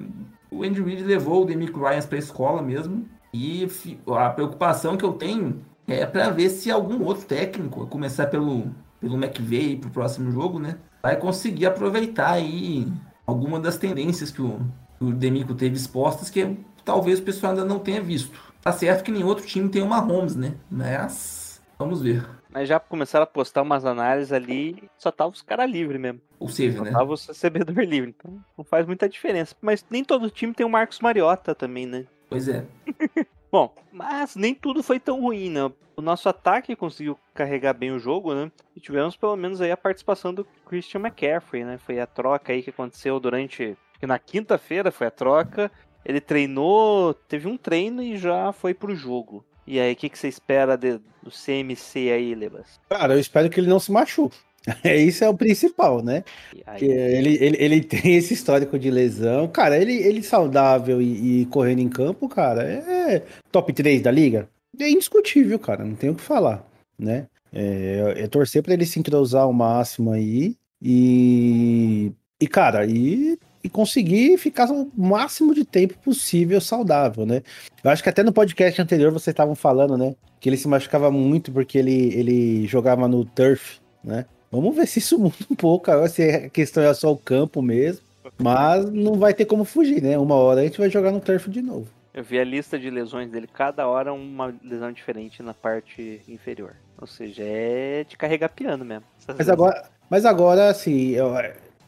o 0.50 0.62
Andy 0.62 0.80
Reid 0.82 1.02
levou 1.02 1.42
o 1.42 1.44
Demico 1.44 1.80
Ryans 1.80 2.06
pra 2.06 2.16
escola 2.18 2.62
mesmo. 2.62 3.04
E 3.32 3.66
a 4.08 4.30
preocupação 4.30 4.96
que 4.96 5.04
eu 5.04 5.12
tenho 5.12 5.64
é 5.86 6.04
pra 6.06 6.30
ver 6.30 6.50
se 6.50 6.70
algum 6.70 7.02
outro 7.04 7.24
técnico, 7.24 7.82
a 7.82 7.86
começar 7.86 8.26
pelo, 8.26 8.70
pelo 9.00 9.16
McVay 9.16 9.76
pro 9.76 9.90
próximo 9.90 10.30
jogo, 10.30 10.58
né? 10.58 10.78
Vai 11.02 11.16
conseguir 11.16 11.66
aproveitar 11.66 12.32
aí 12.32 12.86
alguma 13.26 13.58
das 13.58 13.78
tendências 13.78 14.30
que 14.30 14.42
o, 14.42 14.60
que 14.98 15.04
o 15.04 15.12
Demico 15.12 15.54
teve 15.54 15.76
expostas 15.76 16.30
que 16.30 16.56
talvez 16.84 17.18
o 17.18 17.22
pessoal 17.22 17.52
ainda 17.52 17.64
não 17.64 17.78
tenha 17.78 18.02
visto. 18.02 18.30
Tá 18.60 18.70
certo 18.70 19.02
que 19.02 19.10
nem 19.10 19.24
outro 19.24 19.44
time 19.46 19.68
tem 19.68 19.82
uma 19.82 19.98
Holmes, 19.98 20.36
né? 20.36 20.54
Mas 20.70 21.60
vamos 21.78 22.00
ver. 22.00 22.24
Mas 22.48 22.68
já 22.68 22.78
começaram 22.78 23.24
a 23.24 23.26
postar 23.26 23.62
umas 23.62 23.84
análises 23.84 24.30
ali, 24.30 24.88
só 24.98 25.10
tava 25.10 25.30
os 25.30 25.42
caras 25.42 25.70
livres 25.70 26.00
mesmo. 26.00 26.20
Ou 26.38 26.48
seja, 26.48 26.78
Só 26.78 26.84
né? 26.84 26.90
tava 26.90 27.12
o 27.12 27.16
recebedor 27.16 27.78
livre. 27.82 28.14
Então 28.16 28.38
não 28.56 28.64
faz 28.64 28.86
muita 28.86 29.08
diferença. 29.08 29.56
Mas 29.60 29.84
nem 29.90 30.04
todo 30.04 30.30
time 30.30 30.52
tem 30.52 30.66
o 30.66 30.70
Marcos 30.70 31.00
Mariota 31.00 31.54
também, 31.54 31.86
né? 31.86 32.04
Pois 32.32 32.48
é. 32.48 32.64
Bom, 33.50 33.74
mas 33.92 34.34
nem 34.34 34.54
tudo 34.54 34.82
foi 34.82 34.98
tão 34.98 35.20
ruim, 35.20 35.50
né? 35.50 35.70
O 35.94 36.00
nosso 36.00 36.26
ataque 36.28 36.74
conseguiu 36.74 37.18
carregar 37.34 37.74
bem 37.74 37.90
o 37.92 37.98
jogo, 37.98 38.34
né? 38.34 38.50
E 38.74 38.80
tivemos 38.80 39.14
pelo 39.14 39.36
menos 39.36 39.60
aí 39.60 39.70
a 39.70 39.76
participação 39.76 40.32
do 40.32 40.46
Christian 40.66 41.00
McCaffrey, 41.00 41.62
né? 41.64 41.76
Foi 41.78 42.00
a 42.00 42.06
troca 42.06 42.52
aí 42.52 42.62
que 42.62 42.70
aconteceu 42.70 43.20
durante. 43.20 43.76
Que 44.00 44.06
na 44.06 44.18
quinta-feira 44.18 44.90
foi 44.90 45.06
a 45.06 45.10
troca. 45.10 45.70
Ele 46.04 46.20
treinou, 46.20 47.12
teve 47.14 47.46
um 47.46 47.56
treino 47.58 48.02
e 48.02 48.16
já 48.16 48.52
foi 48.52 48.72
pro 48.74 48.96
jogo. 48.96 49.44
E 49.66 49.78
aí, 49.78 49.92
o 49.92 49.96
que, 49.96 50.08
que 50.08 50.18
você 50.18 50.26
espera 50.28 50.76
de- 50.76 50.98
do 51.22 51.30
CMC 51.30 52.10
aí, 52.10 52.34
Lebas? 52.34 52.80
Cara, 52.88 53.14
eu 53.14 53.20
espero 53.20 53.48
que 53.48 53.60
ele 53.60 53.68
não 53.68 53.78
se 53.78 53.92
machuque. 53.92 54.36
É, 54.84 54.96
isso 54.96 55.24
é 55.24 55.28
o 55.28 55.34
principal, 55.36 56.02
né? 56.02 56.22
Aí- 56.66 56.84
ele, 56.84 57.36
ele, 57.40 57.56
ele 57.58 57.80
tem 57.84 58.14
esse 58.16 58.32
histórico 58.34 58.78
de 58.78 58.90
lesão. 58.90 59.48
Cara, 59.48 59.76
ele, 59.76 59.94
ele 59.94 60.22
saudável 60.22 61.02
e, 61.02 61.42
e 61.42 61.46
correndo 61.46 61.80
em 61.80 61.88
campo, 61.88 62.28
cara, 62.28 62.62
é 62.62 63.22
top 63.50 63.72
3 63.72 64.00
da 64.02 64.10
liga. 64.10 64.48
É 64.78 64.88
indiscutível, 64.88 65.58
cara, 65.58 65.84
não 65.84 65.94
tem 65.94 66.10
o 66.10 66.14
que 66.14 66.22
falar, 66.22 66.66
né? 66.98 67.26
É, 67.52 68.14
é 68.18 68.26
torcer 68.28 68.62
pra 68.62 68.72
ele 68.72 68.86
se 68.86 68.98
entrosar 68.98 69.42
ao 69.42 69.52
máximo 69.52 70.10
aí 70.10 70.56
e, 70.80 72.10
e 72.40 72.46
cara, 72.48 72.86
e, 72.86 73.38
e 73.62 73.68
conseguir 73.68 74.38
ficar 74.38 74.70
o 74.70 74.90
máximo 74.96 75.54
de 75.54 75.64
tempo 75.64 75.94
possível 75.98 76.60
saudável, 76.60 77.26
né? 77.26 77.42
Eu 77.84 77.90
acho 77.90 78.02
que 78.02 78.08
até 78.08 78.22
no 78.22 78.32
podcast 78.32 78.80
anterior 78.80 79.12
vocês 79.12 79.32
estavam 79.32 79.54
falando, 79.54 79.98
né? 79.98 80.14
Que 80.40 80.48
ele 80.48 80.56
se 80.56 80.66
machucava 80.66 81.10
muito 81.10 81.52
porque 81.52 81.76
ele, 81.78 82.14
ele 82.14 82.66
jogava 82.66 83.06
no 83.06 83.24
turf, 83.24 83.78
né? 84.02 84.24
Vamos 84.52 84.76
ver 84.76 84.86
se 84.86 84.98
isso 84.98 85.18
muda 85.18 85.34
um 85.50 85.54
pouco 85.54 85.90
agora, 85.90 86.08
se 86.08 86.22
a 86.22 86.50
questão 86.50 86.82
é 86.82 86.92
só 86.92 87.10
o 87.10 87.16
campo 87.16 87.62
mesmo. 87.62 88.02
Mas 88.38 88.84
não 88.90 89.14
vai 89.14 89.32
ter 89.32 89.46
como 89.46 89.64
fugir, 89.64 90.02
né? 90.02 90.18
Uma 90.18 90.34
hora 90.34 90.60
a 90.60 90.64
gente 90.64 90.78
vai 90.78 90.90
jogar 90.90 91.10
no 91.10 91.20
turf 91.20 91.48
de 91.48 91.62
novo. 91.62 91.86
Eu 92.12 92.22
vi 92.22 92.38
a 92.38 92.44
lista 92.44 92.78
de 92.78 92.90
lesões 92.90 93.30
dele, 93.30 93.48
cada 93.50 93.86
hora 93.88 94.12
uma 94.12 94.54
lesão 94.62 94.92
diferente 94.92 95.42
na 95.42 95.54
parte 95.54 96.20
inferior. 96.28 96.74
Ou 97.00 97.06
seja, 97.06 97.42
é 97.42 98.04
de 98.06 98.16
carregar 98.16 98.50
piano 98.50 98.84
mesmo. 98.84 99.04
Mas 99.26 99.48
agora, 99.48 99.84
mas 100.10 100.24
agora 100.26 100.68
assim, 100.68 101.12
eu- 101.12 101.34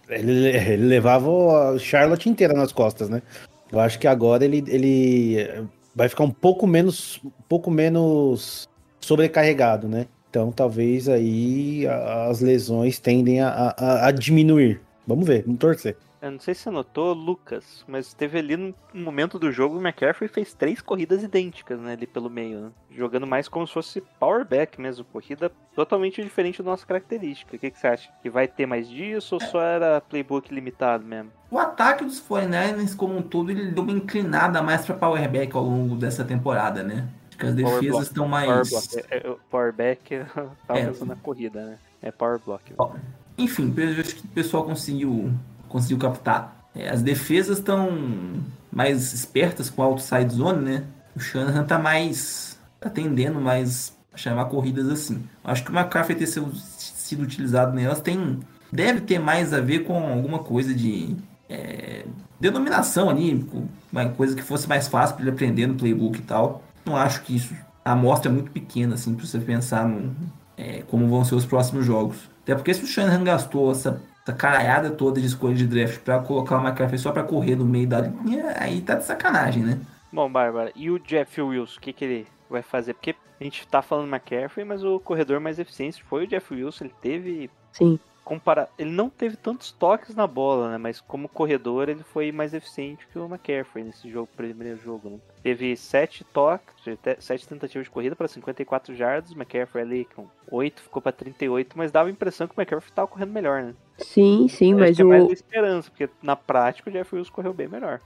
ele, 0.09 0.49
ele 0.57 0.85
levava 0.87 1.29
o 1.29 1.79
Charlotte 1.79 2.29
inteira 2.31 2.55
nas 2.55 2.73
costas, 2.73 3.09
né? 3.11 3.21
Eu 3.71 3.79
acho 3.81 3.99
que 3.99 4.07
agora 4.07 4.45
ele, 4.45 4.65
ele 4.67 5.67
vai 5.95 6.09
ficar 6.09 6.25
um 6.25 6.31
pouco 6.31 6.67
menos, 6.67 7.21
um 7.25 7.31
pouco 7.49 7.71
menos 7.71 8.67
sobrecarregado, 9.01 9.89
né? 9.89 10.07
Então 10.35 10.51
talvez 10.51 11.09
aí 11.09 11.87
as 12.29 12.41
lesões 12.41 12.99
tendem 12.99 13.41
a, 13.41 13.73
a- 13.79 14.09
a 14.09 14.11
diminuir. 14.11 14.81
Vamos 15.07 15.25
ver, 15.29 15.45
vamos 15.45 15.61
torcer. 15.61 15.97
Eu 16.21 16.33
não 16.33 16.41
sei 16.41 16.55
se 16.55 16.63
você 16.63 16.71
notou, 16.71 17.13
Lucas, 17.13 17.85
mas 17.87 18.13
teve 18.15 18.39
ali 18.39 18.57
num 18.57 18.75
momento 18.95 19.39
do 19.39 19.53
jogo 19.53 19.77
o 19.77 19.81
McCaffrey 19.81 20.27
fez 20.27 20.53
três 20.53 20.81
corridas 20.81 21.23
idênticas, 21.23 21.79
né, 21.79 21.93
ali 21.93 22.07
pelo 22.07 22.29
meio, 22.31 22.61
né? 22.63 22.71
Jogando 22.91 23.27
mais 23.29 23.47
como 23.47 23.65
se 23.67 23.75
fosse 23.75 24.01
power 24.19 24.45
back 24.45 24.81
mesmo, 24.81 25.05
corrida 25.05 25.53
totalmente 25.77 26.21
diferente 26.21 26.63
da 26.63 26.71
nossa 26.71 26.85
característica. 26.87 27.55
O 27.55 27.59
que, 27.59 27.71
que 27.71 27.79
você 27.79 27.87
acha? 27.87 28.11
Que 28.23 28.29
vai 28.31 28.49
ter 28.49 28.67
mais 28.67 28.89
disso 28.89 29.37
ou 29.37 29.41
só 29.41 29.61
era 29.61 30.01
playbook 30.01 30.53
limitado 30.53 31.05
mesmo? 31.05 31.31
O 31.49 31.59
ataque 31.59 32.05
dos 32.05 32.21
49ers 32.21 32.97
como 32.97 33.19
um 33.19 33.23
todo, 33.23 33.51
ele 33.53 33.71
deu 33.71 33.85
uma 33.85 33.93
inclinada 33.93 34.61
mais 34.63 34.85
para 34.85 34.97
power 34.97 35.31
back 35.31 35.55
ao 35.55 35.63
longo 35.63 35.95
dessa 35.95 36.25
temporada, 36.25 36.83
né? 36.83 37.07
Acho 37.35 37.39
que 37.39 37.47
as 37.47 37.55
Power 37.55 37.75
defesas 37.81 37.91
block. 37.91 38.03
estão 38.07 38.29
mais... 38.29 38.97
É, 39.11 39.17
é, 39.17 39.37
power 39.51 39.73
back 39.73 40.15
eu 40.15 40.27
tava 40.67 40.79
É. 40.81 40.87
pensando 40.87 41.09
na 41.09 41.17
corrida, 41.17 41.65
né? 41.65 41.77
É 42.03 42.11
power 42.13 42.39
block. 42.45 42.73
Enfim, 43.37 43.73
eu 43.77 44.01
acho 44.01 44.15
que 44.17 44.25
o 44.25 44.29
pessoal 44.29 44.65
conseguiu, 44.65 45.33
conseguiu 45.69 45.99
captar. 45.99 46.65
É, 46.75 46.89
as 46.91 47.03
defesas 47.03 47.59
estão 47.59 47.89
mais 48.71 49.13
espertas 49.13 49.71
com 49.71 49.83
a 49.83 49.87
outside 49.87 50.33
zone, 50.35 50.65
né? 50.65 50.85
O 51.17 51.21
Shanahan 51.21 51.65
tá 51.65 51.79
mais. 51.79 52.59
tá 52.81 52.91
tendendo 52.91 53.41
mais 53.41 53.97
a 54.13 54.17
chamar 54.17 54.45
corridas 54.47 54.89
assim. 54.89 55.25
Acho 55.43 55.65
que 55.65 55.71
o 55.73 55.75
McCaffrey 55.75 56.17
ter 56.19 56.27
sido, 56.27 57.23
utilizado 57.23 57.73
nelas 57.75 58.01
tem. 58.01 58.41
deve 58.73 59.01
ter 59.01 59.19
mais 59.19 59.53
a 59.53 59.61
ver 59.61 59.81
com 59.85 59.97
alguma 60.13 60.41
coisa 60.41 60.75
de. 60.75 61.17
é, 61.49 62.05
denominação 62.41 63.09
ali, 63.09 63.47
uma 63.93 64.09
coisa 64.11 64.35
que 64.37 64.43
fosse 64.43 64.69
mais 64.69 64.89
fácil 64.89 65.15
para 65.17 65.25
ele 65.25 65.31
aprender 65.33 65.67
no 65.67 65.75
playbook 65.77 66.19
e 66.19 66.23
tal. 66.23 66.63
Não 66.85 66.97
acho 66.97 67.23
que 67.23 67.37
isso. 67.37 67.55
A 67.85 67.93
amostra 67.93 68.31
é 68.31 68.35
muito 68.35 68.51
pequena, 68.51 68.95
assim, 68.95 69.15
para 69.15 69.27
você 69.27 69.39
pensar 69.39 69.87
no, 69.87 70.15
é, 70.57 70.83
como 70.83 71.09
vão 71.09 71.25
ser 71.25 71.35
os 71.35 71.45
próximos 71.45 71.85
jogos. 71.85 72.31
Até 72.43 72.55
porque 72.55 72.73
se 72.73 72.83
o 72.83 72.87
Shanahan 72.87 73.25
gastou 73.25 73.71
essa, 73.71 74.03
essa 74.23 74.33
caralhada 74.37 74.91
toda 74.91 75.21
de 75.21 75.27
escolha 75.27 75.55
de 75.55 75.67
draft 75.67 76.01
pra 76.01 76.21
colocar 76.21 76.59
o 76.59 76.61
McCaffrey 76.61 76.99
só 76.99 77.13
pra 77.13 77.23
correr 77.23 77.57
no 77.57 77.65
meio 77.65 77.87
da 77.87 78.01
linha, 78.01 78.55
aí 78.59 78.81
tá 78.81 78.95
de 78.95 79.05
sacanagem, 79.05 79.63
né? 79.63 79.81
Bom, 80.13 80.31
Bárbara, 80.31 80.73
e 80.77 80.91
o 80.91 80.99
Jeff 80.99 81.41
Wilson, 81.41 81.79
o 81.79 81.81
que, 81.81 81.93
que 81.93 82.05
ele 82.05 82.27
vai 82.49 82.63
fazer? 82.63 82.95
Porque 82.95 83.15
a 83.41 83.45
gente 83.45 83.67
tá 83.67 83.83
falando 83.83 84.09
McCaffrey, 84.09 84.65
mas 84.65 84.85
o 84.85 85.01
corredor 85.01 85.41
mais 85.41 85.59
eficiente 85.59 86.03
foi 86.05 86.25
o 86.25 86.27
Jeff 86.27 86.55
Wilson. 86.55 86.85
Ele 86.85 86.95
teve 87.03 87.51
Sim. 87.73 87.99
Compara... 88.25 88.69
Ele 88.79 88.91
não 88.91 89.11
teve 89.11 89.37
tantos 89.37 89.71
toques 89.71 90.15
na 90.15 90.27
bola, 90.27 90.71
né? 90.71 90.79
Mas 90.79 91.01
como 91.01 91.29
corredor, 91.29 91.89
ele 91.89 92.03
foi 92.03 92.33
mais 92.33 92.55
eficiente 92.55 93.07
que 93.13 93.19
o 93.19 93.27
McCaffrey 93.27 93.85
nesse 93.85 94.09
jogo, 94.11 94.29
primeiro 94.35 94.79
jogo, 94.79 95.11
né? 95.11 95.19
Teve 95.43 95.77
sete 95.77 96.25
toques, 96.25 96.75
sete 97.19 97.47
tentativas 97.47 97.87
de 97.87 97.91
corrida 97.91 98.17
para 98.17 98.27
54 98.27 98.95
jardas. 98.95 99.31
O 99.33 99.35
McCaffrey 99.35 99.85
ali 99.85 100.05
com 100.17 100.27
8 100.51 100.83
ficou 100.83 101.03
para 101.03 101.13
38, 101.13 101.77
mas 101.77 101.93
dava 101.93 102.09
a 102.09 102.13
impressão 102.13 102.47
que 102.49 102.55
o 102.57 102.61
McCaffrey 102.61 102.91
estava 102.91 103.07
correndo 103.09 103.33
melhor, 103.33 103.63
né? 103.63 103.75
Sim, 103.99 104.49
sim, 104.49 104.73
Eu 104.73 104.79
mas 104.79 104.93
acho 104.93 105.03
é 105.03 105.05
o. 105.05 105.09
mais 105.09 105.31
esperança, 105.31 105.91
porque 105.91 106.09
na 106.23 106.35
prática 106.35 106.89
o 106.91 106.93
Jeff 106.93 107.15
Wilson 107.15 107.33
correu 107.33 107.53
bem 107.53 107.69
melhor. 107.69 108.01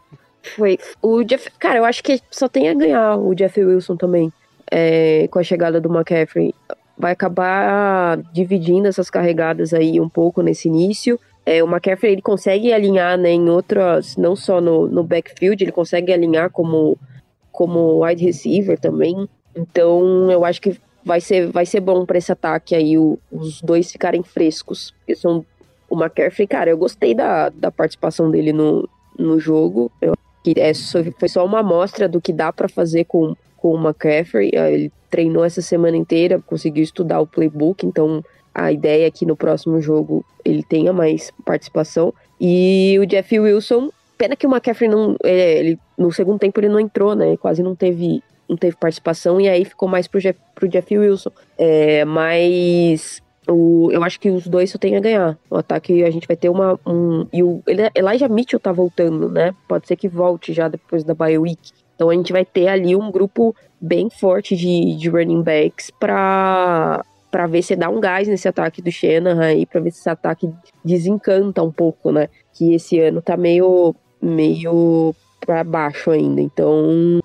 Foi. 0.56 0.78
O 1.02 1.22
Jeff. 1.24 1.50
Cara, 1.58 1.78
eu 1.78 1.84
acho 1.84 2.02
que 2.02 2.20
só 2.30 2.48
tem 2.48 2.68
a 2.68 2.74
ganhar 2.74 3.16
o 3.16 3.34
Jeff 3.34 3.62
Wilson 3.62 3.96
também. 3.96 4.32
é, 4.70 5.28
com 5.28 5.38
a 5.38 5.42
chegada 5.42 5.80
do 5.80 5.88
McCaffrey. 5.88 6.54
Vai 6.98 7.12
acabar 7.12 8.16
dividindo 8.32 8.88
essas 8.88 9.08
carregadas 9.08 9.72
aí 9.72 10.00
um 10.00 10.08
pouco 10.08 10.42
nesse 10.42 10.68
início. 10.68 11.18
É, 11.46 11.62
o 11.62 11.66
McCaffrey 11.66 12.12
ele 12.12 12.22
consegue 12.22 12.72
alinhar 12.72 13.16
né, 13.16 13.30
em 13.30 13.48
outras, 13.48 14.16
não 14.16 14.34
só 14.34 14.60
no, 14.60 14.86
no 14.88 15.02
backfield, 15.04 15.62
ele 15.62 15.72
consegue 15.72 16.12
alinhar 16.12 16.50
como, 16.50 16.98
como 17.52 18.04
wide 18.04 18.24
receiver 18.24 18.78
também. 18.78 19.28
Então 19.56 20.30
eu 20.30 20.44
acho 20.44 20.60
que 20.60 20.78
vai 21.04 21.20
ser, 21.20 21.50
vai 21.50 21.64
ser 21.64 21.80
bom 21.80 22.04
para 22.04 22.18
esse 22.18 22.30
ataque 22.32 22.74
aí, 22.74 22.98
o- 22.98 23.18
os 23.30 23.62
dois 23.62 23.90
ficarem 23.90 24.22
frescos. 24.22 24.92
Porque 24.98 25.14
são 25.14 25.44
o 25.88 25.96
McCaffrey, 25.96 26.46
cara, 26.46 26.68
eu 26.70 26.76
gostei 26.76 27.14
da, 27.14 27.48
da 27.48 27.70
participação 27.70 28.30
dele 28.30 28.52
no, 28.52 28.88
no 29.18 29.38
jogo. 29.40 29.90
Eu 30.02 30.14
que 30.44 30.54
é 30.60 30.72
foi 31.18 31.28
só 31.28 31.44
uma 31.44 31.60
amostra 31.60 32.08
do 32.08 32.20
que 32.20 32.32
dá 32.32 32.52
para 32.52 32.68
fazer 32.68 33.04
com, 33.04 33.34
com 33.58 33.74
o 33.74 33.80
McCaffrey. 33.80 34.50
Eh, 34.54 34.72
Ele 34.72 34.92
treinou 35.10 35.44
essa 35.44 35.60
semana 35.60 35.96
inteira, 35.96 36.40
conseguiu 36.46 36.82
estudar 36.82 37.20
o 37.20 37.26
playbook, 37.26 37.86
então 37.86 38.24
a 38.54 38.72
ideia 38.72 39.06
é 39.06 39.10
que 39.10 39.26
no 39.26 39.36
próximo 39.36 39.80
jogo 39.80 40.24
ele 40.44 40.62
tenha 40.62 40.92
mais 40.92 41.30
participação. 41.44 42.12
E 42.40 42.96
o 43.00 43.06
Jeff 43.06 43.38
Wilson, 43.38 43.90
pena 44.16 44.36
que 44.36 44.46
o 44.46 44.50
McCaffrey 44.50 44.88
não. 44.88 45.16
é, 45.24 45.58
ele, 45.58 45.78
no 45.96 46.10
segundo 46.12 46.38
tempo 46.38 46.58
ele 46.60 46.68
não 46.68 46.80
entrou, 46.80 47.14
né? 47.14 47.36
Quase 47.36 47.62
não 47.62 47.74
teve, 47.74 48.22
não 48.48 48.56
teve 48.56 48.76
participação, 48.76 49.40
e 49.40 49.48
aí 49.48 49.64
ficou 49.64 49.88
mais 49.88 50.06
pro 50.08 50.20
Jeff, 50.20 50.38
pro 50.54 50.68
Jeff 50.68 50.96
Wilson. 50.96 51.30
É, 51.56 52.04
mas 52.04 53.22
o, 53.48 53.90
eu 53.90 54.04
acho 54.04 54.20
que 54.20 54.30
os 54.30 54.46
dois 54.46 54.70
só 54.70 54.78
tem 54.78 54.96
a 54.96 55.00
ganhar. 55.00 55.38
O 55.50 55.56
ataque 55.56 56.04
a 56.04 56.10
gente 56.10 56.28
vai 56.28 56.36
ter 56.36 56.48
uma. 56.48 56.78
Um, 56.86 57.26
e 57.32 57.42
o 57.42 57.62
Elijah 57.94 58.28
Mitchell 58.28 58.60
tá 58.60 58.72
voltando, 58.72 59.28
né? 59.28 59.54
Pode 59.66 59.88
ser 59.88 59.96
que 59.96 60.08
volte 60.08 60.52
já 60.52 60.68
depois 60.68 61.02
da 61.02 61.14
bye 61.14 61.38
week. 61.38 61.72
Então 61.98 62.10
a 62.10 62.14
gente 62.14 62.32
vai 62.32 62.44
ter 62.44 62.68
ali 62.68 62.94
um 62.94 63.10
grupo 63.10 63.52
bem 63.80 64.08
forte 64.08 64.54
de, 64.54 64.94
de 64.94 65.08
running 65.08 65.42
backs 65.42 65.90
pra, 65.98 67.04
pra 67.28 67.48
ver 67.48 67.60
se 67.60 67.74
dá 67.74 67.88
um 67.88 67.98
gás 67.98 68.28
nesse 68.28 68.46
ataque 68.46 68.80
do 68.80 68.92
Shanahan 68.92 69.44
aí, 69.44 69.66
pra 69.66 69.80
ver 69.80 69.90
se 69.90 69.98
esse 69.98 70.08
ataque 70.08 70.48
desencanta 70.84 71.60
um 71.60 71.72
pouco, 71.72 72.12
né? 72.12 72.28
Que 72.54 72.72
esse 72.72 73.00
ano 73.00 73.20
tá 73.20 73.36
meio, 73.36 73.96
meio 74.22 75.12
pra 75.40 75.64
baixo 75.64 76.12
ainda. 76.12 76.40
Então, 76.40 77.18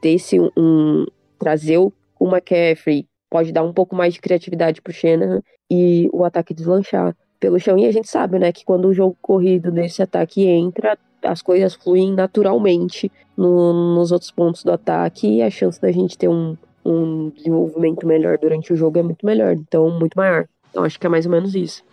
ter 0.00 0.14
esse 0.14 0.36
um, 0.56 1.06
trazer 1.38 1.78
o 1.78 1.92
McCaffrey 2.20 3.06
pode 3.30 3.52
dar 3.52 3.62
um 3.62 3.72
pouco 3.72 3.94
mais 3.94 4.14
de 4.14 4.20
criatividade 4.20 4.82
pro 4.82 4.92
Shanahan 4.92 5.40
e 5.70 6.10
o 6.12 6.24
ataque 6.24 6.52
deslanchar 6.52 7.16
pelo 7.38 7.60
chão. 7.60 7.78
E 7.78 7.86
a 7.86 7.92
gente 7.92 8.08
sabe, 8.08 8.36
né, 8.40 8.50
que 8.50 8.64
quando 8.64 8.88
o 8.88 8.92
jogo 8.92 9.16
corrido 9.22 9.70
desse 9.70 10.02
ataque 10.02 10.44
entra, 10.44 10.98
as 11.22 11.42
coisas 11.42 11.74
fluem 11.74 12.12
naturalmente 12.12 13.10
no- 13.36 13.94
nos 13.94 14.12
outros 14.12 14.30
pontos 14.30 14.62
do 14.64 14.72
ataque 14.72 15.26
e 15.26 15.42
a 15.42 15.50
chance 15.50 15.80
da 15.80 15.90
gente 15.92 16.16
ter 16.18 16.28
um, 16.28 16.56
um 16.84 17.30
desenvolvimento 17.30 18.06
melhor 18.06 18.38
durante 18.38 18.72
o 18.72 18.76
jogo 18.76 18.98
é 18.98 19.02
muito 19.02 19.24
melhor, 19.24 19.52
então 19.54 19.90
muito 19.90 20.14
maior. 20.16 20.46
Então 20.70 20.84
acho 20.84 20.98
que 20.98 21.06
é 21.06 21.10
mais 21.10 21.26
ou 21.26 21.32
menos 21.32 21.54
isso. 21.54 21.84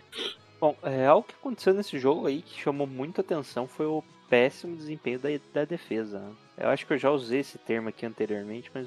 Bom, 0.60 0.74
é, 0.82 1.06
algo 1.06 1.26
que 1.26 1.34
aconteceu 1.34 1.72
nesse 1.72 1.98
jogo 1.98 2.26
aí 2.26 2.42
que 2.42 2.60
chamou 2.60 2.86
muita 2.86 3.22
atenção 3.22 3.66
foi 3.66 3.86
o 3.86 4.02
péssimo 4.28 4.76
desempenho 4.76 5.18
da, 5.18 5.28
da 5.52 5.64
defesa. 5.64 6.18
né? 6.18 6.30
Eu 6.58 6.68
acho 6.68 6.86
que 6.86 6.92
eu 6.92 6.98
já 6.98 7.10
usei 7.10 7.40
esse 7.40 7.56
termo 7.56 7.88
aqui 7.88 8.04
anteriormente, 8.04 8.70
mas 8.74 8.86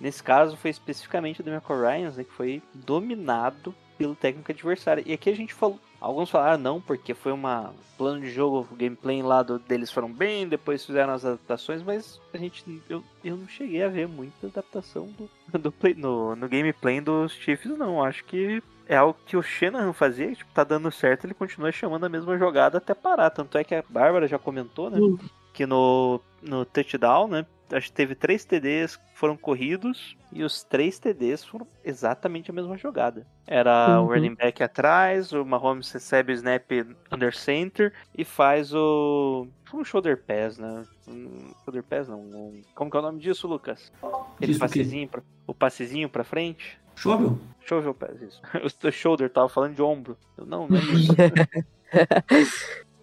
nesse 0.00 0.22
caso 0.22 0.56
foi 0.56 0.70
especificamente 0.70 1.42
do 1.42 1.50
Michael 1.50 1.80
Ryan, 1.80 2.10
né, 2.16 2.24
que 2.24 2.32
foi 2.32 2.62
dominado 2.74 3.74
pelo 3.98 4.14
técnico 4.14 4.50
adversário. 4.50 5.04
E 5.06 5.12
aqui 5.12 5.28
a 5.30 5.36
gente 5.36 5.52
falou, 5.52 5.78
alguns 6.04 6.30
falaram 6.30 6.62
não, 6.62 6.80
porque 6.80 7.14
foi 7.14 7.32
uma 7.32 7.72
plano 7.96 8.20
de 8.20 8.30
jogo, 8.30 8.66
o 8.70 8.76
gameplay 8.76 9.22
lá 9.22 9.42
do, 9.42 9.58
deles 9.58 9.90
foram 9.90 10.12
bem, 10.12 10.46
depois 10.46 10.84
fizeram 10.84 11.12
as 11.14 11.24
adaptações, 11.24 11.82
mas 11.82 12.20
a 12.32 12.38
gente 12.38 12.82
eu, 12.88 13.02
eu 13.24 13.36
não 13.36 13.48
cheguei 13.48 13.82
a 13.82 13.88
ver 13.88 14.06
muita 14.06 14.46
adaptação 14.46 15.08
do, 15.16 15.30
do 15.58 15.72
play, 15.72 15.94
no, 15.94 16.36
no 16.36 16.48
gameplay 16.48 17.00
dos 17.00 17.32
Chiefs 17.32 17.76
não. 17.78 18.02
Acho 18.02 18.24
que 18.24 18.62
é 18.86 18.96
algo 18.96 19.18
que 19.24 19.36
o 19.36 19.42
Shanahan 19.42 19.92
fazia, 19.92 20.34
tipo, 20.34 20.50
tá 20.52 20.62
dando 20.62 20.90
certo, 20.92 21.24
ele 21.24 21.34
continua 21.34 21.72
chamando 21.72 22.04
a 22.04 22.08
mesma 22.08 22.36
jogada 22.36 22.78
até 22.78 22.92
parar. 22.92 23.30
Tanto 23.30 23.56
é 23.56 23.64
que 23.64 23.74
a 23.74 23.84
Bárbara 23.88 24.28
já 24.28 24.38
comentou, 24.38 24.90
né? 24.90 24.98
Sim. 24.98 25.18
Que 25.54 25.64
no, 25.64 26.20
no 26.44 26.64
touchdown, 26.64 27.28
né? 27.28 27.46
Acho 27.72 27.88
que 27.88 27.94
teve 27.94 28.14
três 28.14 28.44
TDs 28.44 28.96
que 28.96 29.02
foram 29.14 29.36
corridos 29.36 30.16
e 30.30 30.44
os 30.44 30.62
três 30.62 30.98
TDs 30.98 31.42
foram 31.44 31.66
exatamente 31.82 32.50
a 32.50 32.54
mesma 32.54 32.76
jogada. 32.76 33.26
Era 33.46 33.98
Uhum. 34.00 34.04
o 34.06 34.08
running 34.12 34.34
back 34.34 34.62
atrás, 34.62 35.32
o 35.32 35.44
Mahomes 35.44 35.90
recebe 35.90 36.32
o 36.32 36.34
snap 36.34 36.70
under 37.10 37.34
center 37.34 37.92
e 38.16 38.24
faz 38.24 38.72
o. 38.74 39.48
Um 39.72 39.82
shoulder 39.82 40.22
pass, 40.22 40.56
né? 40.58 40.84
Um 41.08 41.52
shoulder 41.64 41.82
pass 41.82 42.06
não. 42.06 42.20
um- 42.20 42.62
Como 42.74 42.90
que 42.90 42.96
é 42.96 43.00
o 43.00 43.02
nome 43.02 43.18
disso, 43.18 43.48
Lucas? 43.48 43.90
Aquele 44.36 44.54
o 44.54 44.58
passezinho 44.58 45.08
pra, 45.08 45.22
o 45.46 45.54
passezinho 45.54 46.08
pra 46.08 46.22
frente. 46.22 46.78
Shovel? 46.94 47.38
Shoulder 47.66 47.94
pass, 47.94 48.20
isso. 48.22 48.40
O 48.86 48.90
shoulder, 48.92 49.30
tava 49.30 49.48
falando 49.48 49.74
de 49.74 49.82
ombro. 49.82 50.16
Eu, 50.38 50.46
não, 50.46 50.68
não 50.68 50.76
é 50.76 50.80
isso. 50.82 51.12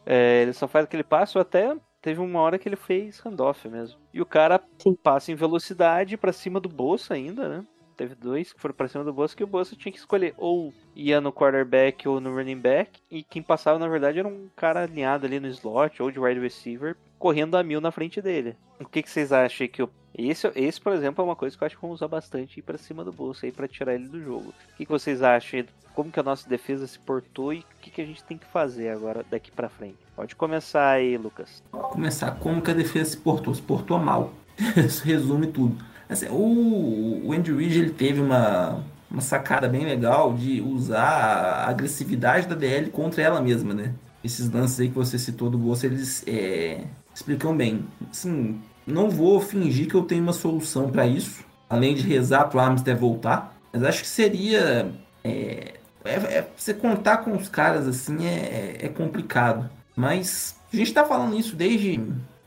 É, 0.06 0.42
ele 0.44 0.54
só 0.54 0.68
faz 0.68 0.86
aquele 0.86 1.04
passo 1.04 1.40
até 1.40 1.76
teve 2.02 2.20
uma 2.20 2.40
hora 2.40 2.58
que 2.58 2.68
ele 2.68 2.76
fez 2.76 3.20
handoff 3.20 3.68
mesmo. 3.70 4.00
E 4.14 4.22
o 4.22 4.26
cara 4.26 4.62
Sim. 4.80 4.96
passa 4.96 5.32
em 5.32 5.36
velocidade 5.36 6.18
pra 6.18 6.34
cima 6.34 6.60
do 6.60 6.68
Bolsa 6.68 7.14
ainda, 7.14 7.48
né? 7.48 7.66
Teve 7.96 8.16
dois 8.16 8.52
que 8.52 8.60
foram 8.60 8.74
pra 8.74 8.88
cima 8.88 9.04
do 9.04 9.14
Bolsa 9.14 9.36
que 9.36 9.44
o 9.44 9.48
Bolsa 9.48 9.76
tinha 9.76 9.92
que 9.92 10.00
escolher 10.00 10.34
ou 10.38 10.74
ia 10.96 11.22
no 11.22 11.32
quarterback 11.32 12.08
ou 12.08 12.20
no 12.20 12.34
running 12.34 12.58
back. 12.58 13.00
E 13.12 13.24
quem 13.24 13.44
passava, 13.44 13.78
na 13.78 13.88
verdade, 13.88 14.18
era 14.18 14.28
um 14.28 14.50
cara 14.56 14.84
alinhado 14.84 15.26
ali 15.26 15.40
no 15.40 15.48
slot 15.48 16.02
ou 16.02 16.10
de 16.10 16.20
wide 16.20 16.40
receiver, 16.40 16.98
correndo 17.22 17.56
a 17.56 17.64
mil 17.64 17.80
na 17.80 17.92
frente 17.92 18.20
dele. 18.20 18.58
O 18.80 18.86
que, 18.86 19.04
que 19.04 19.10
vocês 19.10 19.32
acham 19.32 19.68
que 19.68 19.84
o 19.84 19.90
esse, 20.18 20.52
esse, 20.56 20.80
por 20.80 20.92
exemplo, 20.94 21.24
é 21.24 21.26
uma 21.26 21.36
coisa 21.36 21.58
que 21.58 21.64
eu 21.64 21.66
acho 21.66 21.76
que 21.76 21.82
vamos 21.82 22.00
usar 22.00 22.08
bastante 22.08 22.62
pra 22.62 22.78
cima 22.78 23.04
do 23.04 23.14
bolso 23.14 23.46
aí 23.46 23.52
pra 23.52 23.68
tirar 23.68 23.96
ele 23.96 24.10
do 24.10 24.22
jogo. 24.22 24.50
O 24.50 24.78
que, 24.78 24.86
que 24.86 24.92
vocês 24.92 25.22
acham? 25.22 25.64
Como 25.94 26.12
que 26.12 26.20
a 26.20 26.24
nossa 26.24 26.50
defesa 26.50 26.86
se 26.86 27.00
portou 27.00 27.54
e 27.54 27.60
o 27.60 27.64
que, 27.82 27.90
que 27.90 28.02
a 28.02 28.06
gente 28.06 28.24
tem 28.24 28.38
que 28.38 28.46
fazer 28.46 28.90
agora 28.90 29.26
daqui 29.30 29.52
pra 29.52 29.70
frente? 29.70 29.98
Pode 30.16 30.36
começar 30.36 30.90
aí, 30.90 31.18
Lucas. 31.18 31.64
começar 31.72 32.32
como 32.32 32.62
que 32.62 32.72
a 32.72 32.74
defesa 32.74 33.12
se 33.12 33.18
portou. 33.18 33.54
Se 33.54 33.62
portou 33.62 33.98
mal. 34.00 34.34
Isso 34.76 35.04
resume 35.06 35.48
tudo. 35.48 35.78
Assim, 36.10 36.28
o, 36.28 37.28
o 37.28 37.32
Andy 37.32 37.54
Reid 37.54 37.80
ele 37.80 37.92
teve 37.92 38.20
uma, 38.20 38.84
uma 39.10 39.22
sacada 39.22 39.68
bem 39.70 39.86
legal 39.86 40.34
de 40.34 40.60
usar 40.62 41.00
a 41.00 41.70
agressividade 41.70 42.48
da 42.48 42.56
DL 42.56 42.90
contra 42.90 43.22
ela 43.22 43.42
mesma, 43.42 43.74
né? 43.74 43.94
Esses 44.24 44.50
lances 44.52 44.80
aí 44.80 44.90
que 44.90 44.96
você 44.96 45.18
citou 45.18 45.50
do 45.50 45.58
bolso, 45.58 45.86
eles 45.86 46.24
é, 46.28 46.84
explicam 47.14 47.56
bem. 47.56 47.86
Assim, 48.10 48.60
não 48.86 49.10
vou 49.10 49.40
fingir 49.40 49.88
que 49.88 49.96
eu 49.96 50.04
tenho 50.04 50.24
uma 50.24 50.34
solução 50.34 50.90
para 50.90 51.06
isso, 51.06 51.44
além 51.70 51.96
de 51.96 52.02
rezar 52.02 52.46
pro 52.46 52.60
Armstead 52.60 53.00
voltar, 53.00 53.58
mas 53.72 53.84
acho 53.84 54.02
que 54.02 54.08
seria 54.08 54.92
é, 55.24 55.74
é, 56.04 56.14
é- 56.14 56.48
você 56.56 56.74
contar 56.74 57.18
com 57.18 57.36
os 57.36 57.48
caras 57.48 57.88
assim 57.88 58.26
é, 58.26 58.78
é 58.82 58.88
complicado. 58.90 59.70
Mas 59.96 60.60
a 60.72 60.76
gente 60.76 60.94
tá 60.94 61.06
falando 61.06 61.38
isso 61.38 61.56
desde, 61.56 62.00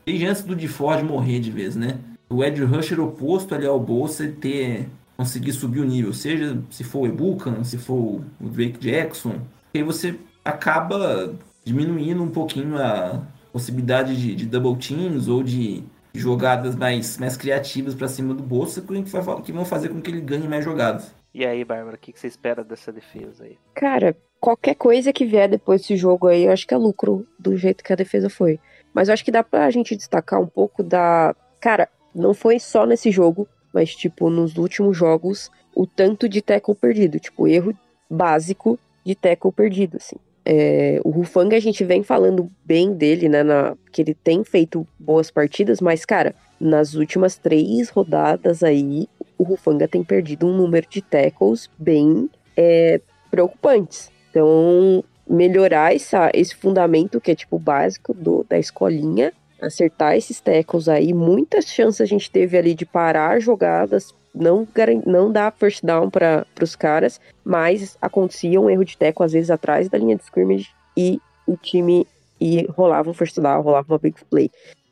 desde 0.05 0.25
antes 0.25 0.43
do 0.43 0.55
DeFord 0.55 1.03
morrer 1.03 1.39
de 1.39 1.51
vez, 1.51 1.75
né? 1.75 1.99
O 2.29 2.43
Ed 2.43 2.63
Rusher 2.63 2.99
oposto 2.99 3.53
ali 3.53 3.65
ao 3.65 3.79
Bolsa 3.79 4.27
ter 4.27 4.89
conseguir 5.15 5.53
subir 5.53 5.79
o 5.79 5.85
nível, 5.85 6.13
seja 6.13 6.61
se 6.69 6.83
for 6.83 7.01
o 7.03 7.07
Ebukan, 7.07 7.63
se 7.63 7.77
for 7.77 8.21
o 8.39 8.49
Drake 8.49 8.79
Jackson, 8.79 9.39
aí 9.73 9.81
você 9.81 10.19
acaba 10.43 11.33
diminuindo 11.63 12.21
um 12.21 12.29
pouquinho 12.29 12.77
a 12.77 13.21
possibilidade 13.59 14.17
de, 14.17 14.35
de 14.35 14.45
double 14.45 14.75
teams 14.75 15.29
ou 15.29 15.41
de 15.41 15.81
jogadas 16.13 16.75
mais, 16.75 17.17
mais 17.17 17.37
criativas 17.37 17.95
para 17.95 18.09
cima 18.09 18.33
do 18.33 18.43
Bolsa 18.43 18.81
que, 18.81 19.01
vai- 19.03 19.41
que 19.41 19.51
vão 19.53 19.63
fazer 19.63 19.87
com 19.87 20.01
que 20.01 20.11
ele 20.11 20.19
ganhe 20.19 20.45
mais 20.45 20.65
jogadas. 20.65 21.15
E 21.33 21.45
aí, 21.45 21.63
Bárbara, 21.63 21.95
o 21.95 21.97
que, 21.99 22.11
que 22.11 22.19
você 22.19 22.27
espera 22.27 22.65
dessa 22.65 22.91
defesa 22.91 23.45
aí? 23.45 23.57
Cara, 23.73 24.13
qualquer 24.41 24.75
coisa 24.75 25.13
que 25.13 25.25
vier 25.25 25.47
depois 25.47 25.79
desse 25.79 25.95
jogo 25.95 26.27
aí, 26.27 26.43
eu 26.43 26.51
acho 26.51 26.67
que 26.67 26.73
é 26.73 26.77
lucro 26.77 27.25
do 27.39 27.55
jeito 27.55 27.81
que 27.81 27.93
a 27.93 27.95
defesa 27.95 28.29
foi. 28.29 28.59
Mas 28.93 29.07
eu 29.07 29.13
acho 29.13 29.23
que 29.23 29.31
dá 29.31 29.41
pra 29.41 29.71
gente 29.71 29.95
destacar 29.95 30.41
um 30.41 30.47
pouco 30.47 30.83
da. 30.83 31.33
Cara, 31.61 31.87
não 32.13 32.33
foi 32.33 32.59
só 32.59 32.85
nesse 32.85 33.09
jogo, 33.09 33.47
mas, 33.73 33.95
tipo, 33.95 34.29
nos 34.29 34.57
últimos 34.57 34.97
jogos, 34.97 35.49
o 35.73 35.87
tanto 35.87 36.27
de 36.27 36.41
tackle 36.41 36.75
perdido. 36.75 37.19
Tipo, 37.21 37.47
erro 37.47 37.73
básico 38.09 38.77
de 39.05 39.15
tackle 39.15 39.51
perdido, 39.51 39.95
assim. 39.97 40.17
É, 40.45 40.99
o 41.03 41.09
Rufanga 41.09 41.57
a 41.57 41.59
gente 41.59 41.83
vem 41.83 42.03
falando 42.03 42.51
bem 42.63 42.93
dele, 42.93 43.27
né? 43.27 43.41
Na, 43.43 43.75
que 43.91 44.01
ele 44.01 44.13
tem 44.13 44.43
feito 44.43 44.87
boas 44.99 45.31
partidas, 45.31 45.81
mas, 45.81 46.05
cara, 46.05 46.35
nas 46.59 46.93
últimas 46.93 47.35
três 47.35 47.89
rodadas 47.89 48.63
aí, 48.63 49.07
o 49.37 49.43
Rufanga 49.43 49.87
tem 49.87 50.03
perdido 50.03 50.45
um 50.45 50.55
número 50.55 50.87
de 50.89 51.01
tackles 51.01 51.69
bem 51.77 52.29
é, 52.55 53.01
preocupantes. 53.31 54.11
Então, 54.29 55.03
melhorar 55.27 55.95
essa, 55.95 56.29
esse 56.33 56.55
fundamento 56.55 57.19
que 57.19 57.31
é 57.31 57.35
tipo 57.35 57.57
básico 57.57 58.13
do, 58.13 58.45
da 58.47 58.59
escolinha, 58.59 59.33
acertar 59.61 60.15
esses 60.15 60.39
tackles 60.39 60.87
aí, 60.87 61.13
muitas 61.13 61.65
chances 61.65 62.01
a 62.01 62.05
gente 62.05 62.29
teve 62.29 62.57
ali 62.57 62.75
de 62.75 62.85
parar 62.85 63.39
jogadas, 63.39 64.13
não, 64.35 64.67
não 65.05 65.31
dar 65.31 65.51
first 65.51 65.83
down 65.83 66.09
para 66.09 66.45
os 66.61 66.75
caras, 66.75 67.19
mas 67.43 67.97
acontecia 68.01 68.59
um 68.59 68.69
erro 68.69 68.83
de 68.83 68.97
tackle 68.97 69.25
às 69.25 69.31
vezes 69.31 69.49
atrás 69.49 69.89
da 69.89 69.97
linha 69.97 70.15
de 70.15 70.23
scrimmage 70.23 70.69
e 70.95 71.19
o 71.47 71.55
time 71.55 72.05
e 72.39 72.65
rolava 72.71 73.09
um 73.09 73.13
first 73.13 73.39
down, 73.39 73.61
rolava 73.61 73.93
uma 73.93 73.99
big 73.99 74.17
play. 74.29 74.51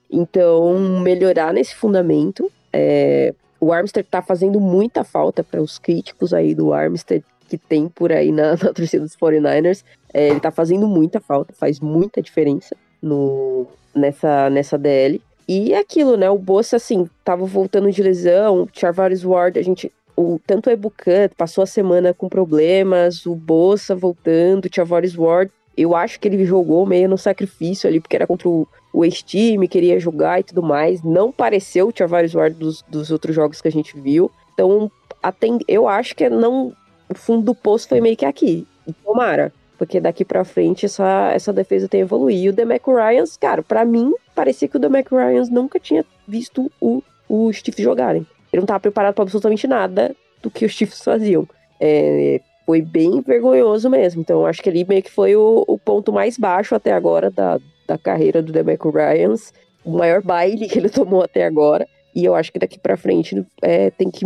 Então, 0.10 0.78
melhorar 1.02 1.54
nesse 1.54 1.76
fundamento. 1.76 2.52
é, 2.72 3.34
o 3.60 3.72
Armstead 3.72 4.06
tá 4.10 4.22
fazendo 4.22 4.60
muita 4.60 5.06
falta 5.06 5.42
para 5.42 5.62
os 5.62 5.80
críticos 5.80 6.34
aí 6.34 6.54
do 6.54 6.74
Armstead 6.74 7.24
que 7.48 7.58
tem 7.58 7.88
por 7.88 8.12
aí 8.12 8.32
na, 8.32 8.52
na 8.62 8.74
torcida 8.74 9.04
dos 9.04 9.16
49ers. 9.16 9.84
É, 10.14 10.30
ele 10.30 10.40
tá 10.40 10.52
fazendo 10.52 10.88
muita 10.88 11.22
falta, 11.22 11.54
faz 11.54 11.80
muita 11.80 12.22
diferença 12.22 12.76
no, 13.02 13.66
nessa, 13.96 14.50
nessa 14.50 14.78
DL. 14.78 15.22
E 15.48 15.74
aquilo, 15.74 16.16
né? 16.16 16.30
O 16.30 16.38
Bossa, 16.38 16.78
assim, 16.78 17.10
tava 17.24 17.46
voltando 17.46 17.92
de 17.92 18.02
lesão, 18.02 18.64
o 18.64 18.70
Charvarius 18.72 19.24
Ward, 19.24 19.60
a 19.60 19.64
gente. 19.64 19.92
O, 20.16 20.40
tanto 20.46 20.68
o 20.68 20.72
Ebucan 20.72 21.28
passou 21.36 21.64
a 21.64 21.68
semana 21.68 22.14
com 22.14 22.30
problemas, 22.30 23.26
o 23.26 23.34
Bossa 23.36 23.96
voltando, 23.96 24.66
o 24.66 24.70
Charvarius 24.74 25.18
Ward. 25.18 25.52
Eu 25.76 25.96
acho 25.96 26.20
que 26.20 26.28
ele 26.28 26.46
jogou 26.46 26.86
meio 26.86 27.10
no 27.10 27.18
sacrifício 27.18 27.90
ali, 27.90 28.00
porque 28.00 28.16
era 28.16 28.28
contra 28.28 28.48
o, 28.48 28.68
o 28.94 29.04
ex-time, 29.04 29.68
queria 29.68 30.00
jogar 30.00 30.40
e 30.40 30.44
tudo 30.44 30.62
mais. 30.62 31.02
Não 31.02 31.32
pareceu 31.32 31.88
o 31.88 31.94
Charvarius 31.96 32.36
Ward 32.36 32.56
dos, 32.56 32.84
dos 32.88 33.10
outros 33.10 33.36
jogos 33.36 33.60
que 33.60 33.68
a 33.68 33.72
gente 33.72 34.00
viu. 34.00 34.30
Então, 34.54 34.92
aten- 35.22 35.60
eu 35.68 35.88
acho 35.88 36.16
que 36.16 36.30
não. 36.30 36.74
O 37.10 37.16
fundo 37.16 37.44
do 37.44 37.56
poço 37.56 37.90
foi 37.90 38.00
meio 38.00 38.16
que 38.16 38.26
aqui. 38.26 38.68
Tomara. 39.04 39.52
Porque 39.84 40.00
daqui 40.00 40.24
pra 40.24 40.46
frente 40.46 40.86
essa, 40.86 41.30
essa 41.34 41.52
defesa 41.52 41.90
tem 41.90 42.00
evoluído. 42.00 42.42
E 42.42 42.50
o 42.50 42.54
Demeco 42.54 42.96
Ryans, 42.96 43.36
cara, 43.36 43.62
pra 43.62 43.84
mim, 43.84 44.14
parecia 44.34 44.66
que 44.66 44.78
o 44.78 44.80
Demeco 44.80 45.14
Ryans 45.18 45.50
nunca 45.50 45.78
tinha 45.78 46.06
visto 46.26 46.72
o, 46.80 47.04
o 47.28 47.52
Chiefs 47.52 47.84
jogarem. 47.84 48.26
Ele 48.54 48.62
não 48.62 48.66
tava 48.66 48.80
preparado 48.80 49.14
pra 49.14 49.24
absolutamente 49.24 49.68
nada 49.68 50.16
do 50.42 50.50
que 50.50 50.64
os 50.64 50.72
Chiefs 50.72 51.04
faziam. 51.04 51.46
É, 51.82 52.40
foi 52.66 52.82
bem 52.82 53.20
vergonhoso 53.20 53.90
mesmo. 53.90 54.22
Então, 54.22 54.46
acho 54.46 54.64
que 54.64 54.70
ele 54.70 54.86
meio 54.86 55.04
que 55.04 55.12
foi 55.12 55.36
o, 55.36 55.66
o 55.68 55.78
ponto 55.78 56.14
mais 56.14 56.38
baixo 56.38 56.74
até 56.74 56.94
agora 56.94 57.30
da, 57.30 57.60
da 57.86 57.98
carreira 57.98 58.42
do 58.42 58.54
Demeco 58.54 58.90
Ryans. 58.90 59.52
O 59.84 59.92
maior 59.92 60.22
baile 60.22 60.70
que 60.70 60.80
ele 60.80 60.88
tomou 60.90 61.24
até 61.24 61.44
agora. 61.44 61.86
E 62.16 62.24
eu 62.24 62.34
acho 62.36 62.54
que 62.54 62.60
daqui 62.60 62.80
pra 62.80 62.96
frente 62.96 63.46
é, 63.62 63.92
tem 63.92 64.10
que 64.10 64.26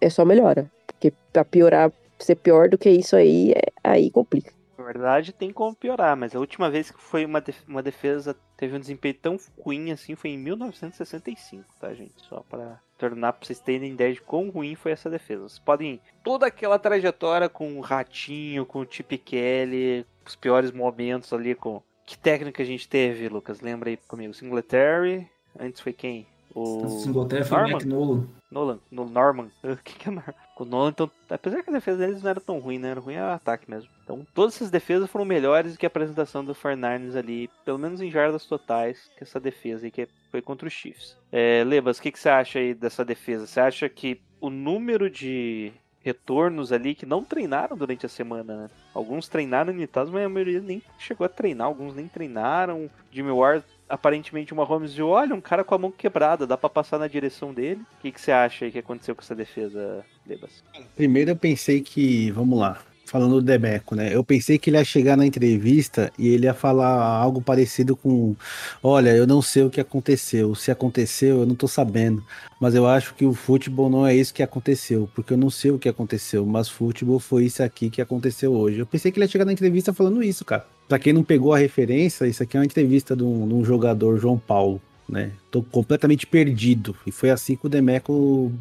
é 0.00 0.08
só 0.08 0.24
melhora. 0.24 0.64
Porque 0.86 1.12
pra 1.30 1.44
piorar, 1.44 1.92
ser 2.18 2.36
pior 2.36 2.70
do 2.70 2.78
que 2.78 2.88
isso 2.88 3.14
aí, 3.14 3.52
é, 3.52 3.70
aí 3.84 4.10
complica. 4.10 4.53
Na 4.84 4.92
verdade, 4.92 5.32
tem 5.32 5.50
como 5.50 5.74
piorar, 5.74 6.14
mas 6.14 6.36
a 6.36 6.38
última 6.38 6.68
vez 6.70 6.90
que 6.90 7.00
foi 7.00 7.24
uma, 7.24 7.40
def- 7.40 7.66
uma 7.66 7.82
defesa 7.82 8.36
teve 8.54 8.76
um 8.76 8.78
desempenho 8.78 9.14
tão 9.14 9.36
ruim 9.58 9.90
assim 9.90 10.14
foi 10.14 10.30
em 10.30 10.38
1965, 10.38 11.64
tá, 11.80 11.94
gente? 11.94 12.12
Só 12.28 12.40
pra 12.48 12.78
tornar 12.98 13.32
pra 13.32 13.46
vocês 13.46 13.58
terem 13.60 13.92
ideia 13.92 14.12
de 14.12 14.20
quão 14.20 14.50
ruim 14.50 14.74
foi 14.74 14.92
essa 14.92 15.08
defesa. 15.08 15.48
Vocês 15.48 15.58
podem. 15.58 16.00
Toda 16.22 16.46
aquela 16.46 16.78
trajetória 16.78 17.48
com 17.48 17.78
o 17.78 17.80
Ratinho, 17.80 18.66
com 18.66 18.80
o 18.80 18.86
Chip 18.88 19.16
Kelly, 19.18 20.06
os 20.26 20.36
piores 20.36 20.70
momentos 20.70 21.32
ali 21.32 21.54
com. 21.54 21.82
Que 22.06 22.18
técnica 22.18 22.62
a 22.62 22.66
gente 22.66 22.86
teve, 22.86 23.28
Lucas? 23.30 23.62
Lembra 23.62 23.88
aí 23.88 23.96
comigo? 23.96 24.34
Singletary. 24.34 25.26
Antes 25.58 25.80
foi 25.80 25.94
quem? 25.94 26.26
O. 26.54 26.86
Singletary 27.00 27.44
foi 27.44 27.56
Norman? 27.58 27.72
Mac 27.72 27.84
Nolan. 27.84 28.28
Nolan, 28.50 28.78
no 28.90 29.04
Norman. 29.08 29.50
O 29.64 29.76
que, 29.78 29.94
que 29.98 30.08
é 30.08 30.12
Norman? 30.12 30.34
O 30.56 30.64
Nolan, 30.64 30.90
então, 30.90 31.10
apesar 31.28 31.62
que 31.62 31.70
a 31.70 31.72
defesa 31.72 31.98
deles 31.98 32.22
não 32.22 32.30
era 32.30 32.40
tão 32.40 32.58
ruim, 32.58 32.78
né? 32.78 32.90
Era 32.90 33.00
ruim 33.00 33.14
era 33.14 33.30
o 33.30 33.32
ataque 33.32 33.68
mesmo. 33.68 33.90
Então, 34.04 34.24
todas 34.32 34.54
essas 34.54 34.70
defesas 34.70 35.10
foram 35.10 35.24
melhores 35.24 35.72
do 35.72 35.78
que 35.78 35.86
a 35.86 35.88
apresentação 35.88 36.44
do 36.44 36.54
49ers 36.54 37.16
ali, 37.16 37.50
pelo 37.64 37.78
menos 37.78 38.00
em 38.00 38.10
jardas 38.10 38.46
totais, 38.46 39.10
que 39.16 39.24
essa 39.24 39.40
defesa 39.40 39.86
aí 39.86 39.90
que 39.90 40.08
foi 40.30 40.40
contra 40.40 40.68
os 40.68 40.72
Chiefs. 40.72 41.16
É, 41.32 41.64
Lebas, 41.64 41.98
o 41.98 42.02
que, 42.02 42.12
que 42.12 42.18
você 42.18 42.28
acha 42.28 42.58
aí 42.58 42.72
dessa 42.72 43.04
defesa? 43.04 43.46
Você 43.46 43.60
acha 43.60 43.88
que 43.88 44.20
o 44.40 44.48
número 44.48 45.10
de 45.10 45.72
retornos 46.04 46.70
ali 46.70 46.94
que 46.94 47.06
não 47.06 47.24
treinaram 47.24 47.76
durante 47.76 48.04
a 48.04 48.08
semana, 48.10 48.56
né? 48.56 48.70
Alguns 48.92 49.26
treinaram 49.26 49.72
limitados, 49.72 50.12
mas 50.12 50.24
a 50.24 50.28
maioria 50.28 50.60
nem 50.60 50.82
chegou 50.98 51.24
a 51.24 51.30
treinar, 51.30 51.66
alguns 51.66 51.94
nem 51.94 52.06
treinaram. 52.06 52.90
Jimmy 53.10 53.30
Ward 53.30 53.64
aparentemente 53.88 54.52
o 54.52 54.56
Mahomes 54.56 54.94
viu, 54.94 55.08
olha, 55.08 55.34
um 55.34 55.40
cara 55.40 55.64
com 55.64 55.74
a 55.74 55.78
mão 55.78 55.90
quebrada, 55.90 56.46
dá 56.46 56.56
pra 56.56 56.68
passar 56.68 56.98
na 56.98 57.06
direção 57.08 57.52
dele. 57.52 57.82
O 57.98 58.02
que, 58.02 58.12
que 58.12 58.20
você 58.20 58.32
acha 58.32 58.64
aí 58.64 58.72
que 58.72 58.78
aconteceu 58.78 59.14
com 59.14 59.22
essa 59.22 59.34
defesa, 59.34 60.04
Lebas? 60.26 60.62
Primeiro 60.96 61.30
eu 61.30 61.36
pensei 61.36 61.80
que, 61.80 62.30
vamos 62.30 62.58
lá, 62.58 62.80
falando 63.06 63.40
do 63.40 63.42
Demeco, 63.42 63.94
né? 63.94 64.14
Eu 64.14 64.24
pensei 64.24 64.58
que 64.58 64.70
ele 64.70 64.76
ia 64.76 64.84
chegar 64.84 65.16
na 65.16 65.26
entrevista 65.26 66.12
e 66.18 66.28
ele 66.28 66.46
ia 66.46 66.54
falar 66.54 67.00
algo 67.00 67.40
parecido 67.40 67.96
com: 67.96 68.34
Olha, 68.82 69.10
eu 69.10 69.26
não 69.26 69.40
sei 69.42 69.62
o 69.62 69.70
que 69.70 69.80
aconteceu. 69.80 70.54
Se 70.54 70.70
aconteceu, 70.70 71.40
eu 71.40 71.46
não 71.46 71.54
tô 71.54 71.68
sabendo. 71.68 72.24
Mas 72.60 72.74
eu 72.74 72.86
acho 72.86 73.14
que 73.14 73.24
o 73.24 73.34
futebol 73.34 73.90
não 73.90 74.06
é 74.06 74.14
isso 74.14 74.34
que 74.34 74.42
aconteceu, 74.42 75.08
porque 75.14 75.32
eu 75.32 75.36
não 75.36 75.50
sei 75.50 75.70
o 75.70 75.78
que 75.78 75.88
aconteceu. 75.88 76.44
Mas 76.46 76.68
futebol 76.68 77.20
foi 77.20 77.44
isso 77.44 77.62
aqui 77.62 77.90
que 77.90 78.00
aconteceu 78.02 78.52
hoje. 78.52 78.78
Eu 78.78 78.86
pensei 78.86 79.12
que 79.12 79.18
ele 79.18 79.26
ia 79.26 79.30
chegar 79.30 79.44
na 79.44 79.52
entrevista 79.52 79.92
falando 79.92 80.22
isso, 80.22 80.44
cara. 80.44 80.66
Pra 80.88 80.98
quem 80.98 81.12
não 81.12 81.22
pegou 81.22 81.54
a 81.54 81.58
referência, 81.58 82.26
isso 82.26 82.42
aqui 82.42 82.56
é 82.56 82.60
uma 82.60 82.66
entrevista 82.66 83.16
de 83.16 83.22
um, 83.22 83.48
de 83.48 83.54
um 83.54 83.64
jogador, 83.64 84.18
João 84.18 84.38
Paulo, 84.38 84.80
né? 85.08 85.32
Tô 85.50 85.62
completamente 85.62 86.26
perdido. 86.26 86.94
E 87.06 87.10
foi 87.10 87.30
assim 87.30 87.56
que 87.56 87.66
o 87.66 87.70
Demeco 87.70 88.52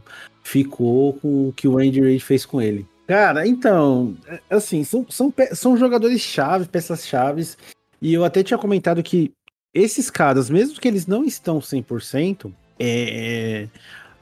ficou 0.44 1.14
com 1.14 1.50
o 1.50 1.54
que 1.54 1.68
o 1.68 1.78
Andy 1.78 2.02
Reid 2.02 2.24
fez 2.24 2.46
com 2.46 2.62
ele. 2.62 2.86
Cara, 3.08 3.46
então, 3.46 4.16
é, 4.28 4.40
assim, 4.50 4.84
são, 4.84 5.06
são, 5.10 5.34
são 5.52 5.78
jogadores 5.78 6.22
chaves, 6.22 6.68
peças 6.68 7.06
chaves, 7.06 7.58
e 8.02 8.14
eu 8.14 8.24
até 8.24 8.42
tinha 8.42 8.58
comentado 8.58 9.04
que 9.04 9.32
esses 9.74 10.10
caras, 10.10 10.50
mesmo 10.50 10.80
que 10.80 10.88
eles 10.88 11.06
não 11.06 11.26
estão 11.26 11.60
100%, 11.60 12.52
é, 12.80 13.68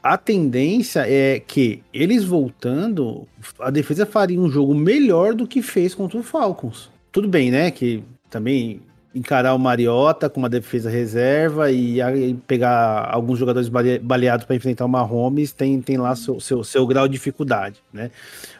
a 0.01 0.17
tendência 0.17 1.05
é 1.07 1.39
que 1.39 1.83
eles 1.93 2.23
voltando, 2.23 3.27
a 3.59 3.69
defesa 3.69 4.05
faria 4.05 4.39
um 4.39 4.49
jogo 4.49 4.73
melhor 4.73 5.35
do 5.35 5.47
que 5.47 5.61
fez 5.61 5.93
contra 5.93 6.17
o 6.17 6.23
Falcons. 6.23 6.89
Tudo 7.11 7.27
bem, 7.27 7.51
né, 7.51 7.71
que 7.71 8.03
também 8.29 8.81
encarar 9.13 9.53
o 9.53 9.59
Mariota 9.59 10.29
com 10.29 10.39
uma 10.39 10.49
defesa 10.49 10.89
reserva 10.89 11.69
e 11.69 11.99
pegar 12.47 13.09
alguns 13.11 13.37
jogadores 13.37 13.67
bale- 13.67 13.99
baleados 13.99 14.45
para 14.45 14.55
enfrentar 14.55 14.85
o 14.85 14.89
Mahomes 14.89 15.51
tem, 15.51 15.81
tem 15.81 15.97
lá 15.97 16.15
seu, 16.15 16.39
seu, 16.39 16.63
seu 16.63 16.87
grau 16.87 17.07
de 17.07 17.13
dificuldade, 17.13 17.83
né? 17.91 18.09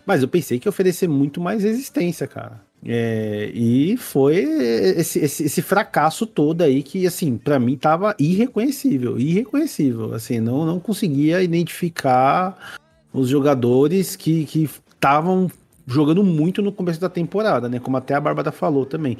Mas 0.06 0.22
eu 0.22 0.28
pensei 0.28 0.60
que 0.60 0.68
ia 0.68 0.70
oferecer 0.70 1.08
muito 1.08 1.39
mais 1.39 1.64
resistência, 1.64 2.28
cara. 2.28 2.60
É, 2.86 3.52
e 3.54 3.95
foi 3.95 4.38
esse, 4.97 5.20
esse, 5.20 5.43
esse 5.43 5.62
fracasso 5.62 6.26
todo 6.26 6.64
aí 6.64 6.82
que, 6.82 7.06
assim, 7.06 7.38
para 7.38 7.60
mim 7.60 7.78
tava 7.78 8.16
irreconhecível, 8.20 9.18
irreconhecível. 9.20 10.14
Assim, 10.14 10.39
não, 10.39 10.66
não 10.66 10.80
conseguia 10.80 11.41
identificar 11.41 12.58
os 13.14 13.30
jogadores 13.30 14.16
que 14.16 14.47
estavam 14.95 15.49
jogando 15.91 16.23
muito 16.23 16.61
no 16.61 16.71
começo 16.71 16.99
da 16.99 17.09
temporada, 17.09 17.67
né? 17.69 17.79
Como 17.79 17.97
até 17.97 18.13
a 18.15 18.21
Bárbara 18.21 18.51
falou 18.51 18.85
também. 18.85 19.17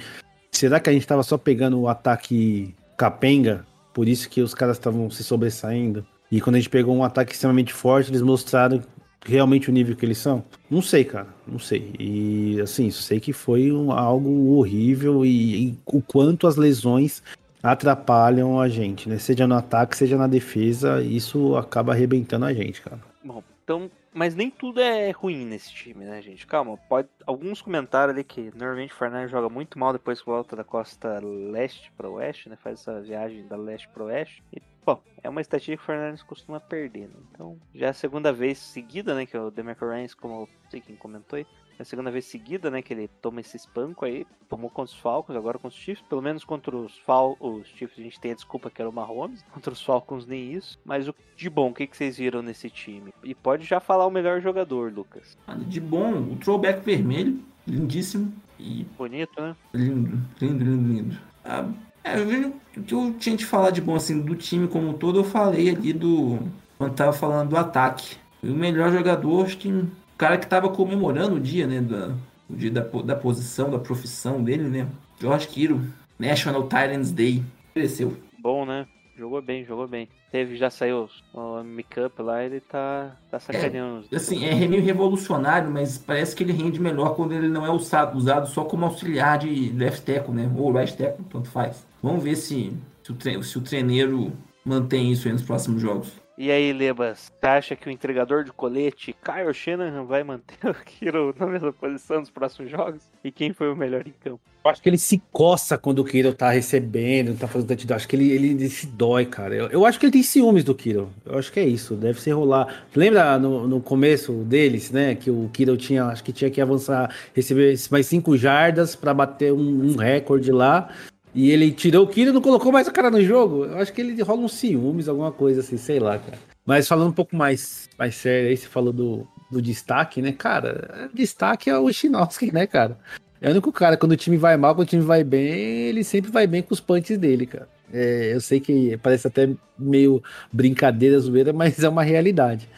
Será 0.52 0.80
que 0.80 0.90
a 0.90 0.94
gente 0.94 1.08
tava 1.08 1.24
só 1.24 1.38
pegando 1.38 1.80
o 1.80 1.88
ataque 1.88 2.74
capenga? 2.98 3.66
Por 3.94 4.08
isso 4.08 4.30
que 4.30 4.42
os 4.42 4.54
caras 4.54 4.78
estavam 4.78 5.10
se 5.10 5.24
sobressaindo? 5.24 6.06
E 6.32 6.40
quando 6.40 6.56
a 6.56 6.60
gente 6.60 6.70
pegou 6.70 6.96
um 6.96 7.04
ataque 7.04 7.34
extremamente 7.34 7.74
forte, 7.74 8.10
eles 8.10 8.22
mostraram 8.22 8.82
realmente 9.26 9.70
o 9.70 9.74
nível 9.74 9.96
que 9.96 10.06
eles 10.06 10.18
são? 10.18 10.44
Não 10.70 10.82
sei, 10.82 11.04
cara, 11.04 11.28
não 11.48 11.60
sei. 11.60 11.92
E 12.00 12.60
assim, 12.62 12.90
sei 12.90 13.20
que 13.20 13.34
foi 13.34 13.72
um- 13.72 13.92
algo 13.92 14.56
horrível 14.56 15.26
e, 15.26 15.68
e 15.68 15.78
o 15.86 16.02
quanto 16.02 16.48
as 16.48 16.56
lesões 16.56 17.22
atrapalham 17.62 18.60
a 18.60 18.68
gente, 18.68 19.08
né? 19.08 19.18
Seja 19.18 19.46
no 19.48 19.56
ataque, 19.56 19.96
seja 19.96 20.18
na 20.18 20.28
defesa, 20.28 21.02
isso 21.02 21.56
acaba 21.56 21.92
arrebentando 21.94 22.46
a 22.46 22.54
gente, 22.54 22.82
cara. 22.82 23.00
Bom, 23.24 23.44
então, 23.64 23.90
mas 24.14 24.36
nem 24.36 24.50
tudo 24.50 24.82
é 24.82 25.12
ruim 25.12 25.46
nesse 25.46 25.72
time, 25.72 26.06
né, 26.06 26.22
gente? 26.22 26.46
Calma, 26.46 26.78
pode 26.78 27.08
alguns 27.26 27.62
comentários 27.62 28.14
ali 28.14 28.24
que 28.24 28.52
normalmente 28.56 28.94
o 28.94 28.96
Fernandes 28.96 29.32
joga 29.32 29.50
muito 29.50 29.80
mal 29.80 29.94
depois 29.94 30.20
que 30.20 30.26
volta 30.26 30.56
da 30.56 30.64
costa 30.64 31.20
leste 31.24 31.92
para 31.94 32.10
oeste, 32.10 32.50
né? 32.50 32.56
Faz 32.56 32.82
essa 32.82 33.02
viagem 33.02 33.48
da 33.48 33.56
leste 33.56 33.88
para 33.90 34.04
oeste. 34.04 34.44
E, 34.54 34.62
bom, 34.86 35.02
é 35.24 35.30
uma 35.30 35.42
estatística 35.42 35.78
que 35.78 35.84
o 35.84 35.86
Fernandes 35.86 36.24
costuma 36.24 36.60
perder, 36.60 37.08
né? 37.08 37.16
Então, 37.32 37.58
já 37.74 37.88
é 37.88 37.90
a 37.90 37.94
segunda 37.94 38.34
vez 38.34 38.58
seguida, 38.58 39.16
né, 39.16 39.26
que 39.26 39.38
o 39.38 39.50
Demarco 39.50 39.86
Ryans, 39.86 40.14
como 40.14 40.48
sei 40.70 40.82
quem 40.82 40.96
comentou 40.96 41.38
aí, 41.38 41.46
é 41.78 41.82
a 41.82 41.86
segunda 41.86 42.12
vez 42.12 42.26
seguida, 42.26 42.70
né, 42.70 42.82
que 42.82 42.94
ele 42.94 43.10
toma 43.22 43.42
esse 43.42 43.58
espanco 43.58 44.06
aí, 44.06 44.26
tomou 44.50 44.70
contra 44.70 44.94
os 44.94 45.00
Falcons, 45.00 45.36
agora 45.36 45.58
contra 45.58 45.78
os 45.78 45.84
Chiefs, 45.84 46.06
pelo 46.08 46.22
menos 46.22 46.44
contra 46.44 46.76
os 46.76 46.98
Fal 47.00 47.38
os 47.40 47.68
Chiefs 47.68 48.00
a 48.00 48.02
gente 48.02 48.20
tem 48.20 48.32
a 48.32 48.36
desculpa 48.36 48.70
que 48.70 48.82
era 48.82 48.90
o 48.90 48.94
Mahomes, 48.94 49.44
contra 49.52 49.74
os 49.74 49.84
Falcons 49.84 50.26
nem 50.26 50.54
isso, 50.54 50.80
mas 50.86 51.08
o 51.08 51.16
de 51.36 51.50
bom, 51.50 51.70
o 51.70 51.74
que, 51.74 51.88
que 51.88 51.98
vocês 51.98 52.18
viram 52.18 52.42
nesse 52.42 52.70
time? 52.70 53.14
E 53.24 53.34
pode 53.34 53.66
já 53.66 53.80
falar 53.80 54.06
o 54.06 54.12
melhor 54.12 54.42
jogador, 54.42 54.94
Lucas. 54.94 55.38
De 55.68 55.80
bom, 55.80 56.14
o 56.14 56.36
throwback 56.36 56.86
vermelho, 56.86 57.40
lindíssimo. 57.68 58.32
E 58.60 58.86
Bonito, 58.96 59.42
né? 59.42 59.56
lindo, 59.74 60.22
lindo, 60.40 60.64
lindo, 60.64 60.94
lindo. 60.94 61.18
Ah, 61.44 61.68
é, 62.04 62.20
o 62.20 62.84
que 62.84 62.94
eu 62.94 63.14
tinha 63.20 63.36
de 63.36 63.46
falar 63.46 63.72
de 63.72 63.82
bom 63.82 63.96
assim 63.96 64.22
do 64.22 64.36
time 64.36 64.68
como 64.68 64.90
um 64.90 64.94
todo, 64.94 65.20
eu 65.20 65.24
falei 65.24 65.70
ali 65.70 65.94
do. 65.94 66.40
Quando 66.78 66.96
tava 66.96 67.14
falando 67.14 67.50
do 67.50 67.58
ataque. 67.58 68.18
E 68.42 68.50
o 68.50 68.56
melhor 68.56 68.92
jogador, 68.92 69.46
acho 69.46 69.58
que 69.58 69.86
cara 70.22 70.38
que 70.38 70.48
tava 70.48 70.70
comemorando 70.70 71.36
o 71.36 71.40
dia, 71.40 71.66
né? 71.66 71.82
Da, 71.82 72.16
o 72.50 72.56
de, 72.56 72.70
da, 72.70 72.82
da 72.82 73.16
posição, 73.16 73.72
da 73.72 73.80
profissão 73.80 74.44
dele, 74.44 74.64
né? 74.64 74.88
George 75.20 75.48
Kittle, 75.48 75.82
National 76.20 76.64
Titans 76.64 77.12
Day, 77.12 77.44
cresceu. 77.74 78.16
Bom, 78.40 78.66
né? 78.66 78.86
Jogou 79.18 79.42
bem, 79.42 79.66
jogou 79.66 79.88
bem. 79.88 80.08
Teve, 80.32 80.56
já 80.56 80.70
saiu 80.70 81.10
o 81.34 81.64
make-up 81.64 82.22
lá, 82.22 82.44
ele 82.44 82.60
tá, 82.60 83.16
tá 83.30 83.40
sacaneando. 83.40 84.06
Assim, 84.14 84.46
é 84.46 84.68
meio 84.68 84.82
revolucionário, 84.84 85.70
mas 85.70 85.98
parece 85.98 86.36
que 86.36 86.44
ele 86.44 86.54
rende 86.54 86.80
melhor 86.80 87.16
quando 87.16 87.34
ele 87.34 87.48
não 87.50 87.66
é 87.66 87.70
usado, 87.70 88.18
usado 88.18 88.48
só 88.48 88.64
como 88.64 88.86
auxiliar 88.86 89.38
de 89.40 89.72
left 89.74 90.04
tackle, 90.06 90.34
né? 90.34 90.50
Ou 90.58 90.72
right 90.72 90.96
tackle, 90.96 91.26
tanto 91.30 91.50
faz. 91.50 91.86
Vamos 92.02 92.24
ver 92.24 92.36
se, 92.36 92.74
se, 93.04 93.12
o, 93.12 93.16
tre- 93.16 93.44
se 93.44 93.58
o 93.58 93.62
treineiro 93.62 94.32
mantém 94.66 95.12
isso 95.12 95.28
aí 95.28 95.34
nos 95.34 95.44
próximos 95.44 95.82
jogos. 95.82 96.14
E 96.38 96.50
aí, 96.50 96.72
Lebas, 96.72 97.32
você 97.40 97.48
acha 97.48 97.76
que 97.76 97.88
o 97.88 97.92
entregador 97.92 98.44
de 98.44 98.52
colete, 98.52 99.14
Kyle 99.24 99.54
Shanahan, 99.54 100.06
vai 100.06 100.24
manter 100.24 100.58
o 100.66 100.74
Kiro 100.74 101.36
na 101.38 101.46
mesma 101.46 101.74
posição 101.74 102.20
nos 102.20 102.30
próximos 102.30 102.72
jogos? 102.72 103.04
E 103.24 103.32
quem 103.32 103.54
foi 103.54 103.72
o 103.72 103.76
melhor 103.76 104.08
em 104.08 104.14
campo? 104.24 104.40
Eu 104.64 104.72
acho 104.72 104.82
que 104.82 104.90
ele 104.90 104.98
se 104.98 105.22
coça 105.32 105.78
quando 105.78 106.00
o 106.00 106.06
Kiro 106.06 106.34
tá 106.34 106.52
recebendo, 106.52 107.38
tá 107.38 107.48
fazendo 107.48 107.68
touchdown. 107.68 107.96
Acho 107.96 108.08
que 108.08 108.16
ele, 108.16 108.32
ele, 108.32 108.50
ele 108.52 108.70
se 108.70 108.86
dói, 108.86 109.26
cara. 109.26 109.56
Eu, 109.56 109.68
eu 109.70 109.86
acho 109.86 110.00
que 110.00 110.06
ele 110.06 110.14
tem 110.14 110.24
ciúmes 110.24 110.64
do 110.64 110.76
Kiro. 110.76 111.10
Eu 111.26 111.38
acho 111.38 111.52
que 111.52 111.60
é 111.60 111.66
isso. 111.66 111.96
Deve 111.96 112.22
ser 112.22 112.32
rolar. 112.32 112.86
Lembra 112.96 113.40
no, 113.40 113.68
no 113.68 113.82
começo 113.82 114.32
deles, 114.44 114.92
né? 114.92 115.16
Que 115.16 115.32
o 115.32 115.50
Kiro 115.52 115.76
tinha, 115.78 116.06
acho 116.06 116.24
que 116.24 116.32
tinha 116.32 116.50
que 116.52 116.62
avançar, 116.62 117.14
receber 117.34 117.76
mais 117.90 118.06
cinco 118.06 118.38
jardas 118.38 118.96
pra 118.96 119.14
bater 119.14 119.52
um, 119.52 119.92
um 119.92 119.96
recorde 119.96 120.52
lá. 120.52 120.90
E 121.34 121.50
ele 121.50 121.72
tirou 121.72 122.04
o 122.04 122.08
Kiro 122.08 122.32
e 122.32 122.34
não 122.34 122.42
colocou 122.42 122.72
mais 122.72 122.88
a 122.88 122.92
cara 122.92 123.10
no 123.10 123.22
jogo. 123.22 123.66
Eu 123.66 123.78
acho 123.78 123.94
que 123.94 124.02
ele 124.02 124.22
rola 124.22 124.42
uns 124.42 124.54
ciúmes, 124.54 125.08
alguma 125.08 125.32
coisa 125.32 125.62
assim, 125.62 125.78
sei 125.78 126.00
lá, 126.00 126.18
cara. 126.20 126.38
Mas 126.66 126.88
falando 126.88 127.10
um 127.10 127.14
pouco 127.14 127.36
mais, 127.36 127.90
mais 127.98 128.16
sério 128.16 128.50
aí, 128.50 128.58
você 128.58 128.68
falou 128.68 128.92
do, 128.92 129.28
do 129.50 129.62
destaque, 129.62 130.22
né, 130.22 130.32
cara? 130.32 131.10
Destaque 131.14 131.70
é 131.70 131.78
o 131.78 131.92
Shinovski, 131.92 132.54
né, 132.54 132.68
cara? 132.68 132.98
É 133.40 133.48
o 133.48 133.52
único 133.52 133.72
cara, 133.72 133.98
quando 133.98 134.12
o 134.12 134.18
time 134.18 134.38
vai 134.38 134.56
mal, 134.58 134.76
quando 134.76 134.88
o 134.88 134.90
time 134.90 135.02
vai 135.02 135.24
bem, 135.24 135.88
ele 135.88 136.04
sempre 136.04 136.30
vai 136.30 136.46
bem 136.46 136.62
com 136.62 136.74
os 136.74 136.80
punches 136.80 137.18
dele, 137.18 137.46
cara. 137.46 137.68
É, 137.92 138.34
eu 138.34 138.40
sei 138.40 138.60
que 138.60 138.96
parece 138.98 139.28
até 139.28 139.50
meio 139.78 140.22
brincadeira, 140.52 141.20
zoeira, 141.20 141.52
mas 141.52 141.84
é 141.84 141.90
uma 141.90 142.04
realidade. 142.04 142.70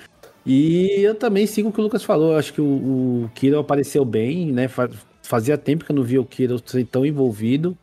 E 0.46 0.88
eu 1.02 1.16
também 1.16 1.46
sigo 1.48 1.70
o 1.70 1.72
que 1.72 1.80
o 1.80 1.84
Lucas 1.84 2.04
falou. 2.04 2.32
Eu 2.34 2.38
acho 2.38 2.54
que 2.54 2.62
o, 2.62 2.66
o 3.26 3.32
Kiro 3.36 3.60
apareceu 3.60 4.06
bem, 4.06 4.52
né? 4.52 4.68
Fa- 4.68 4.90
Fazia 5.22 5.58
tempo 5.58 5.86
que 5.86 5.92
eu 5.92 5.96
não 5.96 6.04
via 6.04 6.20
o 6.20 6.26
Kiro 6.26 6.60
tão 6.92 7.06
envolvido. 7.06 7.78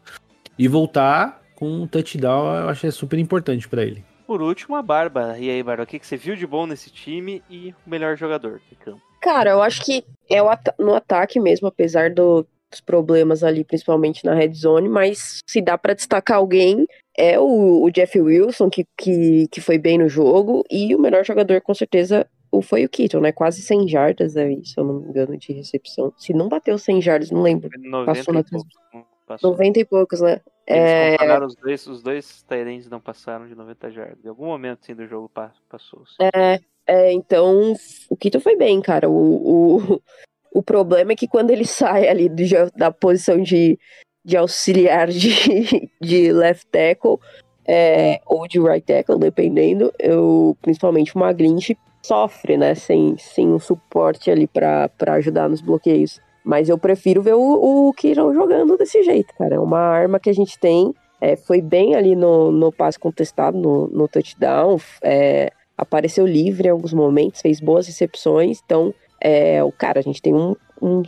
E 0.60 0.68
voltar 0.68 1.40
com 1.54 1.66
um 1.66 1.86
touchdown, 1.86 2.54
eu 2.54 2.68
acho 2.68 2.82
que 2.82 2.86
é 2.86 2.90
super 2.90 3.18
importante 3.18 3.66
pra 3.66 3.82
ele. 3.82 4.04
Por 4.26 4.42
último, 4.42 4.76
a 4.76 4.82
Barba. 4.82 5.38
E 5.38 5.48
aí, 5.48 5.62
Barba, 5.62 5.84
o 5.84 5.86
que 5.86 5.98
que 5.98 6.06
você 6.06 6.18
viu 6.18 6.36
de 6.36 6.46
bom 6.46 6.66
nesse 6.66 6.90
time 6.90 7.42
e 7.48 7.74
o 7.86 7.88
melhor 7.88 8.14
jogador 8.14 8.60
de 8.68 8.76
campo? 8.76 9.00
Cara, 9.22 9.52
eu 9.52 9.62
acho 9.62 9.82
que 9.82 10.04
é 10.30 10.36
no 10.78 10.94
ataque 10.94 11.40
mesmo, 11.40 11.66
apesar 11.66 12.10
do- 12.10 12.46
dos 12.70 12.82
problemas 12.82 13.42
ali, 13.42 13.64
principalmente 13.64 14.22
na 14.22 14.34
red 14.34 14.52
zone, 14.52 14.86
mas 14.86 15.38
se 15.48 15.62
dá 15.62 15.78
pra 15.78 15.94
destacar 15.94 16.36
alguém, 16.36 16.86
é 17.16 17.40
o, 17.40 17.82
o 17.82 17.90
Jeff 17.90 18.20
Wilson, 18.20 18.68
que, 18.68 18.84
que, 18.98 19.48
que 19.48 19.62
foi 19.62 19.78
bem 19.78 19.96
no 19.96 20.10
jogo, 20.10 20.62
e 20.70 20.94
o 20.94 21.00
melhor 21.00 21.24
jogador, 21.24 21.62
com 21.62 21.72
certeza, 21.72 22.26
o, 22.52 22.60
foi 22.60 22.84
o 22.84 22.88
Keaton, 22.88 23.20
né? 23.20 23.32
Quase 23.32 23.62
100 23.62 23.88
jardas 23.88 24.36
aí, 24.36 24.60
se 24.64 24.78
eu 24.78 24.84
não 24.84 25.00
me 25.00 25.08
engano, 25.08 25.38
de 25.38 25.54
recepção. 25.54 26.12
Se 26.18 26.34
não 26.34 26.50
bateu 26.50 26.76
100 26.76 27.00
jardas, 27.00 27.30
não 27.30 27.40
lembro. 27.40 27.70
90 27.78 28.04
Passou 28.04 28.34
na 28.34 28.40
e 28.40 28.44
não 28.52 29.09
Passou. 29.30 29.52
90 29.52 29.78
e 29.78 29.84
poucos, 29.84 30.20
né? 30.20 30.40
Eles 30.66 30.90
É, 31.20 31.38
os 31.38 31.54
dois, 31.54 31.86
os 31.86 32.02
dois 32.02 32.42
Tyrants 32.42 32.88
não 32.88 32.98
passaram 32.98 33.46
de 33.46 33.54
90 33.54 33.88
jardas. 33.92 34.24
Em 34.24 34.28
algum 34.28 34.46
momento, 34.46 34.84
sim, 34.84 34.92
do 34.92 35.06
jogo 35.06 35.30
pa- 35.32 35.52
passou. 35.68 36.02
É, 36.20 36.58
é, 36.84 37.12
então, 37.12 37.72
o 38.08 38.16
Keaton 38.16 38.40
foi 38.40 38.56
bem, 38.56 38.80
cara. 38.80 39.08
O, 39.08 39.76
o, 39.76 40.02
o 40.52 40.62
problema 40.64 41.12
é 41.12 41.14
que 41.14 41.28
quando 41.28 41.52
ele 41.52 41.64
sai 41.64 42.08
ali 42.08 42.28
do 42.28 42.42
da 42.74 42.90
posição 42.90 43.40
de, 43.40 43.78
de 44.24 44.36
auxiliar 44.36 45.06
de, 45.06 45.30
de 46.02 46.32
left 46.32 46.66
tackle 46.66 47.20
é, 47.64 48.20
ou 48.26 48.48
de 48.48 48.58
right 48.58 48.84
tackle, 48.84 49.16
dependendo, 49.16 49.92
eu, 49.96 50.58
principalmente 50.60 51.14
o 51.14 51.20
Magrinch 51.20 51.78
sofre, 52.04 52.56
né? 52.56 52.74
Sem, 52.74 53.16
sem 53.16 53.46
um 53.46 53.60
suporte 53.60 54.28
ali 54.28 54.48
pra 54.48 54.90
ajudar 55.14 55.48
nos 55.48 55.60
bloqueios. 55.60 56.20
Mas 56.44 56.68
eu 56.68 56.78
prefiro 56.78 57.22
ver 57.22 57.34
o, 57.34 57.88
o 57.88 57.92
Keaton 57.92 58.32
jogando 58.32 58.76
desse 58.76 59.02
jeito, 59.02 59.34
cara. 59.36 59.56
É 59.56 59.58
uma 59.58 59.78
arma 59.78 60.18
que 60.18 60.30
a 60.30 60.34
gente 60.34 60.58
tem. 60.58 60.94
é, 61.20 61.36
foi 61.36 61.60
bem 61.60 61.94
ali 61.94 62.16
no, 62.16 62.50
no 62.50 62.72
passe 62.72 62.98
contestado, 62.98 63.58
no, 63.58 63.86
no 63.88 64.08
touchdown. 64.08 64.78
É, 65.02 65.52
apareceu 65.76 66.26
livre 66.26 66.68
em 66.68 66.70
alguns 66.70 66.92
momentos, 66.92 67.40
fez 67.40 67.60
boas 67.60 67.86
recepções. 67.86 68.60
Então, 68.64 68.94
é, 69.20 69.62
o 69.62 69.70
cara, 69.70 70.00
a 70.00 70.02
gente 70.02 70.22
tem 70.22 70.34
um, 70.34 70.56
um, 70.80 71.02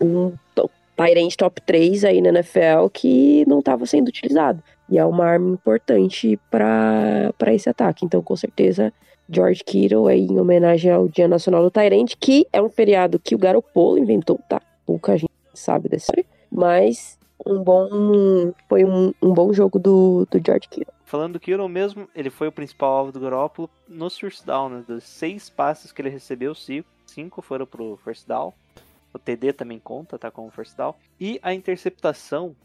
um 0.00 0.32
Tyrant 0.96 1.34
top 1.36 1.60
3 1.62 2.04
aí 2.04 2.20
na 2.20 2.28
NFL 2.28 2.88
que 2.92 3.44
não 3.46 3.60
estava 3.60 3.86
sendo 3.86 4.08
utilizado. 4.08 4.62
E 4.88 4.98
é 4.98 5.04
uma 5.04 5.24
arma 5.24 5.52
importante 5.52 6.38
para 6.50 7.32
esse 7.48 7.68
ataque. 7.68 8.04
Então, 8.04 8.22
com 8.22 8.36
certeza, 8.36 8.92
George 9.28 9.64
Kittle 9.64 10.06
aí 10.06 10.26
em 10.26 10.38
homenagem 10.38 10.90
ao 10.90 11.08
Dia 11.08 11.26
Nacional 11.26 11.62
do 11.62 11.70
Tyrant, 11.70 12.12
que 12.20 12.46
é 12.52 12.60
um 12.60 12.68
feriado 12.68 13.18
que 13.18 13.34
o 13.34 13.38
Garopolo 13.38 13.98
inventou, 13.98 14.38
tá? 14.48 14.60
Pouca 14.86 15.16
gente 15.16 15.32
sabe 15.54 15.88
dessa. 15.88 16.12
Mas 16.50 17.18
um 17.44 17.62
bom 17.62 18.52
foi 18.68 18.84
um, 18.84 19.12
um 19.22 19.32
bom 19.32 19.52
jogo 19.52 19.78
do, 19.78 20.26
do 20.30 20.40
George 20.44 20.68
Kittle. 20.68 20.94
Falando 21.04 21.34
do 21.34 21.40
Kiro 21.40 21.68
mesmo, 21.68 22.08
ele 22.14 22.30
foi 22.30 22.48
o 22.48 22.52
principal 22.52 22.92
alvo 22.92 23.12
do 23.12 23.20
Garoppolo 23.20 23.68
nos 23.86 24.18
first 24.18 24.46
down, 24.46 24.68
né? 24.70 24.84
Dos 24.86 25.04
seis 25.04 25.50
passes 25.50 25.92
que 25.92 26.00
ele 26.00 26.08
recebeu, 26.08 26.54
cinco, 26.54 26.88
cinco 27.04 27.42
foram 27.42 27.66
pro 27.66 27.98
first 28.02 28.26
down. 28.26 28.52
O 29.12 29.18
TD 29.18 29.52
também 29.52 29.78
conta, 29.78 30.18
tá? 30.18 30.30
Como 30.30 30.50
first 30.50 30.74
down. 30.74 30.94
E 31.20 31.38
a 31.42 31.52
interceptação, 31.52 32.56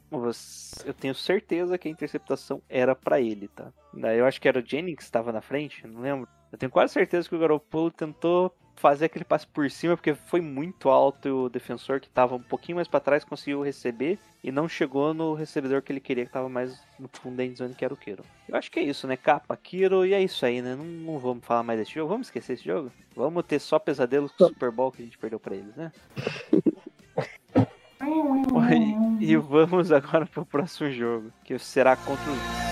eu 0.86 0.94
tenho 0.94 1.14
certeza 1.14 1.78
que 1.78 1.90
a 1.90 1.92
interceptação 1.92 2.62
era 2.70 2.96
pra 2.96 3.20
ele, 3.20 3.50
tá? 3.50 3.68
Eu 4.16 4.26
acho 4.26 4.40
que 4.40 4.48
era 4.48 4.60
o 4.60 4.66
Jennings 4.66 4.96
que 4.96 5.04
estava 5.04 5.34
na 5.34 5.42
frente, 5.42 5.86
não 5.86 6.00
lembro. 6.00 6.30
Eu 6.50 6.58
tenho 6.58 6.72
quase 6.72 6.94
certeza 6.94 7.28
que 7.28 7.36
o 7.36 7.40
Garoppolo 7.40 7.92
tentou 7.92 8.56
fazer 8.78 9.06
aquele 9.06 9.26
passe 9.26 9.46
por 9.46 9.70
cima, 9.70 9.98
porque 9.98 10.14
foi 10.14 10.40
muito 10.40 10.90
alto 10.90 11.28
e 11.28 11.32
o 11.32 11.50
defensor 11.50 12.00
que 12.00 12.08
tava 12.08 12.36
um 12.36 12.42
pouquinho 12.42 12.78
mais 12.78 12.88
pra 12.88 13.00
trás 13.00 13.24
conseguiu 13.24 13.62
receber 13.62 14.20
e 14.44 14.52
não 14.52 14.70
chegou 14.70 15.14
no 15.14 15.34
recebedor 15.34 15.82
que 15.82 15.92
ele 15.92 16.00
queria, 16.00 16.26
que 16.26 16.32
tava 16.32 16.48
mais 16.48 16.80
no 17.00 17.10
fundo 17.12 17.38
da 17.38 17.44
endzone, 17.44 17.74
que 17.74 17.84
era 17.84 17.94
o 17.94 17.98
Kiro. 17.98 18.24
Eu 18.48 18.56
acho 18.56 18.72
que 18.72 18.80
é 18.80 18.84
isso, 18.84 19.08
né? 19.08 19.18
Capa, 19.18 19.58
Kiro, 19.58 20.06
e 20.06 20.14
é 20.14 20.22
isso 20.22 20.46
aí, 20.46 20.62
né? 20.62 20.76
Não, 20.76 20.86
não 20.86 21.20
vamos 21.20 21.44
falar 21.44 21.64
mais 21.64 21.80
desse 21.80 21.94
jogo, 21.94 22.10
vamos 22.10 22.28
esquecer 22.28 22.54
esse 22.54 22.64
jogo? 22.64 22.92
Vamos 23.16 23.44
ter 23.46 23.60
só 23.60 23.80
pesadelos 23.80 24.32
com 24.32 24.44
o 24.44 24.48
Super 24.48 24.72
Bowl 24.72 24.92
que 24.92 25.02
a 25.02 25.06
gente 25.06 25.18
perdeu 25.18 25.40
pra 25.40 25.56
eles, 25.56 25.76
né? 25.76 25.92
e, 29.20 29.32
e 29.32 29.38
vamos 29.38 29.92
agora 29.92 30.26
pro 30.26 30.46
próximo 30.46 30.92
jogo, 30.92 31.32
que 31.44 31.58
será 31.58 31.96
contra 31.96 32.32
os 32.32 32.67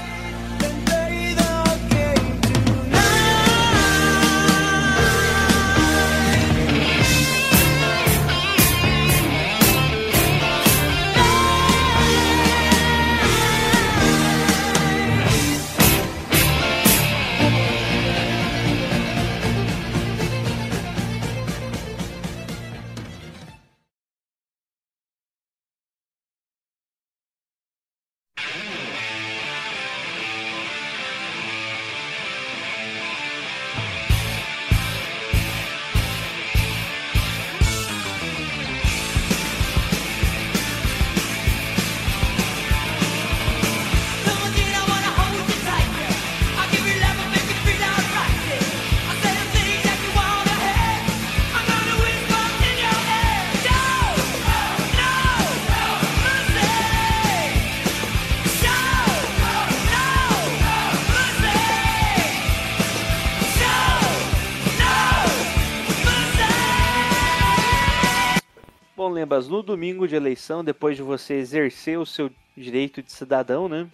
Bom, 69.06 69.12
Lembas, 69.12 69.48
no 69.48 69.62
domingo 69.62 70.08
de 70.08 70.16
eleição, 70.16 70.64
depois 70.64 70.98
de 70.98 71.04
você 71.04 71.36
exercer 71.36 72.00
o 72.00 72.08
seu 72.08 72.32
direito 72.58 73.04
de 73.04 73.12
cidadão, 73.12 73.70
né? 73.70 73.88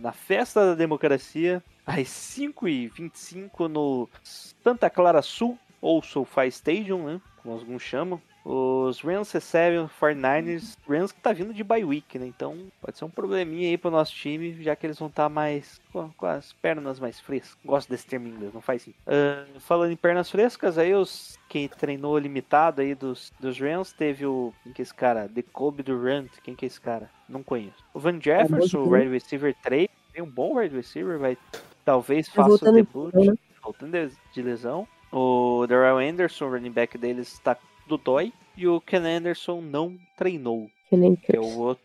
Na 0.00 0.10
festa 0.10 0.66
da 0.66 0.74
democracia, 0.74 1.62
às 1.86 2.08
5h25 2.08 3.68
no 3.68 4.08
Santa 4.24 4.90
Clara 4.90 5.22
Sul, 5.22 5.56
ou 5.80 6.02
SoFi 6.02 6.48
Stadium, 6.48 7.04
né? 7.06 7.20
Como 7.40 7.54
alguns 7.54 7.80
chamam. 7.80 8.20
Os 8.48 9.00
Rams 9.00 9.32
recebem 9.32 9.80
o 9.80 9.88
49ers, 9.88 10.76
Rams 10.88 11.10
que 11.10 11.20
tá 11.20 11.32
vindo 11.32 11.52
de 11.52 11.64
bye 11.64 11.84
week, 11.84 12.16
né? 12.16 12.26
Então 12.26 12.56
pode 12.80 12.96
ser 12.96 13.04
um 13.04 13.10
probleminha 13.10 13.68
aí 13.70 13.76
pro 13.76 13.90
nosso 13.90 14.12
time, 14.14 14.62
já 14.62 14.76
que 14.76 14.86
eles 14.86 14.96
vão 15.00 15.08
estar 15.08 15.28
mais 15.28 15.80
com, 15.92 16.08
com 16.12 16.26
as 16.26 16.52
pernas 16.52 17.00
mais 17.00 17.18
frescas. 17.18 17.58
Gosto 17.64 17.88
desse 17.90 18.06
termo 18.06 18.28
em 18.28 18.30
inglês, 18.30 18.54
não 18.54 18.60
faz 18.60 18.82
sentido. 18.82 19.02
Ah, 19.06 19.44
falando 19.58 19.90
em 19.90 19.96
pernas 19.96 20.30
frescas, 20.30 20.78
aí 20.78 20.94
os 20.94 21.36
quem 21.48 21.66
treinou 21.68 22.16
limitado 22.18 22.82
aí 22.82 22.94
dos, 22.94 23.32
dos 23.40 23.58
Rams 23.58 23.92
teve 23.92 24.24
o. 24.24 24.54
Quem 24.62 24.72
que 24.72 24.82
é 24.82 24.84
esse 24.84 24.94
cara? 24.94 25.28
The 25.28 25.42
Kobe 25.52 25.82
Durant. 25.82 26.30
Quem 26.44 26.54
que 26.54 26.64
é 26.64 26.68
esse 26.68 26.80
cara? 26.80 27.10
Não 27.28 27.42
conheço. 27.42 27.82
O 27.92 27.98
Van 27.98 28.20
Jefferson, 28.20 28.78
o 28.78 28.90
wide 28.90 29.08
receiver 29.10 29.56
3, 29.60 29.88
tem 30.12 30.22
um 30.22 30.30
bom 30.30 30.56
wide 30.56 30.76
receiver, 30.76 31.18
vai. 31.18 31.36
Talvez 31.84 32.28
faça 32.28 32.68
o 32.68 32.72
debut. 32.72 33.10
de 33.10 33.16
lesão, 33.18 33.32
né? 33.32 33.38
Voltando 33.60 33.90
de- 33.92 34.14
de 34.32 34.42
lesão. 34.42 34.86
O 35.10 35.66
Darrell 35.68 35.98
Anderson, 35.98 36.48
running 36.48 36.70
back 36.70 36.96
deles, 36.96 37.32
está 37.32 37.56
do 37.86 37.96
dói. 37.96 38.32
E 38.56 38.66
o 38.66 38.80
Ken 38.80 38.98
Anderson 38.98 39.60
não 39.60 39.98
treinou. 40.16 40.70
Nem 40.90 41.14
Que 41.14 41.36
é 41.36 41.40
o 41.40 41.58
outro. 41.58 41.84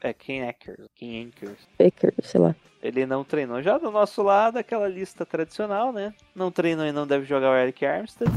É 0.00 0.12
Ken 0.14 0.48
Akers. 0.48 0.88
Ken 0.94 1.28
Akers. 1.28 1.68
Baker, 1.78 2.14
sei 2.22 2.40
lá. 2.40 2.54
Ele 2.82 3.04
não 3.04 3.22
treinou. 3.22 3.62
Já 3.62 3.76
do 3.76 3.90
nosso 3.90 4.22
lado, 4.22 4.56
aquela 4.56 4.88
lista 4.88 5.26
tradicional, 5.26 5.92
né? 5.92 6.14
Não 6.34 6.50
treinou 6.50 6.86
e 6.86 6.92
não 6.92 7.06
deve 7.06 7.26
jogar 7.26 7.50
o 7.50 7.56
Eric 7.56 7.84
Armstead. 7.84 8.32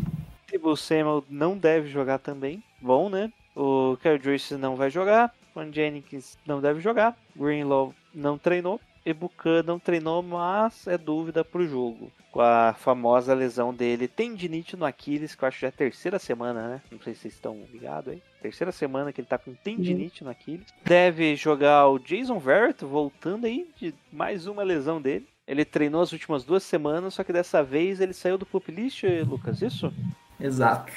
Tebow 0.47 0.75
Samuel 0.75 1.23
não 1.29 1.57
deve 1.57 1.87
jogar 1.87 2.19
também. 2.19 2.61
Bom, 2.81 3.09
né? 3.09 3.31
O 3.55 3.97
Kyle 4.01 4.21
Joyce 4.21 4.55
não 4.55 4.75
vai 4.75 4.89
jogar. 4.89 5.33
O 5.55 5.63
Jennings 5.71 6.37
não 6.45 6.59
deve 6.59 6.81
jogar. 6.81 7.17
Greenlaw 7.35 7.93
não 8.13 8.37
treinou. 8.37 8.79
Ebucan 9.05 9.63
não 9.63 9.77
treinou, 9.77 10.21
mas 10.23 10.87
é 10.87 10.97
dúvida 10.97 11.43
pro 11.43 11.67
jogo. 11.67 12.11
Com 12.31 12.41
a 12.41 12.73
famosa 12.73 13.33
lesão 13.33 13.73
dele, 13.73 14.07
tendinite 14.07 14.75
no 14.75 14.85
Aquiles, 14.85 15.35
que 15.35 15.43
eu 15.43 15.47
acho 15.47 15.57
que 15.57 15.61
já 15.61 15.67
é 15.67 15.69
a 15.69 15.71
terceira 15.71 16.17
semana, 16.17 16.67
né? 16.67 16.81
Não 16.91 16.99
sei 16.99 17.13
se 17.13 17.21
vocês 17.21 17.33
estão 17.33 17.63
ligados 17.71 18.13
aí. 18.13 18.23
Terceira 18.41 18.71
semana 18.71 19.13
que 19.13 19.21
ele 19.21 19.27
tá 19.27 19.37
com 19.37 19.53
tendinite 19.53 20.23
no 20.23 20.29
Aquiles. 20.29 20.65
Deve 20.83 21.35
jogar 21.35 21.87
o 21.89 21.99
Jason 21.99 22.39
Verrett, 22.39 22.83
voltando 22.83 23.45
aí 23.45 23.69
de 23.77 23.93
mais 24.11 24.47
uma 24.47 24.63
lesão 24.63 25.01
dele. 25.01 25.27
Ele 25.45 25.65
treinou 25.65 26.01
as 26.01 26.13
últimas 26.13 26.43
duas 26.43 26.63
semanas, 26.63 27.13
só 27.13 27.23
que 27.23 27.33
dessa 27.33 27.61
vez 27.61 27.99
ele 27.99 28.13
saiu 28.13 28.37
do 28.37 28.45
pup 28.45 28.71
list, 28.71 29.03
Lucas, 29.27 29.61
isso? 29.61 29.93
Exato. 30.39 30.91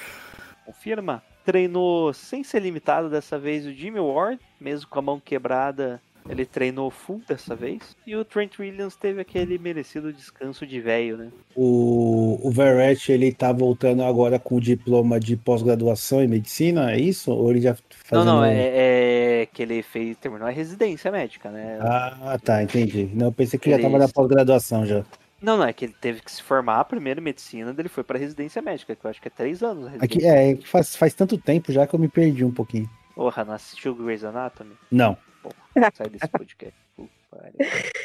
Confirma. 0.65 1.23
Treinou 1.45 2.13
sem 2.13 2.43
ser 2.43 2.61
limitado 2.61 3.09
dessa 3.11 3.39
vez 3.39 3.67
o 3.67 3.73
Jimmy 3.73 4.01
Ward, 4.01 4.41
mesmo 4.61 4.89
com 4.89 4.99
a 4.99 5.03
mão 5.03 5.21
quebrada, 5.21 6.01
ele 6.29 6.45
treinou 6.45 6.91
full 6.91 7.21
dessa 7.27 7.55
vez. 7.55 7.97
E 8.07 8.17
o 8.17 8.25
Trent 8.25 8.59
Williams 8.59 8.97
teve 8.97 9.21
aquele 9.21 9.59
merecido 9.59 10.13
descanso 10.13 10.67
de 10.67 10.81
velho, 10.81 11.17
né? 11.17 11.29
O, 11.55 12.39
o 12.43 12.51
Verrett, 12.51 13.11
ele 13.11 13.33
tá 13.33 13.53
voltando 13.53 14.03
agora 14.03 14.39
com 14.39 14.57
o 14.57 14.61
diploma 14.61 15.19
de 15.19 15.37
pós-graduação 15.37 16.23
em 16.23 16.29
medicina, 16.29 16.93
é 16.93 16.99
isso? 16.99 17.31
Ou 17.33 17.51
ele 17.51 17.61
já 17.61 17.71
Não, 17.71 17.79
fazendo... 18.05 18.25
não, 18.27 18.45
é, 18.45 19.43
é 19.43 19.49
que 19.53 19.63
ele 19.63 19.83
fez, 19.83 20.17
terminou 20.17 20.47
a 20.47 20.51
residência 20.51 21.11
médica, 21.11 21.51
né? 21.51 21.79
Ah, 21.81 22.39
tá, 22.43 22.63
entendi. 22.63 23.09
Não, 23.15 23.27
eu 23.27 23.33
pensei 23.33 23.59
que 23.59 23.69
ele 23.69 23.77
já 23.77 23.83
tava 23.83 23.99
na 23.99 24.09
pós-graduação 24.09 24.85
já. 24.85 25.05
Não, 25.41 25.57
não, 25.57 25.65
é 25.65 25.73
que 25.73 25.85
ele 25.85 25.95
teve 26.01 26.21
que 26.21 26.33
se 26.33 26.43
formar 26.43 26.85
primeiro 26.85 27.21
em 27.21 27.25
medicina, 27.25 27.73
daí 27.73 27.83
ele 27.83 27.89
foi 27.89 28.03
pra 28.03 28.19
residência 28.19 28.63
médica, 28.63 28.97
que 28.97 29.05
eu 29.05 29.11
acho 29.11 29.21
que 29.21 29.29
é 29.29 29.31
três 29.31 29.63
anos. 29.63 29.87
a 29.87 30.05
Aqui, 30.05 30.25
é, 30.27 30.55
que 30.55 30.67
faz, 30.67 30.97
faz 30.97 31.15
tanto 31.15 31.37
tempo 31.37 31.71
já 31.73 31.87
que 31.87 31.95
eu 31.95 32.01
me 32.01 32.09
perdi 32.09 32.45
um 32.45 32.51
pouquinho. 32.51 32.89
Porra, 33.15 33.45
não 33.45 33.53
assistiu 33.55 33.95
Grey's 33.95 34.25
Anatomy? 34.25 34.73
Não, 34.91 35.17
Sai 35.95 36.09
desse 36.09 36.29
podcast. 36.29 36.75
Puta 36.97 37.17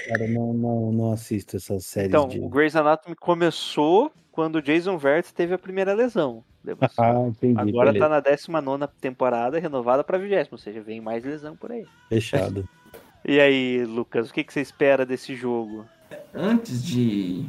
cara, 0.09 0.27
não, 0.27 0.53
não, 0.53 0.91
não 0.91 1.11
assisto 1.13 1.57
essas 1.57 1.85
séries 1.85 2.09
Então, 2.09 2.27
de... 2.27 2.39
o 2.39 2.49
Grey's 2.49 2.75
Anatomy 2.75 3.15
começou 3.15 4.11
quando 4.31 4.55
o 4.57 4.61
Jason 4.61 4.97
Vertz 4.97 5.31
teve 5.31 5.53
a 5.53 5.57
primeira 5.57 5.93
lesão. 5.93 6.43
Ah, 6.97 7.13
entendi, 7.27 7.59
Agora 7.59 7.91
beleza. 7.91 8.05
tá 8.05 8.09
na 8.09 8.19
19 8.19 8.87
temporada, 8.99 9.59
renovada 9.59 10.03
pra 10.03 10.19
20, 10.19 10.49
ou 10.51 10.57
seja, 10.59 10.79
vem 10.79 11.01
mais 11.01 11.23
lesão 11.23 11.55
por 11.55 11.71
aí. 11.71 11.85
Fechado. 12.09 12.67
E 13.23 13.39
aí, 13.39 13.85
Lucas, 13.85 14.31
o 14.31 14.33
que, 14.33 14.43
que 14.43 14.51
você 14.51 14.61
espera 14.61 15.05
desse 15.05 15.35
jogo? 15.35 15.85
Antes 16.33 16.83
de 16.83 17.47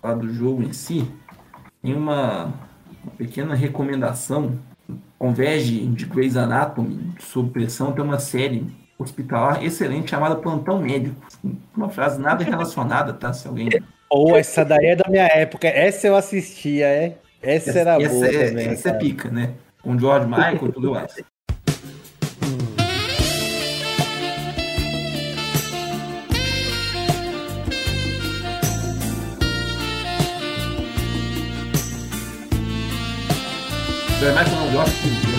falar 0.00 0.14
do 0.14 0.32
jogo 0.32 0.62
em 0.62 0.72
si, 0.72 1.04
tem 1.82 1.94
uma, 1.94 2.44
uma 3.02 3.12
pequena 3.18 3.52
recomendação. 3.56 4.56
Ao 5.18 5.30
invés 5.30 5.66
de, 5.66 5.84
de 5.88 6.06
Grey's 6.06 6.36
Anatomy, 6.36 7.12
sob 7.18 7.50
pressão, 7.50 7.90
tem 7.92 8.04
uma 8.04 8.20
série 8.20 8.64
hospitalar 9.02 9.64
excelente 9.64 10.10
chamada 10.10 10.36
Plantão 10.36 10.80
Médico. 10.80 11.16
Uma 11.76 11.88
frase 11.88 12.20
nada 12.20 12.44
relacionada, 12.44 13.12
tá? 13.12 13.32
Se 13.32 13.48
alguém. 13.48 13.70
Ou 14.08 14.36
essa 14.36 14.64
daí 14.64 14.86
é 14.86 14.96
da 14.96 15.08
minha 15.08 15.26
época. 15.26 15.66
Essa 15.68 16.06
eu 16.06 16.16
assistia, 16.16 16.86
é? 16.86 17.16
Essa, 17.42 17.78
era 17.78 18.02
essa 18.02 18.14
boa 18.14 18.26
é, 18.26 18.48
também. 18.48 18.68
essa 18.68 18.88
é 18.88 18.92
cara. 18.92 19.04
pica, 19.04 19.30
né? 19.30 19.54
Com 19.82 19.98
George 19.98 20.26
Michael 20.26 20.66
e 20.66 20.72
tudo 20.72 20.90
mais. 20.92 21.14
George 34.20 34.38
Michael 34.38 34.56
não 34.56 34.70
George 34.72 35.29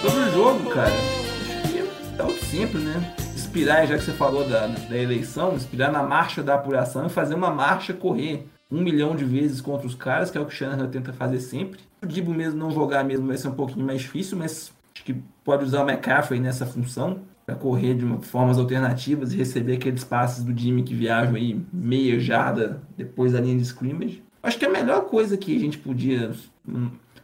sobre 0.00 0.20
o 0.20 0.32
jogo, 0.32 0.70
cara, 0.70 0.88
acho 0.88 1.72
que 1.72 1.78
é 2.18 2.24
o 2.24 2.32
de 2.32 2.44
sempre, 2.46 2.78
né? 2.78 3.14
Inspirar, 3.34 3.86
já 3.86 3.98
que 3.98 4.04
você 4.04 4.12
falou 4.12 4.48
da, 4.48 4.66
da 4.66 4.96
eleição, 4.96 5.54
inspirar 5.54 5.92
na 5.92 6.02
marcha 6.02 6.42
da 6.42 6.54
apuração 6.54 7.06
e 7.06 7.10
fazer 7.10 7.34
uma 7.34 7.50
marcha 7.50 7.92
correr 7.92 8.46
um 8.70 8.80
milhão 8.80 9.14
de 9.14 9.24
vezes 9.24 9.60
contra 9.60 9.86
os 9.86 9.94
caras, 9.94 10.30
que 10.30 10.38
é 10.38 10.40
o 10.40 10.46
que 10.46 10.54
o 10.54 10.56
Shanahan 10.56 10.88
tenta 10.88 11.12
fazer 11.12 11.40
sempre. 11.40 11.80
O 12.02 12.06
Dibo 12.06 12.32
mesmo 12.32 12.58
não 12.58 12.70
jogar 12.70 13.04
mesmo 13.04 13.26
vai 13.26 13.36
ser 13.36 13.48
um 13.48 13.54
pouquinho 13.54 13.84
mais 13.84 14.00
difícil, 14.00 14.38
mas 14.38 14.72
acho 14.94 15.04
que 15.04 15.16
pode 15.44 15.64
usar 15.64 15.84
o 15.84 15.88
McCaffrey 15.88 16.40
nessa 16.40 16.64
função 16.64 17.20
para 17.44 17.56
correr 17.56 17.94
de 17.94 18.06
formas 18.26 18.58
alternativas 18.58 19.32
e 19.32 19.36
receber 19.36 19.74
aqueles 19.74 20.04
passes 20.04 20.44
do 20.44 20.58
Jimmy 20.58 20.82
que 20.82 20.94
viajam 20.94 21.34
aí 21.34 21.60
meia 21.72 22.18
jarda 22.18 22.80
depois 22.96 23.32
da 23.32 23.40
linha 23.40 23.56
de 23.56 23.64
scrimmage. 23.64 24.22
Acho 24.42 24.58
que 24.58 24.64
é 24.64 24.68
a 24.68 24.72
melhor 24.72 25.02
coisa 25.06 25.36
que 25.36 25.54
a 25.54 25.58
gente 25.58 25.76
podia. 25.76 26.30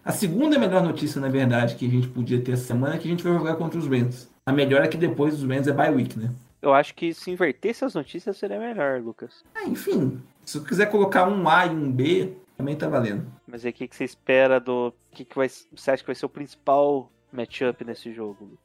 A 0.06 0.12
segunda 0.12 0.56
melhor 0.56 0.84
notícia, 0.84 1.20
na 1.20 1.28
verdade, 1.28 1.74
que 1.74 1.84
a 1.84 1.90
gente 1.90 2.06
podia 2.06 2.40
ter 2.40 2.52
essa 2.52 2.62
semana 2.62 2.94
é 2.94 2.98
que 2.98 3.08
a 3.08 3.10
gente 3.10 3.24
vai 3.24 3.32
jogar 3.32 3.56
contra 3.56 3.76
os 3.76 3.88
Rams. 3.88 4.30
A 4.46 4.52
melhor 4.52 4.80
é 4.84 4.86
que 4.86 4.96
depois 4.96 5.36
dos 5.36 5.42
Rams 5.42 5.66
é 5.66 5.72
bye 5.72 5.90
week, 5.90 6.16
né? 6.16 6.30
Eu 6.62 6.72
acho 6.72 6.94
que 6.94 7.12
se 7.12 7.32
invertesse 7.32 7.84
as 7.84 7.92
notícias 7.92 8.36
seria 8.36 8.56
melhor, 8.56 9.00
Lucas. 9.00 9.42
Ah, 9.52 9.64
enfim, 9.64 10.22
se 10.44 10.58
eu 10.58 10.62
quiser 10.62 10.86
colocar 10.86 11.28
um 11.28 11.48
A 11.48 11.66
e 11.66 11.70
um 11.70 11.90
B, 11.90 12.34
também 12.56 12.76
tá 12.76 12.88
valendo. 12.88 13.26
Mas 13.48 13.64
aí, 13.64 13.72
o 13.72 13.74
que, 13.74 13.88
que 13.88 13.96
você 13.96 14.04
espera 14.04 14.60
do. 14.60 14.94
O 15.12 15.16
que, 15.16 15.24
que 15.24 15.34
vai, 15.34 15.48
você 15.48 15.90
acha 15.90 16.04
que 16.04 16.06
vai 16.06 16.14
ser 16.14 16.26
o 16.26 16.28
principal 16.28 17.10
matchup 17.32 17.84
nesse 17.84 18.12
jogo? 18.12 18.56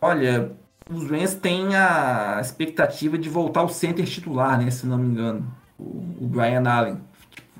Olha, 0.00 0.50
os 0.90 1.08
Rams 1.08 1.34
têm 1.36 1.76
a 1.76 2.38
expectativa 2.40 3.16
de 3.16 3.28
voltar 3.28 3.60
ao 3.60 3.68
center 3.68 4.04
titular, 4.04 4.58
né? 4.58 4.68
Se 4.72 4.84
não 4.84 4.98
me 4.98 5.06
engano. 5.06 5.46
O, 5.78 6.24
o 6.24 6.26
Brian 6.26 6.68
Allen. 6.68 7.00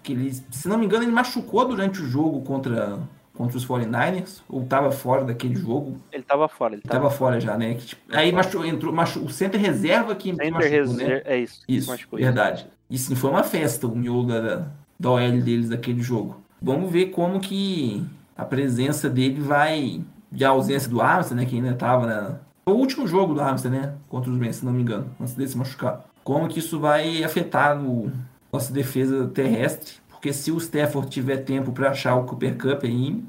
Que 0.05 0.13
ele, 0.13 0.33
se 0.51 0.69
não 0.69 0.79
me 0.79 0.85
engano, 0.87 1.03
ele 1.03 1.11
machucou 1.11 1.67
durante 1.67 2.01
o 2.01 2.07
jogo 2.07 2.43
contra, 2.43 2.99
contra 3.33 3.57
os 3.57 3.67
49ers. 3.67 4.43
Ou 4.49 4.65
tava 4.65 4.93
fora 4.93 5.25
daquele 5.25 5.57
jogo. 5.57 5.97
Ele 6.13 6.23
tava 6.23 6.47
fora, 6.47 6.75
ele 6.75 6.83
Tava 6.83 7.05
tava. 7.05 7.11
fora 7.11 7.41
já, 7.41 7.57
né? 7.59 7.75
Que, 7.75 7.87
tipo, 7.87 8.03
aí 8.15 8.31
machu, 8.31 8.65
entrou 8.65 8.93
machu, 8.93 9.21
o 9.25 9.31
center 9.31 9.61
reserva 9.61 10.15
que 10.15 10.31
Center 10.31 10.53
machucou, 10.53 10.71
reserva. 10.79 11.15
né? 11.15 11.23
É 11.25 11.39
isso. 11.39 11.63
Isso, 11.67 11.91
machucou 11.91 12.19
verdade. 12.19 12.67
E 12.89 12.97
sim, 12.99 13.17
foi 13.17 13.31
uma 13.31 13.43
festa 13.43 13.87
o 13.89 13.97
miolo 13.97 14.27
da, 14.27 14.67
da, 15.01 15.11
OL 15.11 15.41
deles 15.43 15.71
daquele 15.71 16.03
jogo. 16.03 16.41
Vamos 16.63 16.93
ver 16.93 17.07
como 17.07 17.41
que 17.41 18.05
a 18.37 18.45
presença 18.45 19.09
dele 19.11 19.41
vai. 19.41 20.03
De 20.31 20.45
ausência 20.45 20.91
do 20.91 21.01
Armstead, 21.01 21.41
né? 21.41 21.47
Que 21.49 21.57
ainda 21.57 21.75
tava 21.75 22.07
na. 22.07 22.39
Foi 22.65 22.75
o 22.75 22.77
último 22.77 23.07
jogo 23.07 23.35
do 23.35 23.41
Armstead, 23.41 23.75
né? 23.75 23.95
Contra 24.09 24.31
os 24.31 24.39
Rams, 24.39 24.57
se 24.57 24.65
não 24.65 24.73
me 24.73 24.83
engano, 24.83 25.07
antes 25.21 25.33
dele 25.35 25.49
se 25.49 25.57
machucar. 25.57 26.05
Como 26.25 26.49
que 26.49 26.59
isso 26.59 26.81
vai 26.81 27.23
afetar 27.23 27.81
o, 27.81 28.11
nossa 28.55 28.73
defesa 28.73 29.27
terrestre? 29.29 29.95
Porque 30.09 30.33
se 30.33 30.51
o 30.51 30.59
Stafford 30.59 31.11
tiver 31.11 31.39
tempo 31.39 31.73
para 31.73 31.91
achar 31.91 32.15
o 32.15 32.25
Cooper 32.25 32.57
Cup 32.57 32.85
aí, 32.85 33.23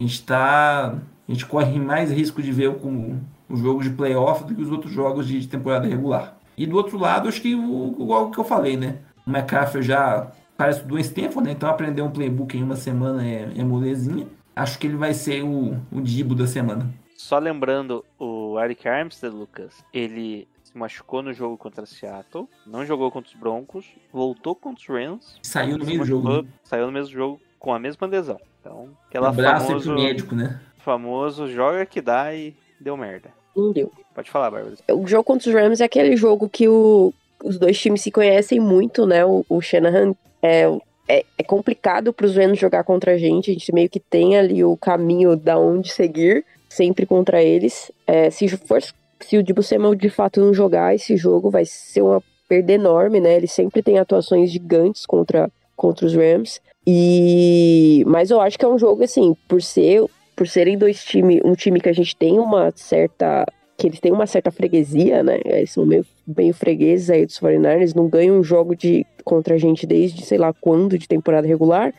a 0.00 0.02
gente 0.02 0.24
tá. 0.24 0.98
A 1.26 1.32
gente 1.32 1.46
corre 1.46 1.78
mais 1.78 2.10
risco 2.10 2.42
de 2.42 2.52
ver 2.52 2.74
como 2.76 3.20
os 3.48 3.60
jogos 3.60 3.84
de 3.84 3.90
playoff 3.90 4.44
do 4.44 4.54
que 4.54 4.62
os 4.62 4.70
outros 4.70 4.92
jogos 4.92 5.26
de 5.26 5.46
temporada 5.48 5.86
regular. 5.86 6.36
E 6.56 6.66
do 6.66 6.76
outro 6.76 6.98
lado, 6.98 7.28
acho 7.28 7.40
que 7.40 7.54
o, 7.54 7.96
igual 7.98 8.30
que 8.30 8.38
eu 8.38 8.44
falei, 8.44 8.76
né? 8.76 8.98
O 9.26 9.30
McCaffrey 9.30 9.82
já 9.82 10.30
parece 10.56 10.84
do 10.84 10.98
Stanford, 10.98 11.48
né? 11.48 11.52
Então 11.52 11.68
aprender 11.68 12.02
um 12.02 12.10
playbook 12.10 12.56
em 12.56 12.62
uma 12.62 12.76
semana 12.76 13.26
é, 13.26 13.50
é 13.56 13.64
molezinha. 13.64 14.26
Acho 14.54 14.78
que 14.78 14.86
ele 14.86 14.96
vai 14.96 15.14
ser 15.14 15.42
o, 15.42 15.76
o 15.90 16.00
Dibo 16.00 16.34
da 16.34 16.46
semana. 16.46 16.88
Só 17.16 17.38
lembrando, 17.38 18.04
o 18.18 18.60
Eric 18.60 18.86
Armstead, 18.86 19.34
Lucas, 19.34 19.82
ele 19.92 20.46
se 20.74 20.78
machucou 20.78 21.22
no 21.22 21.32
jogo 21.32 21.56
contra 21.56 21.86
Seattle, 21.86 22.48
não 22.66 22.84
jogou 22.84 23.08
contra 23.10 23.30
os 23.32 23.38
Broncos, 23.40 23.86
voltou 24.12 24.54
contra 24.56 24.82
os 24.82 24.88
Rams, 24.88 25.38
Saiu 25.42 25.78
no 25.78 25.84
meio 25.86 26.00
do 26.00 26.04
jogo. 26.04 26.24
machucou, 26.24 26.42
Né? 26.42 26.48
saiu 26.64 26.86
no 26.86 26.92
mesmo 26.92 27.12
jogo 27.12 27.40
com 27.60 27.72
a 27.72 27.78
mesma 27.78 28.06
lesão. 28.08 28.40
Então, 28.60 28.88
aquela 29.08 29.28
Abraço 29.28 29.62
aí 29.62 29.68
famoso, 29.68 29.92
pro 29.92 30.02
médico, 30.02 30.34
né? 30.34 30.60
famoso 30.78 31.48
joga 31.48 31.86
que 31.86 32.00
dá 32.00 32.34
e 32.34 32.54
deu 32.80 32.96
merda. 32.96 33.30
Não 33.56 33.72
deu. 33.72 33.92
Pode 34.14 34.30
falar, 34.30 34.50
Bárbara. 34.50 34.74
O 34.92 35.06
jogo 35.06 35.22
contra 35.24 35.48
os 35.48 35.54
Rams 35.54 35.80
é 35.80 35.84
aquele 35.84 36.16
jogo 36.16 36.48
que 36.48 36.68
o- 36.68 37.14
os 37.44 37.56
dois 37.58 37.78
times 37.78 38.02
se 38.02 38.10
conhecem 38.10 38.58
muito, 38.58 39.06
né? 39.06 39.24
O, 39.24 39.44
o 39.48 39.60
Shanahan 39.60 40.14
é, 40.42 40.64
é, 41.08 41.24
é 41.38 41.42
complicado 41.44 42.12
pros 42.12 42.36
Rams 42.36 42.58
jogar 42.58 42.82
contra 42.84 43.12
a 43.12 43.18
gente. 43.18 43.50
A 43.50 43.54
gente 43.54 43.72
meio 43.72 43.88
que 43.88 44.00
tem 44.00 44.36
ali 44.36 44.64
o 44.64 44.76
caminho 44.76 45.36
da 45.36 45.56
onde 45.58 45.92
seguir, 45.92 46.44
sempre 46.68 47.06
contra 47.06 47.40
eles. 47.42 47.92
É, 48.06 48.28
se 48.30 48.48
for 48.48 48.80
se 49.24 49.38
o 49.38 49.42
Dibu 49.42 49.62
Samuel 49.62 49.94
de 49.94 50.10
fato 50.10 50.40
não 50.40 50.52
jogar 50.52 50.94
esse 50.94 51.16
jogo, 51.16 51.50
vai 51.50 51.64
ser 51.64 52.02
uma 52.02 52.22
perda 52.48 52.72
enorme, 52.72 53.20
né? 53.20 53.36
Ele 53.36 53.46
sempre 53.46 53.82
tem 53.82 53.98
atuações 53.98 54.50
gigantes 54.50 55.06
contra, 55.06 55.50
contra 55.76 56.06
os 56.06 56.14
Rams. 56.14 56.60
E 56.86 58.04
mas 58.06 58.30
eu 58.30 58.40
acho 58.40 58.58
que 58.58 58.64
é 58.64 58.68
um 58.68 58.78
jogo 58.78 59.02
assim, 59.02 59.34
por 59.48 59.62
ser 59.62 60.04
por 60.36 60.48
serem 60.48 60.76
dois 60.76 61.02
times, 61.04 61.40
um 61.44 61.54
time 61.54 61.80
que 61.80 61.88
a 61.88 61.92
gente 61.92 62.16
tem 62.16 62.38
uma 62.38 62.72
certa 62.74 63.46
que 63.76 63.88
eles 63.88 64.00
têm 64.00 64.12
uma 64.12 64.26
certa 64.26 64.50
freguesia, 64.50 65.22
né? 65.22 65.40
Eles 65.44 65.72
são 65.72 65.84
meio, 65.84 66.06
meio 66.26 66.54
fregueses 66.54 67.10
aí 67.10 67.26
dos 67.26 67.40
49ers, 67.40 67.94
não 67.94 68.08
ganham 68.08 68.38
um 68.38 68.42
jogo 68.42 68.76
de, 68.76 69.04
contra 69.24 69.54
a 69.54 69.58
gente 69.58 69.86
desde 69.86 70.24
sei 70.24 70.38
lá 70.38 70.52
quando 70.52 70.96
de 70.96 71.08
temporada 71.08 71.46
regular. 71.46 71.92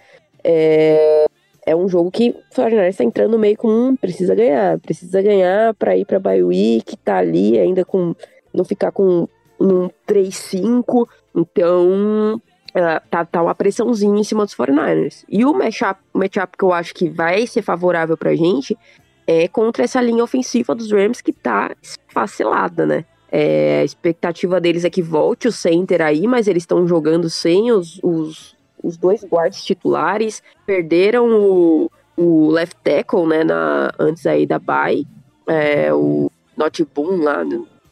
É, 0.43 1.26
é 1.66 1.76
um 1.76 1.88
jogo 1.88 2.11
que 2.11 2.30
o 2.30 2.55
49ers 2.55 2.89
está 2.89 3.03
entrando 3.03 3.39
meio 3.39 3.57
com 3.57 3.68
um, 3.68 3.95
precisa 3.95 4.36
ganhar, 4.36 4.80
precisa 4.80 5.22
ganhar 5.22 5.74
para 5.74 5.97
ir 5.97 6.05
para 6.05 6.20
bye 6.20 6.43
week, 6.43 6.95
tá 6.97 7.18
ali 7.18 7.57
ainda 7.57 7.84
com 7.84 8.16
não 8.53 8.63
ficar 8.63 8.91
com 8.91 9.28
um 9.59 9.89
3-5. 10.07 11.07
Então, 11.36 12.41
Uh, 12.76 12.99
tá, 13.09 13.24
tá 13.24 13.41
uma 13.41 13.55
pressãozinha 13.55 14.20
em 14.20 14.24
cima 14.26 14.43
dos 14.43 14.53
49ers. 14.53 15.24
E 15.30 15.45
o 15.45 15.53
matchup, 15.53 15.97
matchup 16.13 16.57
que 16.57 16.66
eu 16.66 16.74
acho 16.74 16.93
que 16.93 17.07
vai 17.07 17.47
ser 17.47 17.61
favorável 17.61 18.18
pra 18.18 18.36
gente 18.36 18.78
é 19.26 19.47
contra 19.47 19.86
essa 19.86 20.01
linha 20.01 20.22
ofensiva 20.22 20.76
dos 20.76 20.91
Rams 20.91 21.22
que 21.22 21.32
tá 21.32 21.74
esfacelada, 21.82 22.86
né? 22.86 23.05
É, 23.32 23.80
a 23.80 23.84
expectativa 23.86 24.59
deles 24.59 24.84
é 24.84 24.89
que 24.89 25.01
volte 25.01 25.47
o 25.47 25.53
center 25.53 26.01
aí, 26.01 26.28
mas 26.28 26.47
eles 26.49 26.63
estão 26.63 26.86
jogando 26.86 27.30
sem 27.30 27.72
os, 27.72 27.99
os, 28.03 28.55
os, 28.84 28.97
dois 28.97 29.23
guardas 29.23 29.63
titulares. 29.63 30.41
Perderam 30.65 31.30
o, 31.30 31.91
o 32.17 32.49
left 32.51 32.78
tackle, 32.84 33.28
né, 33.28 33.43
na, 33.43 33.91
antes 33.99 34.26
aí 34.26 34.45
da 34.45 34.59
bye. 34.59 35.05
É, 35.47 35.93
o 35.93 36.32
Noteboom 36.57 37.23
lá, 37.23 37.43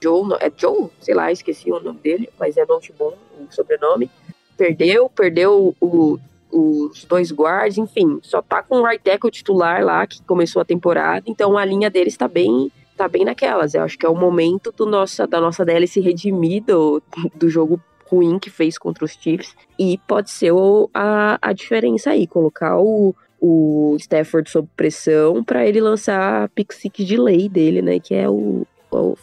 Joe, 0.01 0.37
é 0.39 0.51
Joe? 0.55 0.89
Sei 0.99 1.13
lá, 1.13 1.31
esqueci 1.31 1.71
o 1.71 1.79
nome 1.79 1.99
dele, 1.99 2.29
mas 2.39 2.57
é 2.57 2.65
Noteboom 2.65 3.13
o 3.39 3.51
sobrenome 3.51 4.09
perdeu, 4.57 5.09
perdeu 5.09 5.75
o, 5.79 6.19
os 6.51 7.03
dois 7.05 7.31
guards, 7.31 7.77
enfim, 7.77 8.19
só 8.21 8.41
tá 8.41 8.61
com 8.61 8.81
o 8.81 8.85
right 8.85 9.03
tackle 9.03 9.31
titular 9.31 9.83
lá, 9.83 10.05
que 10.05 10.21
começou 10.23 10.61
a 10.61 10.65
temporada, 10.65 11.23
então 11.27 11.57
a 11.57 11.65
linha 11.65 11.89
deles 11.89 12.15
tá 12.15 12.27
bem, 12.27 12.71
tá 12.95 13.07
bem 13.07 13.25
naquelas. 13.25 13.73
Eu 13.73 13.83
acho 13.83 13.97
que 13.97 14.05
é 14.05 14.09
o 14.09 14.15
momento 14.15 14.71
do 14.71 14.85
nossa, 14.85 15.27
da 15.27 15.41
nossa 15.41 15.65
DL 15.65 15.87
se 15.87 15.99
redimir 15.99 16.63
do, 16.63 17.01
do 17.35 17.49
jogo 17.49 17.81
ruim 18.05 18.39
que 18.39 18.49
fez 18.49 18.77
contra 18.77 19.05
os 19.05 19.11
Chiefs, 19.11 19.55
e 19.77 19.97
pode 20.07 20.29
ser 20.29 20.51
o, 20.51 20.89
a, 20.93 21.37
a 21.41 21.53
diferença 21.53 22.11
aí, 22.11 22.27
colocar 22.27 22.77
o, 22.79 23.15
o 23.41 23.95
Stafford 23.99 24.49
sob 24.49 24.67
pressão 24.75 25.43
para 25.43 25.65
ele 25.67 25.81
lançar 25.81 26.43
a 26.43 26.47
pick 26.47 26.73
de 26.99 27.17
lei 27.17 27.49
dele, 27.49 27.81
né, 27.81 27.99
que 27.99 28.13
é 28.13 28.29
o, 28.29 28.65
o 28.91 29.17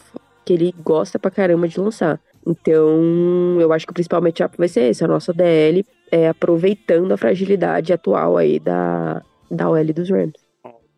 que 0.45 0.53
ele 0.53 0.73
gosta 0.83 1.19
pra 1.19 1.31
caramba 1.31 1.67
de 1.67 1.79
lançar. 1.79 2.19
Então, 2.45 3.59
eu 3.59 3.71
acho 3.71 3.85
que 3.85 3.91
o 3.91 3.93
principal 3.93 4.21
matchup 4.21 4.57
vai 4.57 4.67
ser 4.67 4.89
esse, 4.89 5.03
a 5.03 5.07
nossa 5.07 5.31
DL 5.31 5.85
é, 6.11 6.27
aproveitando 6.27 7.11
a 7.11 7.17
fragilidade 7.17 7.93
atual 7.93 8.35
aí 8.35 8.59
da, 8.59 9.21
da 9.49 9.69
OL 9.69 9.93
dos 9.93 10.09
Rams. 10.09 10.40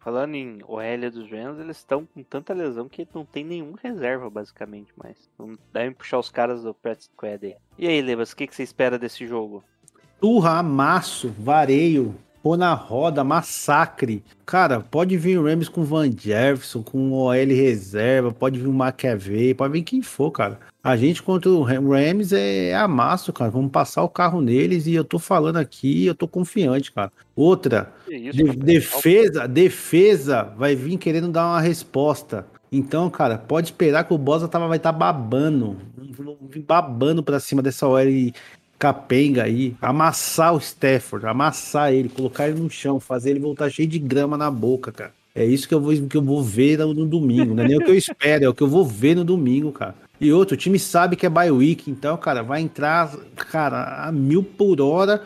Falando 0.04 0.36
em 0.36 0.60
OL 0.68 1.12
dos 1.12 1.32
Rams, 1.32 1.62
eles 1.62 1.78
estão 1.78 2.06
com 2.06 2.22
tanta 2.24 2.54
lesão 2.54 2.90
que 2.90 3.08
não 3.16 3.24
tem 3.24 3.46
nenhum 3.46 3.74
reserva, 3.82 4.30
basicamente, 4.30 4.92
mais. 4.98 5.30
Não 5.40 5.58
devem 5.72 5.94
puxar 5.94 6.20
os 6.20 6.30
caras 6.30 6.64
do 6.64 6.74
Practice 6.74 7.10
Squad. 7.14 7.56
E 7.78 7.88
aí, 7.88 8.02
Levas, 8.02 8.34
o 8.34 8.36
que, 8.36 8.46
que 8.46 8.54
você 8.54 8.64
espera 8.64 9.00
desse 9.00 9.26
jogo? 9.26 9.64
Turra, 10.20 10.60
amasso, 10.60 11.30
vareio, 11.30 12.14
pôr 12.44 12.58
na 12.58 12.74
roda, 12.74 13.24
massacre. 13.24 14.22
Cara, 14.46 14.82
pode 14.82 15.16
vir 15.16 15.40
o 15.40 15.46
Rams 15.46 15.70
com 15.70 15.86
Van 15.86 16.12
Jefferson, 16.12 16.84
com 16.84 17.12
o 17.12 17.14
OL 17.14 17.34
reserva, 17.34 18.34
pode 18.34 18.60
vir 18.60 18.68
o 18.68 18.74
McAvey, 18.74 19.54
pode 19.54 19.72
vir 19.72 19.84
quem 19.84 20.02
for, 20.02 20.30
cara. 20.32 20.60
A 20.84 20.98
gente 20.98 21.24
contra 21.24 21.50
o 21.50 21.64
Rams 21.64 22.34
é 22.34 22.76
amasso, 22.76 23.32
cara. 23.32 23.50
Vamos 23.50 23.72
passar 23.72 24.04
o 24.04 24.10
carro 24.10 24.42
neles 24.42 24.86
e 24.86 24.94
eu 24.94 25.06
tô 25.06 25.18
falando 25.18 25.56
aqui, 25.56 26.06
eu 26.06 26.14
tô 26.14 26.28
confiante, 26.28 26.92
cara. 26.92 27.10
Outra, 27.34 27.94
isso, 28.18 28.38
de, 28.38 28.44
defesa, 28.58 29.48
defesa 29.48 30.44
vai 30.58 30.76
vir 30.76 30.98
querendo 30.98 31.30
dar 31.30 31.48
uma 31.48 31.62
resposta. 31.62 32.46
Então, 32.72 33.10
cara, 33.10 33.38
pode 33.38 33.68
esperar 33.68 34.04
que 34.04 34.14
o 34.14 34.18
Bosa 34.18 34.48
tava, 34.48 34.68
vai 34.68 34.78
estar 34.78 34.92
tá 34.92 34.98
babando, 34.98 35.78
babando 36.68 37.22
pra 37.22 37.40
cima 37.40 37.62
dessa 37.62 37.88
OL 37.88 38.32
capenga 38.80 39.44
aí, 39.44 39.76
amassar 39.82 40.54
o 40.54 40.58
Stafford, 40.58 41.26
amassar 41.26 41.94
ele, 41.94 42.10
colocar 42.10 42.50
ele 42.50 42.60
no 42.60 42.70
chão, 42.70 43.00
fazer 43.00 43.30
ele 43.30 43.40
voltar 43.40 43.70
cheio 43.70 43.88
de 43.88 43.98
grama 43.98 44.38
na 44.38 44.52
boca, 44.52 44.92
cara. 44.92 45.14
É 45.34 45.46
isso 45.46 45.68
que 45.68 45.74
eu 45.74 45.80
vou, 45.80 45.96
que 46.08 46.18
eu 46.18 46.22
vou 46.22 46.44
ver 46.44 46.80
no, 46.80 46.94
no 46.94 47.06
domingo, 47.06 47.56
não 47.56 47.64
é 47.64 47.68
nem 47.68 47.78
o 47.78 47.80
que 47.80 47.90
eu 47.90 47.96
espero, 47.96 48.44
é 48.44 48.50
o 48.50 48.54
que 48.54 48.62
eu 48.62 48.68
vou 48.68 48.86
ver 48.86 49.16
no 49.16 49.24
domingo, 49.24 49.72
cara. 49.72 49.96
E 50.20 50.32
outro, 50.32 50.56
o 50.56 50.58
time 50.58 50.78
sabe 50.78 51.16
que 51.16 51.26
é 51.26 51.30
bye 51.30 51.50
week, 51.50 51.90
então, 51.90 52.16
cara, 52.18 52.44
vai 52.44 52.62
entrar, 52.62 53.12
cara, 53.36 54.06
a 54.06 54.12
mil 54.12 54.44
por 54.44 54.80
hora. 54.80 55.22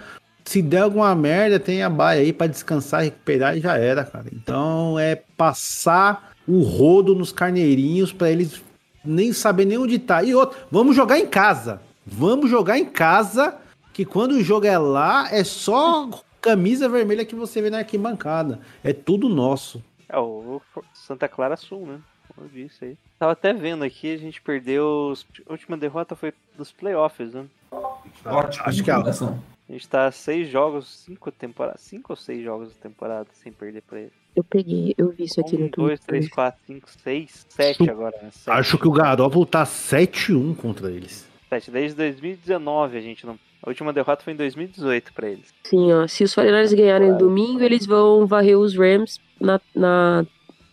Se 0.47 0.61
der 0.61 0.83
alguma 0.83 1.13
merda, 1.13 1.59
tem 1.59 1.83
a 1.83 1.89
bye 1.89 2.19
aí 2.19 2.31
para 2.31 2.47
descansar, 2.47 3.03
recuperar 3.03 3.57
e 3.57 3.59
já 3.59 3.77
era, 3.77 4.05
cara. 4.05 4.27
Então 4.31 4.97
é 4.97 5.17
passar 5.35 6.31
o 6.47 6.61
rodo 6.61 7.13
nos 7.13 7.33
carneirinhos 7.33 8.13
para 8.13 8.31
eles 8.31 8.63
nem 9.03 9.33
saber 9.33 9.65
nem 9.65 9.77
onde 9.77 9.99
tá. 9.99 10.23
E 10.23 10.33
outro, 10.33 10.57
vamos 10.71 10.95
jogar 10.95 11.19
em 11.19 11.27
casa. 11.27 11.81
Vamos 12.05 12.49
jogar 12.49 12.79
em 12.79 12.85
casa, 12.85 13.57
que 13.91 14.05
quando 14.05 14.35
o 14.35 14.41
jogo 14.41 14.65
é 14.65 14.77
lá, 14.77 15.27
é 15.33 15.43
só 15.43 16.09
camisa 16.39 16.87
vermelha 16.87 17.25
que 17.25 17.35
você 17.35 17.61
vê 17.61 17.69
na 17.69 17.79
arquibancada. 17.79 18.61
É 18.81 18.93
tudo 18.93 19.27
nosso. 19.27 19.83
É 20.07 20.17
o 20.17 20.61
Santa 20.93 21.27
Clara 21.27 21.57
Sul, 21.57 21.85
né? 21.85 21.99
Eu 22.39 22.47
vi 22.47 22.67
isso 22.67 22.85
aí. 22.85 22.97
Tava 23.19 23.33
até 23.33 23.51
vendo 23.51 23.83
aqui, 23.83 24.13
a 24.13 24.17
gente 24.17 24.41
perdeu. 24.41 25.13
A 25.45 25.51
última 25.51 25.75
derrota 25.75 26.15
foi 26.15 26.33
dos 26.57 26.71
playoffs, 26.71 27.33
né? 27.33 27.45
Ótimo, 28.23 28.63
acho 28.65 28.81
que 28.81 28.89
é 28.89 28.93
a 29.69 29.73
gente 29.73 29.87
tá 29.87 30.09
seis 30.11 30.47
jogos, 30.49 30.87
cinco 31.05 31.29
temporadas, 31.31 31.81
cinco 31.81 32.13
ou 32.13 32.15
seis 32.15 32.43
jogos 32.43 32.69
de 32.69 32.75
temporada 32.75 33.27
sem 33.33 33.51
perder 33.51 33.81
pra 33.81 33.99
ele. 33.99 34.11
Eu 34.33 34.43
peguei, 34.43 34.93
eu 34.97 35.09
vi 35.09 35.25
isso 35.25 35.41
aqui 35.41 35.55
um, 35.55 35.59
no 35.59 35.69
Twitter. 35.69 35.85
dois, 35.85 35.99
três, 35.99 36.29
quatro, 36.29 36.59
cinco, 36.65 36.89
seis, 37.03 37.45
sete 37.49 37.89
agora. 37.89 38.15
Né? 38.21 38.29
Sete. 38.31 38.55
Acho 38.57 38.77
que 38.77 38.87
o 38.87 38.91
Garópolo 38.91 39.45
tá 39.45 39.63
7-1 39.63 40.55
contra 40.55 40.89
eles. 40.89 41.27
Sete. 41.49 41.69
Desde 41.71 41.97
2019 41.97 42.97
a 42.97 43.01
gente 43.01 43.25
não. 43.25 43.37
A 43.61 43.69
última 43.69 43.91
derrota 43.91 44.23
foi 44.23 44.33
em 44.33 44.37
2018 44.37 45.11
pra 45.13 45.27
eles. 45.27 45.53
Sim, 45.63 45.91
ó. 45.91 46.07
Se 46.07 46.23
os 46.23 46.33
49 46.33 46.75
ganharem 46.75 47.11
no 47.11 47.17
domingo, 47.17 47.63
eles 47.63 47.85
vão 47.85 48.25
varrer 48.25 48.57
os 48.57 48.77
Rams 48.77 49.19
na, 49.41 49.59
na, 49.75 50.25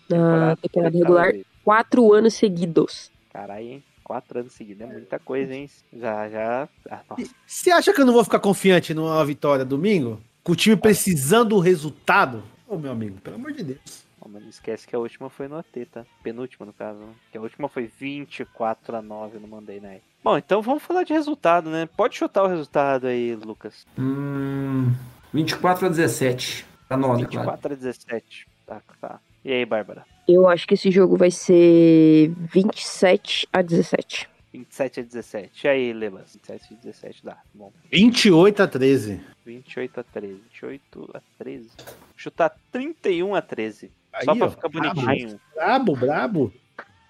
na 0.09 0.57
temporada 0.57 0.97
regular 0.97 1.33
quatro 1.65 2.13
anos 2.13 2.35
seguidos. 2.35 3.11
Caralho, 3.33 3.67
hein? 3.67 3.85
Quatro 4.05 4.39
anos 4.39 4.53
seguidos 4.53 4.83
é 4.83 4.87
muita 4.87 5.19
coisa, 5.19 5.55
hein? 5.55 5.69
Já, 5.91 6.29
já. 6.29 6.69
Ah, 6.91 7.01
Você 7.47 7.71
acha 7.71 7.91
que 7.93 8.01
eu 8.03 8.05
não 8.05 8.13
vou 8.13 8.23
ficar 8.23 8.39
confiante 8.39 8.93
numa 8.93 9.25
vitória 9.25 9.65
domingo? 9.65 10.21
Com 10.43 10.53
o 10.53 10.57
time 10.57 10.77
precisando 10.77 11.51
do 11.51 11.59
resultado? 11.59 12.43
Ô, 12.69 12.77
meu 12.77 12.93
amigo, 12.93 13.19
pelo 13.23 13.37
amor 13.37 13.53
de 13.53 13.65
Deus. 13.65 14.05
Oh, 14.21 14.29
mas 14.29 14.43
não 14.43 14.51
esquece 14.51 14.87
que 14.87 14.95
a 14.95 14.99
última 14.99 15.31
foi 15.31 15.49
no 15.49 15.57
AT, 15.57 15.87
tá? 15.91 16.05
Penúltima, 16.23 16.67
no 16.67 16.73
caso, 16.73 16.99
né? 16.99 17.15
Que 17.33 17.39
a 17.39 17.41
última 17.41 17.67
foi 17.67 17.91
24 17.99 18.97
a 18.97 19.03
9 19.03 19.39
no 19.39 19.49
Monday 19.49 19.81
Night. 19.81 20.03
Bom, 20.23 20.37
então 20.37 20.61
vamos 20.61 20.83
falar 20.83 21.03
de 21.03 21.15
resultado, 21.15 21.71
né? 21.71 21.89
Pode 21.97 22.17
chutar 22.17 22.43
o 22.45 22.47
resultado 22.47 23.07
aí, 23.07 23.35
Lucas. 23.35 23.87
Hum, 23.99 24.93
24 25.33 25.87
a 25.87 25.89
17. 25.89 26.67
Tá 26.89 26.97
9, 26.97 27.23
24 27.23 27.61
claro. 27.61 27.75
a 27.75 27.77
17. 27.77 28.47
Tá, 28.67 28.83
tá. 29.01 29.21
E 29.43 29.53
aí, 29.53 29.65
Bárbara? 29.65 30.05
Eu 30.27 30.49
acho 30.49 30.67
que 30.67 30.75
esse 30.75 30.91
jogo 30.91 31.17
vai 31.17 31.31
ser 31.31 32.31
27 32.53 33.47
a 33.53 33.61
17. 33.63 34.29
27 34.53 35.01
a 35.01 35.03
17. 35.03 35.65
E 35.65 35.69
aí, 35.69 35.93
Lebas? 35.93 36.33
27 36.35 36.75
a 36.75 36.77
17 36.83 37.25
dá. 37.25 37.39
Bom. 37.53 37.73
28 37.93 38.63
a 38.63 38.67
13. 38.69 39.21
28 39.45 40.01
a 40.01 40.03
13. 40.05 40.41
28 40.61 41.11
a 41.15 41.21
13. 41.39 41.69
Chutar 42.17 42.57
31 42.73 43.35
a 43.35 43.43
13. 43.43 43.91
Aí, 44.13 44.25
Só 44.25 44.35
pra 44.35 44.47
ó, 44.47 44.51
ficar 44.51 44.69
bonitinho. 44.69 45.41
Brabo, 45.55 45.97
brabo. 45.97 46.53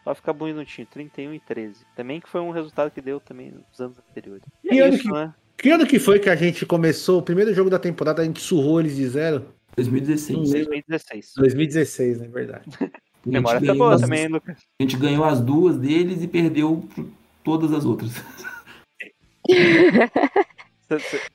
Só 0.03 0.15
ficar 0.15 0.33
bonitinho. 0.33 0.87
31 0.91 1.35
e 1.35 1.41
13. 1.41 1.85
Também 1.95 2.21
que 2.21 2.29
foi 2.29 2.41
um 2.41 2.51
resultado 2.51 2.91
que 2.91 3.01
deu 3.01 3.21
também 3.21 3.53
nos 3.53 3.81
anos 3.81 3.97
anteriores. 4.11 4.43
E 4.65 4.69
Que 4.71 4.79
é 4.81 4.83
ano 4.85 4.95
isso, 4.95 5.03
que- 5.05 5.12
né? 5.12 5.35
Que 5.57 5.71
ano 5.71 5.87
que 5.87 5.99
foi 6.01 6.19
que 6.19 6.29
a 6.29 6.35
gente 6.37 6.67
começou? 6.67 7.21
O 7.21 7.23
primeiro 7.23 7.55
jogo 7.55 7.71
da 7.71 7.79
temporada 7.79 8.21
a 8.23 8.25
gente 8.25 8.41
surrou 8.41 8.81
eles 8.81 8.97
de 8.97 9.07
zero? 9.09 9.47
2016. 9.77 10.37
Não 10.39 10.45
lembro. 10.45 10.65
2016. 10.71 11.33
2016, 11.37 12.21
na 12.21 12.27
verdade. 12.27 12.65
A 13.25 13.31
gente 13.31 13.33
Memória 13.33 13.61
tá 13.61 13.66
ganhou 13.66 13.79
boa 13.79 13.95
as- 13.95 14.01
também, 14.03 14.29
Lucas? 14.29 14.57
A 14.79 14.83
gente 14.83 14.97
ganhou 14.97 15.25
as 15.25 15.41
duas 15.41 15.77
deles 15.79 16.22
e 16.22 16.29
perdeu 16.29 16.87
todas 17.43 17.72
as 17.72 17.85
outras. 17.85 18.12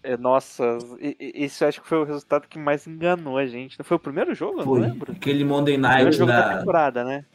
É, 0.04 0.16
Nossa, 0.16 0.78
esse 1.20 1.64
eu 1.64 1.68
acho 1.68 1.82
que 1.82 1.88
foi 1.88 1.98
o 2.00 2.04
resultado 2.04 2.48
que 2.48 2.58
mais 2.60 2.86
enganou 2.88 3.38
a 3.38 3.46
gente. 3.48 3.78
Não 3.78 3.84
foi 3.84 3.98
o 3.98 4.00
primeiro 4.00 4.34
jogo? 4.36 4.62
Eu 4.62 4.66
Foi. 4.66 4.80
não 4.80 4.88
lembro. 4.88 5.12
Aquele 5.12 5.44
Monday 5.44 5.78
Night 5.78 6.12
jogo 6.16 6.32
da 6.32 6.42
da... 6.50 6.58
temporada, 6.60 7.04
né? 7.04 7.26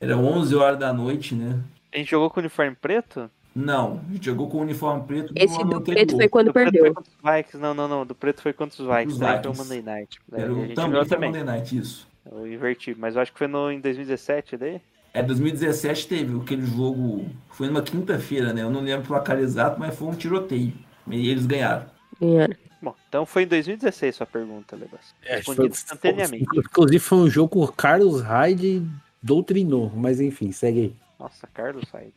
Era 0.00 0.16
11 0.16 0.54
horas 0.54 0.78
da 0.78 0.92
noite, 0.92 1.34
né? 1.34 1.58
A 1.92 1.96
gente 1.98 2.10
jogou 2.10 2.28
com 2.30 2.38
o 2.38 2.42
uniforme 2.42 2.76
preto? 2.76 3.30
Não, 3.54 4.02
a 4.06 4.12
gente 4.12 4.26
jogou 4.26 4.48
com 4.50 4.58
o 4.58 4.60
uniforme 4.60 5.02
preto 5.04 5.32
Esse 5.34 5.56
do 5.56 5.76
anterior. 5.76 5.82
preto 5.82 6.16
foi 6.16 6.28
quando 6.28 6.46
Do 6.48 6.52
foi 6.52 6.62
perdeu. 6.64 6.92
os 6.92 7.06
Vikings. 7.24 7.56
Não, 7.56 7.72
não, 7.72 7.88
não. 7.88 8.04
Do 8.04 8.14
preto 8.14 8.42
foi 8.42 8.52
contra 8.52 8.82
os 8.82 8.86
Vikings. 8.86 9.12
Os 9.14 9.18
Daí 9.18 9.40
foi 9.42 9.50
o 9.50 9.54
Vikings. 9.54 9.62
Monday 9.74 9.82
Night. 9.82 10.20
Era 10.30 10.46
a 10.48 10.52
o 10.52 10.54
gente 10.66 10.74
também 10.74 11.00
foi 11.00 11.08
também. 11.08 11.30
Monday 11.30 11.44
Night, 11.44 11.78
isso. 11.78 12.06
Eu 12.30 12.46
inverti. 12.46 12.94
Mas 12.98 13.14
eu 13.16 13.22
acho 13.22 13.32
que 13.32 13.38
foi 13.38 13.46
no, 13.46 13.70
em 13.70 13.80
2017 13.80 14.56
daí. 14.56 14.80
É, 15.14 15.22
2017 15.22 16.08
teve 16.08 16.38
aquele 16.38 16.66
jogo, 16.66 17.24
foi 17.50 17.68
numa 17.68 17.80
quinta-feira, 17.82 18.52
né? 18.52 18.62
Eu 18.62 18.70
não 18.70 18.82
lembro 18.82 19.04
o 19.04 19.06
placar 19.06 19.38
exato, 19.38 19.80
mas 19.80 19.94
foi 19.96 20.08
um 20.08 20.14
tiroteio. 20.14 20.72
E 21.10 21.30
eles 21.30 21.46
ganharam. 21.46 21.86
Ganharam. 22.20 22.54
Bom, 22.82 22.94
então 23.08 23.24
foi 23.24 23.44
em 23.44 23.46
2016 23.46 24.14
sua 24.16 24.26
pergunta, 24.26 24.76
Lebas. 24.76 25.14
É, 25.24 25.36
Respondido 25.36 25.62
foi- 25.74 25.82
instantaneamente. 25.82 26.44
Inclusive 26.58 26.98
foi 26.98 27.18
um 27.18 27.30
jogo 27.30 27.48
que 27.66 27.70
o 27.70 27.74
Carlos 27.74 28.20
Hyde 28.20 28.86
doutrinou, 29.22 29.90
mas 29.94 30.20
enfim, 30.20 30.52
segue 30.52 30.80
aí. 30.80 30.94
Nossa, 31.18 31.46
Carlos 31.46 31.88
Sainz. 31.90 32.12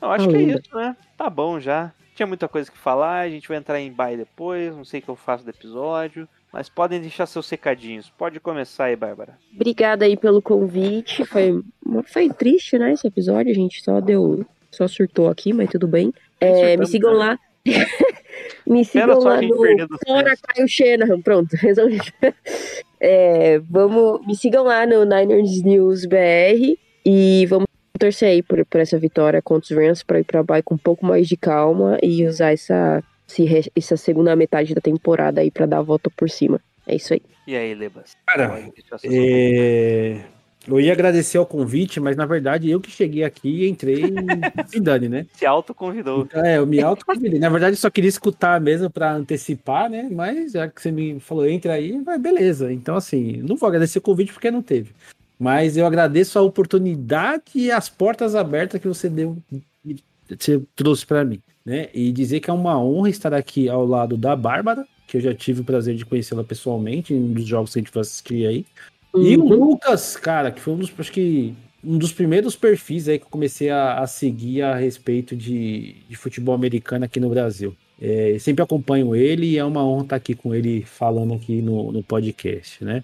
Não, 0.00 0.10
acho 0.10 0.28
que 0.28 0.36
é 0.36 0.42
isso, 0.42 0.74
né? 0.74 0.96
Tá 1.18 1.28
bom 1.28 1.60
já. 1.60 1.92
Tinha 2.20 2.26
muita 2.26 2.48
coisa 2.48 2.70
que 2.70 2.76
falar, 2.76 3.20
a 3.20 3.30
gente 3.30 3.48
vai 3.48 3.56
entrar 3.56 3.80
em 3.80 3.90
bye 3.90 4.14
depois, 4.14 4.76
não 4.76 4.84
sei 4.84 5.00
o 5.00 5.02
que 5.02 5.08
eu 5.08 5.16
faço 5.16 5.42
do 5.42 5.48
episódio. 5.48 6.28
Mas 6.52 6.68
podem 6.68 7.00
deixar 7.00 7.24
seus 7.24 7.46
secadinhos. 7.46 8.10
Pode 8.10 8.38
começar 8.38 8.84
aí, 8.84 8.96
Bárbara. 8.96 9.38
Obrigada 9.54 10.04
aí 10.04 10.18
pelo 10.18 10.42
convite. 10.42 11.24
Foi, 11.24 11.62
foi 12.04 12.28
triste, 12.28 12.76
né, 12.76 12.92
esse 12.92 13.06
episódio. 13.06 13.50
A 13.50 13.54
gente 13.54 13.82
só 13.82 14.02
deu. 14.02 14.44
Só 14.70 14.86
surtou 14.86 15.30
aqui, 15.30 15.54
mas 15.54 15.70
tudo 15.70 15.88
bem. 15.88 16.12
É, 16.38 16.76
me 16.76 16.86
sigam 16.86 17.12
né? 17.12 17.18
lá. 17.18 17.38
me 18.68 18.84
sigam 18.84 19.18
lá 19.18 19.40
no 19.40 19.56
Fora. 20.06 20.36
Caio 20.42 20.68
Shanahan. 20.68 21.22
Pronto, 21.22 21.56
resolvi. 21.56 22.00
É, 23.00 23.58
vamos, 23.60 24.26
me 24.26 24.36
sigam 24.36 24.64
lá 24.64 24.84
no 24.84 25.06
Niners 25.06 25.62
News 25.62 26.04
BR 26.04 26.76
e 27.02 27.46
vamos 27.46 27.69
torcer 27.98 28.28
aí 28.28 28.42
por, 28.42 28.64
por 28.64 28.80
essa 28.80 28.98
vitória 28.98 29.42
contra 29.42 29.74
os 29.74 29.82
Rams 29.82 30.02
para 30.02 30.20
ir 30.20 30.24
para 30.24 30.42
bye 30.42 30.62
com 30.62 30.74
um 30.74 30.78
pouco 30.78 31.04
mais 31.04 31.28
de 31.28 31.36
calma 31.36 31.98
e 32.02 32.26
usar 32.26 32.52
essa, 32.52 33.02
essa 33.76 33.96
segunda 33.96 34.34
metade 34.36 34.74
da 34.74 34.80
temporada 34.80 35.40
aí 35.40 35.50
para 35.50 35.66
dar 35.66 35.78
a 35.78 35.82
volta 35.82 36.10
por 36.10 36.28
cima. 36.28 36.60
É 36.86 36.96
isso 36.96 37.12
aí. 37.12 37.22
E 37.46 37.56
aí, 37.56 37.74
Lebas? 37.74 38.16
Cara, 38.26 38.48
deixar 38.74 38.98
seus 38.98 39.12
É, 39.12 40.24
Eu 40.68 40.80
ia 40.80 40.92
agradecer 40.92 41.38
ao 41.38 41.46
convite, 41.46 42.00
mas 42.00 42.16
na 42.16 42.26
verdade 42.26 42.70
eu 42.70 42.80
que 42.80 42.90
cheguei 42.90 43.24
aqui 43.24 43.64
e 43.64 43.68
entrei 43.68 44.04
e 44.04 44.68
se 44.68 44.80
dane, 44.80 45.08
né? 45.08 45.26
Se 45.34 45.46
autoconvidou. 45.46 46.22
Então, 46.22 46.44
é, 46.44 46.58
eu 46.58 46.66
me 46.66 46.80
autoconvidei. 46.80 47.38
Na 47.38 47.48
verdade, 47.48 47.74
eu 47.74 47.80
só 47.80 47.90
queria 47.90 48.08
escutar 48.08 48.60
mesmo 48.60 48.90
para 48.90 49.12
antecipar, 49.12 49.90
né? 49.90 50.08
Mas 50.10 50.52
já 50.52 50.68
que 50.68 50.80
você 50.80 50.90
me 50.90 51.18
falou, 51.20 51.48
entra 51.48 51.74
aí, 51.74 52.00
vai, 52.00 52.18
beleza. 52.18 52.72
Então, 52.72 52.96
assim, 52.96 53.38
não 53.38 53.56
vou 53.56 53.68
agradecer 53.68 53.98
o 53.98 54.02
convite 54.02 54.32
porque 54.32 54.50
não 54.50 54.62
teve. 54.62 54.92
Mas 55.40 55.78
eu 55.78 55.86
agradeço 55.86 56.38
a 56.38 56.42
oportunidade 56.42 57.44
e 57.54 57.70
as 57.70 57.88
portas 57.88 58.34
abertas 58.34 58.78
que 58.78 58.86
você 58.86 59.08
deu, 59.08 59.38
você 60.28 60.60
trouxe 60.76 61.06
para 61.06 61.24
mim, 61.24 61.40
né? 61.64 61.88
E 61.94 62.12
dizer 62.12 62.40
que 62.40 62.50
é 62.50 62.52
uma 62.52 62.78
honra 62.78 63.08
estar 63.08 63.32
aqui 63.32 63.66
ao 63.66 63.86
lado 63.86 64.18
da 64.18 64.36
Bárbara, 64.36 64.86
que 65.06 65.16
eu 65.16 65.20
já 65.22 65.34
tive 65.34 65.62
o 65.62 65.64
prazer 65.64 65.96
de 65.96 66.04
conhecê-la 66.04 66.44
pessoalmente 66.44 67.14
em 67.14 67.24
um 67.24 67.32
dos 67.32 67.46
jogos 67.46 67.72
que 67.72 67.78
a 67.78 67.82
gente 67.82 67.90
foi 67.90 68.02
assistir 68.02 68.46
aí. 68.46 68.66
E 69.14 69.34
o 69.38 69.48
Lucas, 69.48 70.14
cara, 70.14 70.50
que 70.52 70.60
foi 70.60 70.74
um 70.74 70.76
dos, 70.76 70.92
acho 70.98 71.10
que 71.10 71.54
um 71.82 71.96
dos 71.96 72.12
primeiros 72.12 72.54
perfis 72.54 73.08
aí 73.08 73.18
que 73.18 73.24
eu 73.24 73.30
comecei 73.30 73.70
a, 73.70 73.98
a 73.98 74.06
seguir 74.06 74.60
a 74.60 74.76
respeito 74.76 75.34
de, 75.34 75.96
de 76.06 76.16
futebol 76.16 76.54
americano 76.54 77.06
aqui 77.06 77.18
no 77.18 77.30
Brasil. 77.30 77.74
É, 77.98 78.36
sempre 78.38 78.62
acompanho 78.62 79.16
ele 79.16 79.46
e 79.46 79.58
é 79.58 79.64
uma 79.64 79.84
honra 79.84 80.02
estar 80.02 80.16
aqui 80.16 80.34
com 80.34 80.54
ele 80.54 80.82
falando 80.82 81.32
aqui 81.32 81.62
no, 81.62 81.90
no 81.90 82.02
podcast, 82.02 82.84
né? 82.84 83.02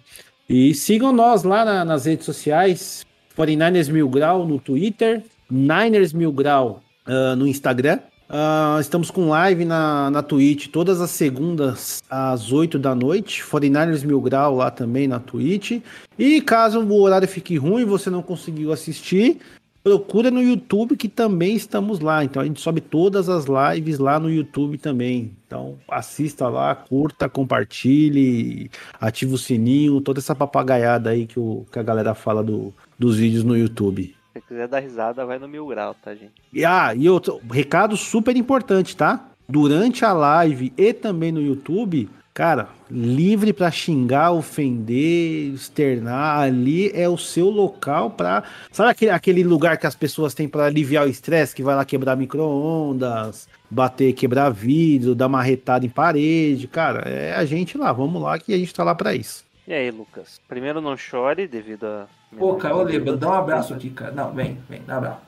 E 0.49 0.75
sigam 0.75 1.13
nós 1.13 1.43
lá 1.43 1.65
na- 1.65 1.85
nas 1.85 2.05
redes 2.07 2.25
sociais, 2.25 3.05
49ers 3.37 3.89
Mil 3.91 4.09
Grau 4.09 4.47
no 4.47 4.59
Twitter, 4.59 5.23
Niners 5.51 6.13
Mil 6.13 6.33
Grau 6.33 6.83
ah, 7.07 7.35
no 7.37 7.47
Instagram. 7.47 7.99
Ah, 8.29 8.79
estamos 8.81 9.09
com 9.09 9.29
live 9.29 9.65
na, 9.65 10.11
na 10.11 10.21
Twitch 10.21 10.67
todas 10.69 11.01
as 11.01 11.11
segundas 11.11 12.03
às 12.11 12.53
8 12.53 12.77
da 12.79 12.93
noite. 12.95 13.43
49ers 13.43 14.05
Mil 14.05 14.21
Grau 14.21 14.57
lá 14.57 14.71
também 14.71 15.07
na 15.07 15.21
Twitch. 15.21 15.81
E 16.19 16.41
caso 16.41 16.81
o 16.81 17.01
horário 17.03 17.29
fique 17.29 17.57
ruim 17.57 17.83
e 17.83 17.85
você 17.85 18.11
não 18.11 18.23
conseguiu 18.23 18.73
assistir, 18.73 19.39
procura 19.87 20.33
no 20.33 20.43
YouTube 20.43 20.97
que 20.97 21.09
também 21.09 21.55
estamos 21.55 22.01
lá. 22.01 22.25
Então 22.25 22.43
a 22.43 22.45
gente 22.45 22.61
sobe 22.61 22.81
todas 22.81 23.29
as 23.29 23.45
lives 23.47 24.01
lá 24.01 24.19
no 24.19 24.29
YouTube 24.29 24.79
também. 24.79 25.31
Então 25.47 25.79
assista 25.89 26.49
lá, 26.49 26.75
curta, 26.75 27.29
compartilhe, 27.29 28.69
ative 29.01 29.35
o 29.35 29.39
sininho, 29.39 30.01
toda 30.01 30.19
essa 30.19 30.35
papagaiada 30.35 31.11
aí 31.11 31.25
que, 31.25 31.39
o, 31.39 31.65
que 31.71 31.79
a 31.79 31.85
galera 31.85 32.15
fala 32.17 32.43
do, 32.43 32.75
dos 32.99 33.17
vídeos 33.17 33.45
no 33.45 33.57
YouTube. 33.57 34.13
Se 34.33 34.41
você 34.41 34.41
quiser 34.41 34.67
dar 34.67 34.81
risada, 34.81 35.25
vai 35.25 35.39
no 35.39 35.47
mil 35.47 35.69
grau, 35.69 35.95
tá, 35.95 36.13
gente? 36.17 36.33
E, 36.53 36.65
ah, 36.65 36.93
e 36.93 37.09
outro 37.09 37.41
recado 37.49 37.97
super 37.97 38.37
importante, 38.37 38.97
tá? 38.97 39.29
Durante 39.49 40.05
a 40.05 40.13
live 40.13 40.73
e 40.77 40.93
também 40.93 41.31
no 41.31 41.41
YouTube, 41.41 42.11
cara, 42.37 42.69
livre 42.91 43.51
pra 43.51 43.71
xingar, 43.71 44.31
ofender, 44.31 45.55
externar, 45.55 46.41
ali 46.41 46.91
é 46.93 47.09
o 47.09 47.17
seu 47.17 47.49
local 47.49 48.11
pra. 48.11 48.45
Sabe 48.71 48.91
aquele, 48.91 49.11
aquele 49.11 49.43
lugar 49.43 49.79
que 49.79 49.87
as 49.87 49.95
pessoas 49.95 50.35
têm 50.35 50.47
pra 50.47 50.67
aliviar 50.67 51.07
o 51.07 51.09
estresse, 51.09 51.55
que 51.55 51.63
vai 51.63 51.75
lá 51.75 51.83
quebrar 51.83 52.15
micro-ondas, 52.15 53.49
bater, 53.71 54.13
quebrar 54.13 54.51
vidro, 54.51 55.15
dar 55.15 55.29
uma 55.29 55.43
retada 55.43 55.87
em 55.87 55.89
parede, 55.89 56.69
cara, 56.69 57.09
é 57.09 57.35
a 57.35 57.47
gente 57.47 57.79
lá, 57.79 57.91
vamos 57.91 58.21
lá 58.21 58.39
que 58.39 58.53
a 58.53 58.59
gente 58.59 58.75
tá 58.75 58.85
lá 58.85 58.95
pra 58.95 59.15
isso. 59.15 59.43
E 59.67 59.73
aí, 59.73 59.91
Lucas? 59.91 60.39
Primeiro 60.47 60.83
não 60.83 60.95
chore 60.95 61.49
devido 61.49 61.87
a. 61.87 62.07
Pô, 62.37 62.57
cara, 62.57 62.77
ô 62.77 62.83
Leba, 62.83 63.17
dá 63.17 63.31
um 63.31 63.33
abraço 63.33 63.73
aqui, 63.73 63.89
cara. 63.89 64.13
Não, 64.13 64.31
vem, 64.35 64.59
vem, 64.69 64.83
dá 64.87 64.95
um 64.95 64.99
abraço. 64.99 65.21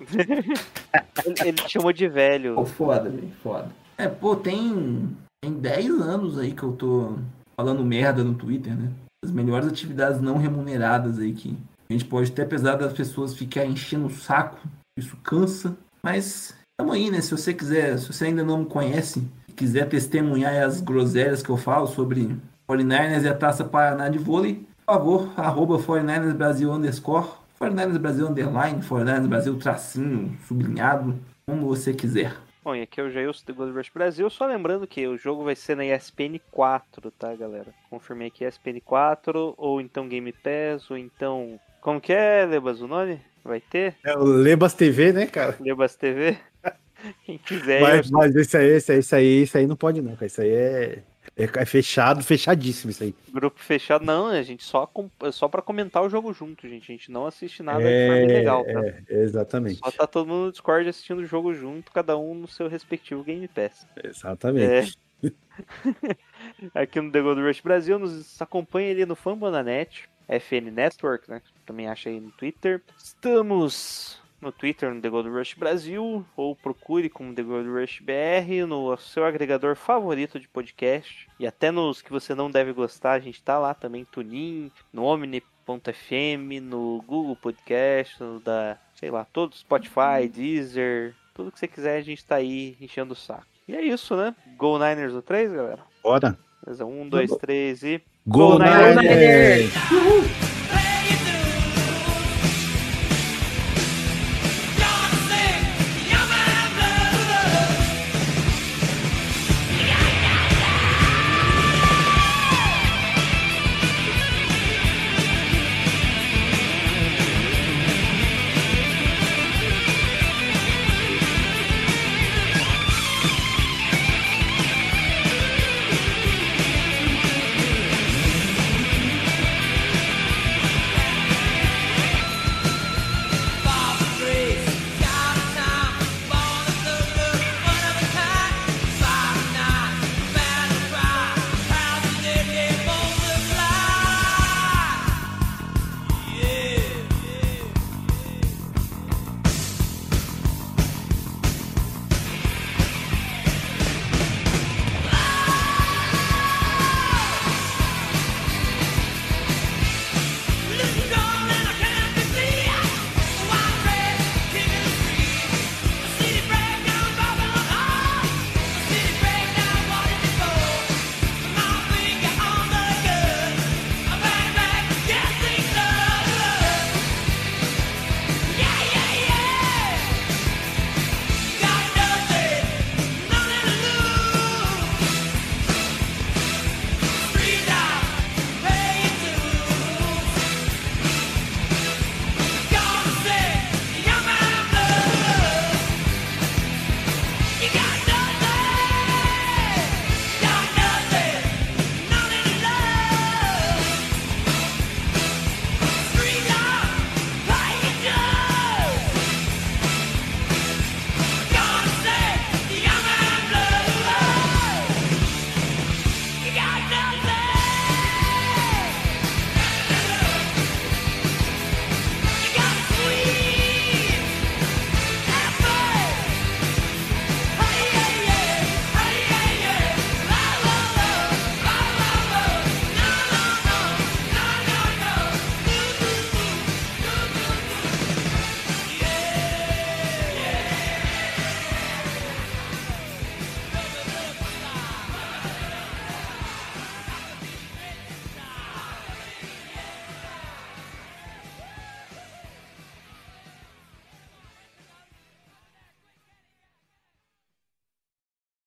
Ele, 1.24 1.34
ele 1.40 1.52
te 1.52 1.70
chamou 1.70 1.92
de 1.92 2.06
velho. 2.06 2.54
Pô, 2.54 2.66
foda, 2.66 3.08
velho, 3.08 3.32
foda. 3.42 3.68
É, 3.96 4.06
pô, 4.06 4.36
tem, 4.36 5.08
tem 5.40 5.52
10 5.52 6.00
anos 6.00 6.38
aí 6.38 6.52
que 6.52 6.62
eu 6.62 6.72
tô 6.72 7.16
falando 7.56 7.84
merda 7.84 8.24
no 8.24 8.34
Twitter, 8.34 8.76
né? 8.76 8.90
As 9.24 9.30
melhores 9.30 9.68
atividades 9.68 10.20
não 10.20 10.36
remuneradas 10.36 11.18
aí 11.18 11.32
que 11.32 11.56
a 11.88 11.92
gente 11.92 12.04
pode 12.04 12.30
ter, 12.32 12.42
apesar 12.42 12.76
das 12.76 12.92
pessoas 12.92 13.34
ficarem 13.34 13.72
enchendo 13.72 14.06
o 14.06 14.10
saco, 14.10 14.58
isso 14.96 15.16
cansa. 15.22 15.76
Mas 16.02 16.54
tamo 16.76 16.92
aí, 16.92 17.10
né? 17.10 17.20
Se 17.20 17.30
você 17.30 17.54
quiser, 17.54 17.98
se 17.98 18.12
você 18.12 18.26
ainda 18.26 18.44
não 18.44 18.58
me 18.58 18.66
conhece, 18.66 19.26
e 19.48 19.52
quiser 19.52 19.88
testemunhar 19.88 20.62
as 20.62 20.80
groselhas 20.80 21.42
que 21.42 21.50
eu 21.50 21.56
falo 21.56 21.86
sobre 21.86 22.36
49ers 22.70 23.22
e 23.22 23.28
a 23.28 23.34
Taça 23.34 23.64
Paraná 23.64 24.08
de 24.08 24.18
vôlei, 24.18 24.66
por 24.86 24.94
favor, 24.94 25.32
arroba 25.36 25.78
49ers 25.78 26.34
Brasil 26.34 26.70
underscore, 26.70 27.28
49ers 27.60 27.98
Brasil 27.98 28.28
underline, 28.28 28.80
49ers 28.82 29.28
Brasil 29.28 29.58
tracinho, 29.58 30.36
sublinhado, 30.46 31.18
como 31.46 31.66
você 31.66 31.92
quiser. 31.92 32.36
Bom, 32.68 32.76
e 32.76 32.82
aqui 32.82 33.00
é 33.00 33.02
o 33.02 33.08
Jailson 33.10 33.46
do 33.46 33.54
Gold 33.54 33.72
Rush 33.72 33.88
Brasil. 33.88 34.28
Só 34.28 34.44
lembrando 34.44 34.86
que 34.86 35.06
o 35.06 35.16
jogo 35.16 35.42
vai 35.42 35.56
ser 35.56 35.74
na 35.74 35.86
ESPN 35.86 36.38
4, 36.50 37.10
tá, 37.12 37.34
galera? 37.34 37.68
Confirmei 37.88 38.28
aqui 38.28 38.44
ESPN 38.44 38.78
4, 38.84 39.54
ou 39.56 39.80
então 39.80 40.06
Game 40.06 40.30
Pass, 40.32 40.90
ou 40.90 40.98
então. 40.98 41.58
Como 41.80 41.98
que 41.98 42.12
é, 42.12 42.44
Lebas, 42.44 42.82
o 42.82 42.86
nome? 42.86 43.22
Vai 43.42 43.58
ter? 43.58 43.94
É 44.04 44.14
o 44.18 44.22
Lebas 44.22 44.74
TV, 44.74 45.14
né, 45.14 45.24
cara? 45.24 45.56
Lebas 45.58 45.96
TV? 45.96 46.36
Quem 47.24 47.38
quiser. 47.38 47.80
Mas, 47.80 48.10
eu- 48.10 48.18
mas 48.18 48.36
esse 48.36 48.58
aí, 48.58 48.66
esse 48.66 48.92
aí, 48.92 48.98
esse 48.98 49.14
aí, 49.14 49.42
esse 49.44 49.56
aí 49.56 49.66
não 49.66 49.74
pode 49.76 50.02
não, 50.02 50.12
cara. 50.12 50.26
Isso 50.26 50.42
aí 50.42 50.50
é, 50.50 50.98
é, 51.38 51.62
é 51.62 51.64
fechado, 51.64 52.22
fechadíssimo 52.24 52.90
isso 52.90 53.04
aí. 53.04 53.14
Grupo 53.30 53.60
fechado, 53.60 54.04
não, 54.04 54.26
a 54.26 54.42
gente 54.42 54.64
só, 54.64 54.90
só 55.32 55.46
pra 55.46 55.62
comentar 55.62 56.02
o 56.02 56.10
jogo 56.10 56.32
junto, 56.32 56.68
gente. 56.68 56.90
A 56.90 56.94
gente 56.96 57.12
não 57.12 57.26
assiste 57.26 57.62
nada 57.62 57.78
de 57.78 58.06
forma 58.08 58.22
ilegal, 58.22 58.64
tá? 58.64 58.86
é, 58.86 59.02
exatamente. 59.08 59.78
Só 59.78 59.90
tá 59.92 60.06
todo 60.06 60.26
mundo 60.26 60.46
no 60.46 60.52
Discord 60.52 60.88
assistindo 60.88 61.20
o 61.20 61.26
jogo 61.26 61.54
junto, 61.54 61.92
cada 61.92 62.18
um 62.18 62.34
no 62.34 62.48
seu 62.48 62.68
respectivo 62.68 63.22
Game 63.22 63.46
Pass. 63.46 63.86
Exatamente. 64.02 64.98
É. 65.22 65.30
Aqui 66.74 67.00
no 67.00 67.12
The 67.12 67.20
Gold 67.20 67.40
Rush 67.40 67.60
Brasil, 67.60 67.98
nos 68.00 68.42
acompanha 68.42 68.90
ali 68.90 69.06
no 69.06 69.14
Fambonanet, 69.14 70.08
FN 70.28 70.72
Network, 70.72 71.30
né? 71.30 71.40
Também 71.64 71.86
acha 71.86 72.08
aí 72.08 72.20
no 72.20 72.32
Twitter. 72.32 72.82
Estamos 72.96 74.20
no 74.40 74.52
Twitter, 74.52 74.92
no 74.92 75.00
The 75.00 75.08
Gold 75.08 75.28
Rush 75.28 75.54
Brasil, 75.54 76.24
ou 76.36 76.56
procure 76.56 77.08
como 77.08 77.34
The 77.34 77.42
Gold 77.42 77.68
Rush 77.68 78.00
BR 78.00 78.66
no 78.66 78.96
seu 78.96 79.24
agregador 79.24 79.76
favorito 79.76 80.38
de 80.38 80.48
podcast. 80.48 81.28
E 81.38 81.46
até 81.46 81.70
nos 81.70 82.02
que 82.02 82.12
você 82.12 82.34
não 82.34 82.50
deve 82.50 82.72
gostar, 82.72 83.12
a 83.12 83.20
gente 83.20 83.42
tá 83.42 83.58
lá 83.58 83.74
também, 83.74 84.04
Tunin, 84.04 84.70
no 84.92 85.04
Omni.fm, 85.04 86.60
no 86.62 87.02
Google 87.06 87.36
Podcast, 87.36 88.22
no 88.22 88.40
da, 88.40 88.78
sei 88.94 89.10
lá, 89.10 89.24
todos, 89.24 89.60
Spotify, 89.60 90.28
Deezer, 90.32 91.14
tudo 91.34 91.52
que 91.52 91.58
você 91.58 91.68
quiser, 91.68 91.98
a 91.98 92.02
gente 92.02 92.24
tá 92.24 92.36
aí 92.36 92.76
enchendo 92.80 93.12
o 93.12 93.16
saco. 93.16 93.46
E 93.66 93.76
é 93.76 93.82
isso, 93.82 94.16
né? 94.16 94.34
Go 94.56 94.78
Niners 94.78 95.14
o 95.14 95.22
3, 95.22 95.52
galera? 95.52 95.82
Bora. 96.02 96.38
Beleza, 96.64 96.84
um, 96.84 97.08
dois, 97.08 97.30
três 97.36 97.82
e. 97.82 98.02
Go 98.26 98.52
Go 98.52 98.58
Niners! 98.58 98.96
Niners! 98.96 99.72
Niners! 99.90 100.47